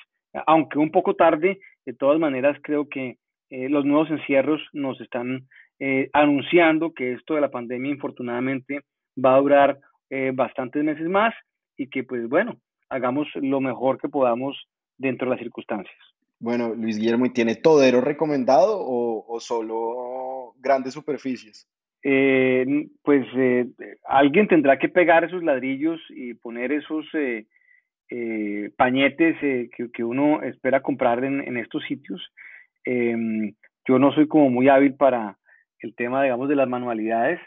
aunque 0.45 0.77
un 0.77 0.91
poco 0.91 1.15
tarde, 1.15 1.59
de 1.83 1.93
todas 1.93 2.19
maneras 2.19 2.59
creo 2.61 2.87
que 2.87 3.17
los 3.49 3.83
nuevos 3.85 4.11
encierros 4.11 4.61
nos 4.73 5.01
están 5.01 5.47
anunciando 6.13 6.93
que 6.93 7.13
esto 7.13 7.33
de 7.33 7.41
la 7.41 7.49
pandemia 7.49 7.89
infortunadamente 7.89 8.81
va 9.17 9.33
a 9.33 9.39
durar 9.39 9.79
bastantes 10.33 10.83
meses 10.83 11.07
más 11.07 11.33
y 11.77 11.87
que 11.87 12.03
pues 12.03 12.27
bueno, 12.27 12.57
hagamos 12.89 13.27
lo 13.35 13.61
mejor 13.61 13.99
que 13.99 14.09
podamos 14.09 14.57
dentro 14.97 15.25
de 15.27 15.35
las 15.35 15.39
circunstancias. 15.39 15.97
Bueno, 16.39 16.73
Luis 16.73 16.97
Guillermo, 16.97 17.25
¿y 17.25 17.29
tiene 17.31 17.55
todero 17.55 18.01
recomendado 18.01 18.79
o, 18.79 19.25
o 19.27 19.39
solo 19.39 20.53
grandes 20.59 20.93
superficies? 20.93 21.67
eh, 22.03 22.87
pues 23.03 23.25
eh, 23.35 23.67
alguien 24.05 24.47
tendrá 24.47 24.79
que 24.79 24.89
pegar 24.89 25.23
esos 25.23 25.43
ladrillos 25.43 25.99
y 26.09 26.33
poner 26.33 26.71
esos 26.71 27.05
eh, 27.13 27.45
eh, 28.09 28.71
pañetes 28.77 29.37
que, 29.39 29.91
que, 29.91 30.03
uno 30.03 30.41
espera 30.41 30.81
comprar 30.81 31.23
en, 31.23 31.41
en 31.41 31.57
estos 31.57 31.83
sitios. 31.83 32.21
Em, 32.85 33.53
yo 33.87 33.99
no 33.99 34.13
soy 34.13 34.27
como 34.27 34.49
muy 34.49 34.69
hábil 34.69 34.95
para 34.95 35.37
el 35.79 35.93
tema, 35.95 36.23
digamos, 36.23 36.49
de 36.49 36.55
las 36.55 36.67
manualidades 36.67 37.39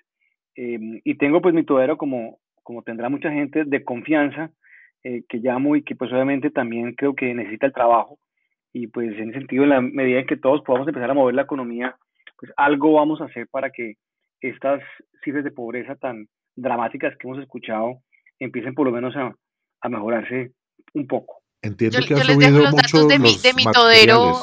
em, 0.54 1.00
y 1.04 1.16
tengo 1.16 1.40
pues 1.40 1.54
mi 1.54 1.64
todero 1.64 1.96
como, 1.96 2.38
como 2.62 2.82
tendrá 2.82 3.08
mucha 3.08 3.30
gente 3.30 3.64
de 3.64 3.84
confianza 3.84 4.50
que 5.02 5.38
llamo 5.38 5.74
y 5.74 5.82
que 5.82 5.96
pues 5.96 6.12
obviamente 6.12 6.50
también 6.50 6.94
creo 6.94 7.14
que 7.14 7.34
necesita 7.34 7.66
el 7.66 7.72
trabajo. 7.72 8.18
Y 8.72 8.86
pues 8.86 9.12
en 9.18 9.30
ese 9.30 9.40
sentido 9.40 9.64
en 9.64 9.70
la 9.70 9.80
medida 9.80 10.20
en 10.20 10.26
que 10.26 10.36
todos 10.36 10.62
podamos 10.62 10.88
empezar 10.88 11.10
a 11.10 11.14
mover 11.14 11.34
la 11.34 11.42
economía, 11.42 11.96
pues 12.38 12.52
algo 12.56 12.92
vamos 12.92 13.20
a 13.20 13.24
hacer 13.24 13.48
para 13.48 13.70
que 13.70 13.96
estas 14.40 14.80
cifras 15.24 15.44
de 15.44 15.50
pobreza 15.50 15.96
tan 15.96 16.28
dramáticas 16.54 17.16
que 17.16 17.26
hemos 17.26 17.40
escuchado 17.40 18.02
empiecen 18.38 18.74
por 18.74 18.86
lo 18.86 18.92
menos 18.92 19.16
a, 19.16 19.34
a 19.80 19.88
mejorarse 19.88 20.52
un 20.94 21.06
poco. 21.06 21.42
Entiendo 21.62 21.98
que 22.06 22.14
ha 22.14 22.18
subido 22.18 22.58
los 22.58 22.72
mucho 22.72 23.06
de, 23.06 23.18
mi, 23.18 23.36
de 23.38 23.54
mi 23.54 23.64
todero 23.64 24.34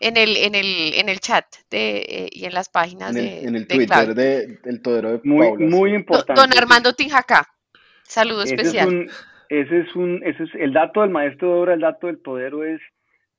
en 0.00 0.16
el, 0.16 0.36
en 0.36 0.54
el, 0.54 0.94
en 0.94 1.08
el 1.08 1.20
chat 1.20 1.44
de, 1.70 1.98
eh, 1.98 2.28
y 2.32 2.46
en 2.46 2.54
las 2.54 2.68
páginas 2.68 3.14
en 3.14 3.18
el, 3.18 3.24
de 3.24 3.48
En 3.48 3.56
el 3.56 3.66
Twitter 3.68 4.14
de, 4.14 4.58
del 4.64 4.82
todero 4.82 5.12
de 5.12 5.20
muy, 5.24 5.46
Paula, 5.46 5.66
Muy 5.66 5.90
sí. 5.90 5.96
importante. 5.96 6.40
Don 6.40 6.58
Armando 6.58 6.92
Tinjacá, 6.94 7.46
saludo 8.02 8.42
ese 8.42 8.54
especial. 8.54 8.88
Es 8.88 8.94
un, 8.94 9.10
ese 9.50 9.80
es 9.80 9.96
un, 9.96 10.22
ese 10.24 10.44
es 10.44 10.50
el 10.54 10.72
dato 10.72 11.02
del 11.02 11.10
maestro 11.10 11.48
de 11.48 11.60
obra, 11.60 11.74
el 11.74 11.80
dato 11.80 12.06
del 12.06 12.20
todero 12.22 12.64
es 12.64 12.80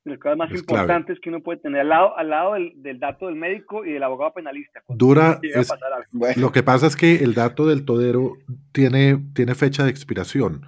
de 0.04 0.10
las 0.12 0.18
cosas 0.20 0.36
más 0.38 0.50
Es 0.50 0.60
importantes 0.60 1.18
que 1.20 1.28
uno 1.28 1.40
puede 1.42 1.60
tener 1.60 1.80
al 1.82 1.88
lado, 1.88 2.16
al 2.16 2.30
lado 2.30 2.54
del, 2.54 2.72
del 2.76 2.98
dato 2.98 3.26
del 3.26 3.36
médico 3.36 3.84
y 3.84 3.92
del 3.92 4.02
abogado 4.02 4.32
penalista. 4.34 4.80
cuando 4.84 5.04
Dura, 5.04 5.40
es-. 5.42 5.72
Bueno, 6.10 6.40
Lo 6.40 6.52
que 6.52 6.62
pasa 6.62 6.86
es 6.86 6.96
que 6.96 7.16
el 7.16 7.34
dato 7.34 7.66
del 7.66 7.84
todero 7.84 8.34
tiene, 8.72 9.20
tiene 9.34 9.54
fecha 9.54 9.84
de 9.84 9.90
expiración, 9.90 10.66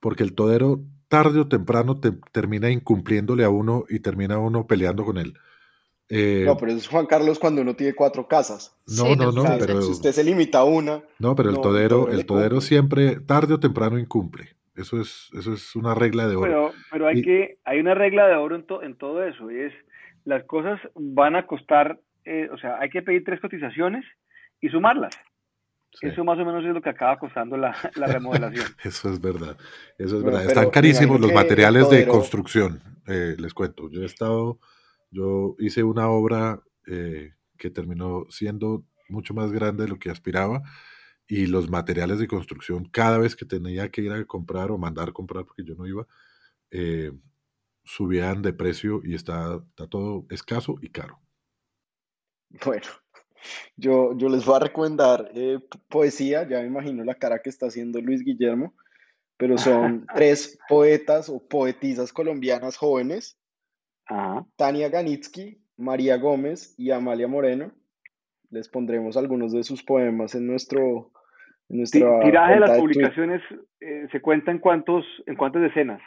porque 0.00 0.22
el 0.22 0.34
todero 0.34 0.80
tarde 1.10 1.40
o 1.40 1.48
temprano 1.48 2.00
te- 2.00 2.12
termina 2.32 2.70
incumpliéndole 2.70 3.44
a 3.44 3.50
uno 3.50 3.84
y 3.88 3.98
termina 4.00 4.38
uno 4.38 4.66
peleando 4.66 5.04
con 5.04 5.18
él. 5.18 5.34
Eh, 6.08 6.44
no, 6.46 6.56
pero 6.56 6.72
eso 6.72 6.80
es 6.80 6.88
Juan 6.88 7.06
Carlos 7.06 7.38
cuando 7.38 7.62
uno 7.62 7.74
tiene 7.76 7.94
cuatro 7.94 8.26
casas. 8.26 8.74
no, 8.86 9.04
Sí, 9.04 9.16
no, 9.16 9.30
no, 9.32 9.44
pero, 9.58 9.82
si 9.82 9.92
usted 9.92 10.12
se 10.12 10.24
limita 10.24 10.60
a 10.60 10.64
una, 10.64 11.02
no, 11.18 11.34
pero 11.36 11.50
el 11.50 11.56
no, 11.56 11.62
todero, 11.62 12.10
el 12.10 12.24
todero 12.24 12.60
siempre, 12.60 13.20
tarde 13.20 13.54
o 13.54 13.60
temprano, 13.60 13.98
incumple. 13.98 14.48
Eso 14.74 15.00
es, 15.00 15.28
eso 15.38 15.52
es 15.52 15.76
una 15.76 15.94
regla 15.94 16.26
de 16.28 16.36
oro. 16.36 16.46
Pero, 16.46 16.72
pero 16.90 17.06
hay 17.08 17.18
Y- 17.18 17.22
que, 17.22 17.58
hay 17.64 17.80
una 17.80 17.94
regla 17.94 18.26
de 18.28 18.36
oro 18.36 18.56
en, 18.56 18.64
to- 18.64 18.82
en 18.82 18.96
todo 18.96 19.22
eso, 19.24 19.50
y 19.50 19.60
es 19.60 19.72
las 20.24 20.44
cosas 20.44 20.80
van 20.94 21.36
a 21.36 21.46
costar, 21.46 22.00
eh, 22.24 22.48
o 22.52 22.58
sea, 22.58 22.78
hay 22.80 22.88
que 22.90 23.02
pedir 23.02 23.24
tres 23.24 23.40
cotizaciones 23.40 24.04
y 24.60 24.68
sumarlas. 24.68 25.14
Sí. 25.92 26.06
Eso 26.06 26.22
más 26.24 26.38
o 26.38 26.44
menos 26.44 26.64
es 26.64 26.72
lo 26.72 26.80
que 26.80 26.90
acaba 26.90 27.18
costando 27.18 27.56
la, 27.56 27.76
la 27.96 28.06
remodelación. 28.06 28.64
Eso 28.84 29.10
es 29.12 29.20
verdad, 29.20 29.56
eso 29.98 30.16
es 30.18 30.22
Bueno, 30.22 30.38
verdad. 30.38 30.52
Están 30.52 30.70
carísimos 30.70 31.20
los 31.20 31.32
materiales 31.32 31.90
de 31.90 32.06
construcción, 32.06 32.80
eh, 33.06 33.34
les 33.36 33.52
cuento. 33.52 33.90
Yo 33.90 34.02
he 34.02 34.06
estado, 34.06 34.60
yo 35.10 35.56
hice 35.58 35.82
una 35.82 36.08
obra 36.08 36.62
eh, 36.86 37.34
que 37.58 37.70
terminó 37.70 38.24
siendo 38.30 38.84
mucho 39.08 39.34
más 39.34 39.50
grande 39.50 39.84
de 39.84 39.88
lo 39.88 39.98
que 39.98 40.10
aspiraba 40.10 40.62
y 41.30 41.46
los 41.46 41.70
materiales 41.70 42.18
de 42.18 42.26
construcción, 42.26 42.86
cada 42.86 43.18
vez 43.18 43.36
que 43.36 43.44
tenía 43.44 43.88
que 43.90 44.02
ir 44.02 44.12
a 44.12 44.24
comprar 44.24 44.72
o 44.72 44.78
mandar 44.78 45.12
comprar, 45.12 45.44
porque 45.44 45.62
yo 45.64 45.76
no 45.76 45.86
iba, 45.86 46.06
eh, 46.72 47.12
subían 47.84 48.42
de 48.42 48.52
precio 48.52 49.00
y 49.04 49.14
está, 49.14 49.60
está 49.68 49.86
todo 49.86 50.26
escaso 50.30 50.78
y 50.82 50.88
caro. 50.88 51.20
Bueno, 52.64 52.86
yo, 53.76 54.16
yo 54.16 54.28
les 54.28 54.44
voy 54.44 54.56
a 54.56 54.60
recomendar 54.60 55.30
eh, 55.34 55.58
poesía, 55.88 56.48
ya 56.48 56.60
me 56.60 56.66
imagino 56.66 57.04
la 57.04 57.14
cara 57.14 57.40
que 57.40 57.50
está 57.50 57.66
haciendo 57.66 58.00
Luis 58.00 58.24
Guillermo, 58.24 58.74
pero 59.36 59.58
son 59.58 60.06
tres 60.14 60.58
poetas 60.68 61.28
o 61.28 61.46
poetisas 61.46 62.12
colombianas 62.12 62.76
jóvenes, 62.76 63.38
Ajá. 64.06 64.46
Tania 64.56 64.88
Ganitsky, 64.88 65.62
María 65.76 66.16
Gómez 66.16 66.74
y 66.76 66.90
Amalia 66.90 67.28
Moreno. 67.28 67.72
Les 68.50 68.68
pondremos 68.68 69.16
algunos 69.16 69.52
de 69.52 69.62
sus 69.62 69.82
poemas 69.82 70.34
en 70.34 70.46
nuestro 70.46 71.12
en 71.70 71.78
nuestra 71.78 72.20
Tiraje 72.20 72.54
de 72.54 72.60
las 72.60 72.78
publicaciones 72.78 73.40
eh, 73.80 74.08
se 74.10 74.20
cuenta 74.20 74.50
en 74.50 74.58
cuántos, 74.58 75.04
en 75.26 75.36
cuántas 75.36 75.62
decenas. 75.62 76.02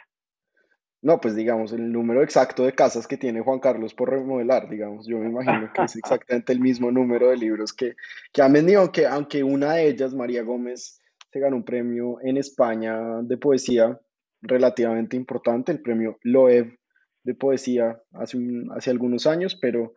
No, 1.04 1.20
pues 1.20 1.36
digamos, 1.36 1.70
el 1.74 1.92
número 1.92 2.22
exacto 2.22 2.64
de 2.64 2.72
casas 2.72 3.06
que 3.06 3.18
tiene 3.18 3.42
Juan 3.42 3.60
Carlos 3.60 3.92
por 3.92 4.08
remodelar, 4.08 4.70
digamos, 4.70 5.06
yo 5.06 5.18
me 5.18 5.28
imagino 5.28 5.70
que 5.74 5.82
es 5.82 5.96
exactamente 5.96 6.50
el 6.50 6.60
mismo 6.60 6.90
número 6.90 7.28
de 7.28 7.36
libros 7.36 7.74
que, 7.74 7.94
que 8.32 8.40
han 8.40 8.54
vendido, 8.54 8.80
aunque, 8.80 9.06
aunque 9.06 9.44
una 9.44 9.74
de 9.74 9.88
ellas, 9.88 10.14
María 10.14 10.42
Gómez, 10.42 11.02
se 11.30 11.40
ganó 11.40 11.56
un 11.56 11.64
premio 11.64 12.16
en 12.22 12.38
España 12.38 13.20
de 13.22 13.36
poesía 13.36 14.00
relativamente 14.40 15.14
importante, 15.14 15.72
el 15.72 15.82
premio 15.82 16.18
Loev 16.22 16.78
de 17.22 17.34
poesía 17.34 18.00
hace, 18.14 18.38
un- 18.38 18.72
hace 18.74 18.90
algunos 18.90 19.26
años, 19.26 19.58
pero 19.60 19.92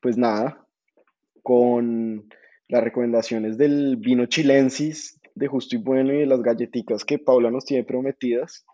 pues 0.00 0.16
nada, 0.16 0.66
con 1.42 2.26
las 2.68 2.82
recomendaciones 2.84 3.58
del 3.58 3.96
vino 3.96 4.26
chilensis 4.26 5.20
de 5.34 5.46
Justo 5.46 5.76
y 5.76 5.78
Bueno 5.78 6.14
y 6.14 6.20
de 6.20 6.26
las 6.26 6.40
galletitas 6.42 7.04
que 7.04 7.18
Paula 7.18 7.50
nos 7.50 7.66
tiene 7.66 7.84
prometidas, 7.84 8.64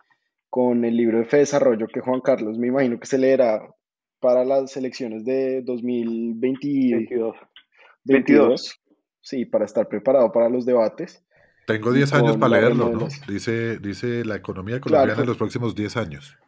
con 0.54 0.84
el 0.84 0.96
libro 0.96 1.18
de 1.18 1.24
Fe 1.24 1.38
Desarrollo 1.38 1.88
que 1.88 1.98
Juan 1.98 2.20
Carlos 2.20 2.58
me 2.58 2.68
imagino 2.68 3.00
que 3.00 3.08
se 3.08 3.18
leerá 3.18 3.60
para 4.20 4.44
las 4.44 4.76
elecciones 4.76 5.24
de 5.24 5.62
2022, 5.62 7.34
22. 8.04 8.80
sí, 9.20 9.46
para 9.46 9.64
estar 9.64 9.88
preparado 9.88 10.30
para 10.30 10.48
los 10.48 10.64
debates. 10.64 11.26
Tengo 11.66 11.92
Y 11.92 11.96
10 11.96 12.12
años 12.12 12.36
para 12.36 12.60
leerlo, 12.60 12.88
¿no? 12.88 13.08
Dice, 13.26 13.78
dice 13.80 14.24
la 14.24 14.36
economía 14.36 14.80
colombiana 14.80 15.14
Claro. 15.14 15.22
en 15.22 15.26
los 15.26 15.36
próximos 15.38 15.74
10 15.74 15.96
años. 15.96 16.38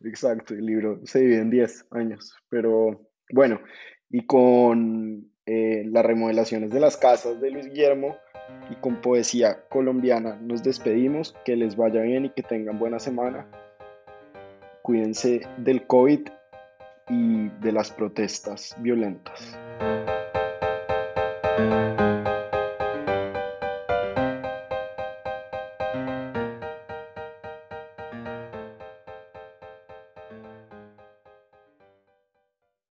Exacto, 0.00 0.54
el 0.54 0.64
libro 0.64 1.00
se 1.04 1.20
divide 1.20 1.40
en 1.40 1.50
10 1.50 1.88
años, 1.90 2.34
pero 2.48 3.06
bueno, 3.34 3.60
y 4.08 4.24
con 4.24 5.30
eh, 5.46 5.84
las 5.90 6.04
remodelaciones 6.04 6.70
de 6.70 6.80
las 6.80 6.96
casas 6.96 7.40
de 7.40 7.50
Luis 7.50 7.66
Guillermo 7.66 8.16
y 8.70 8.74
con 8.76 9.00
poesía 9.00 9.60
colombiana 9.68 10.38
nos 10.40 10.62
despedimos, 10.62 11.36
que 11.44 11.56
les 11.56 11.76
vaya 11.76 12.02
bien 12.02 12.26
y 12.26 12.30
que 12.30 12.42
tengan 12.42 12.78
buena 12.78 12.98
semana. 12.98 13.46
Cuídense 14.82 15.42
del 15.56 15.86
COVID 15.86 16.28
y 17.08 17.48
de 17.60 17.72
las 17.72 17.92
protestas 17.92 18.74
violentas. 18.80 19.56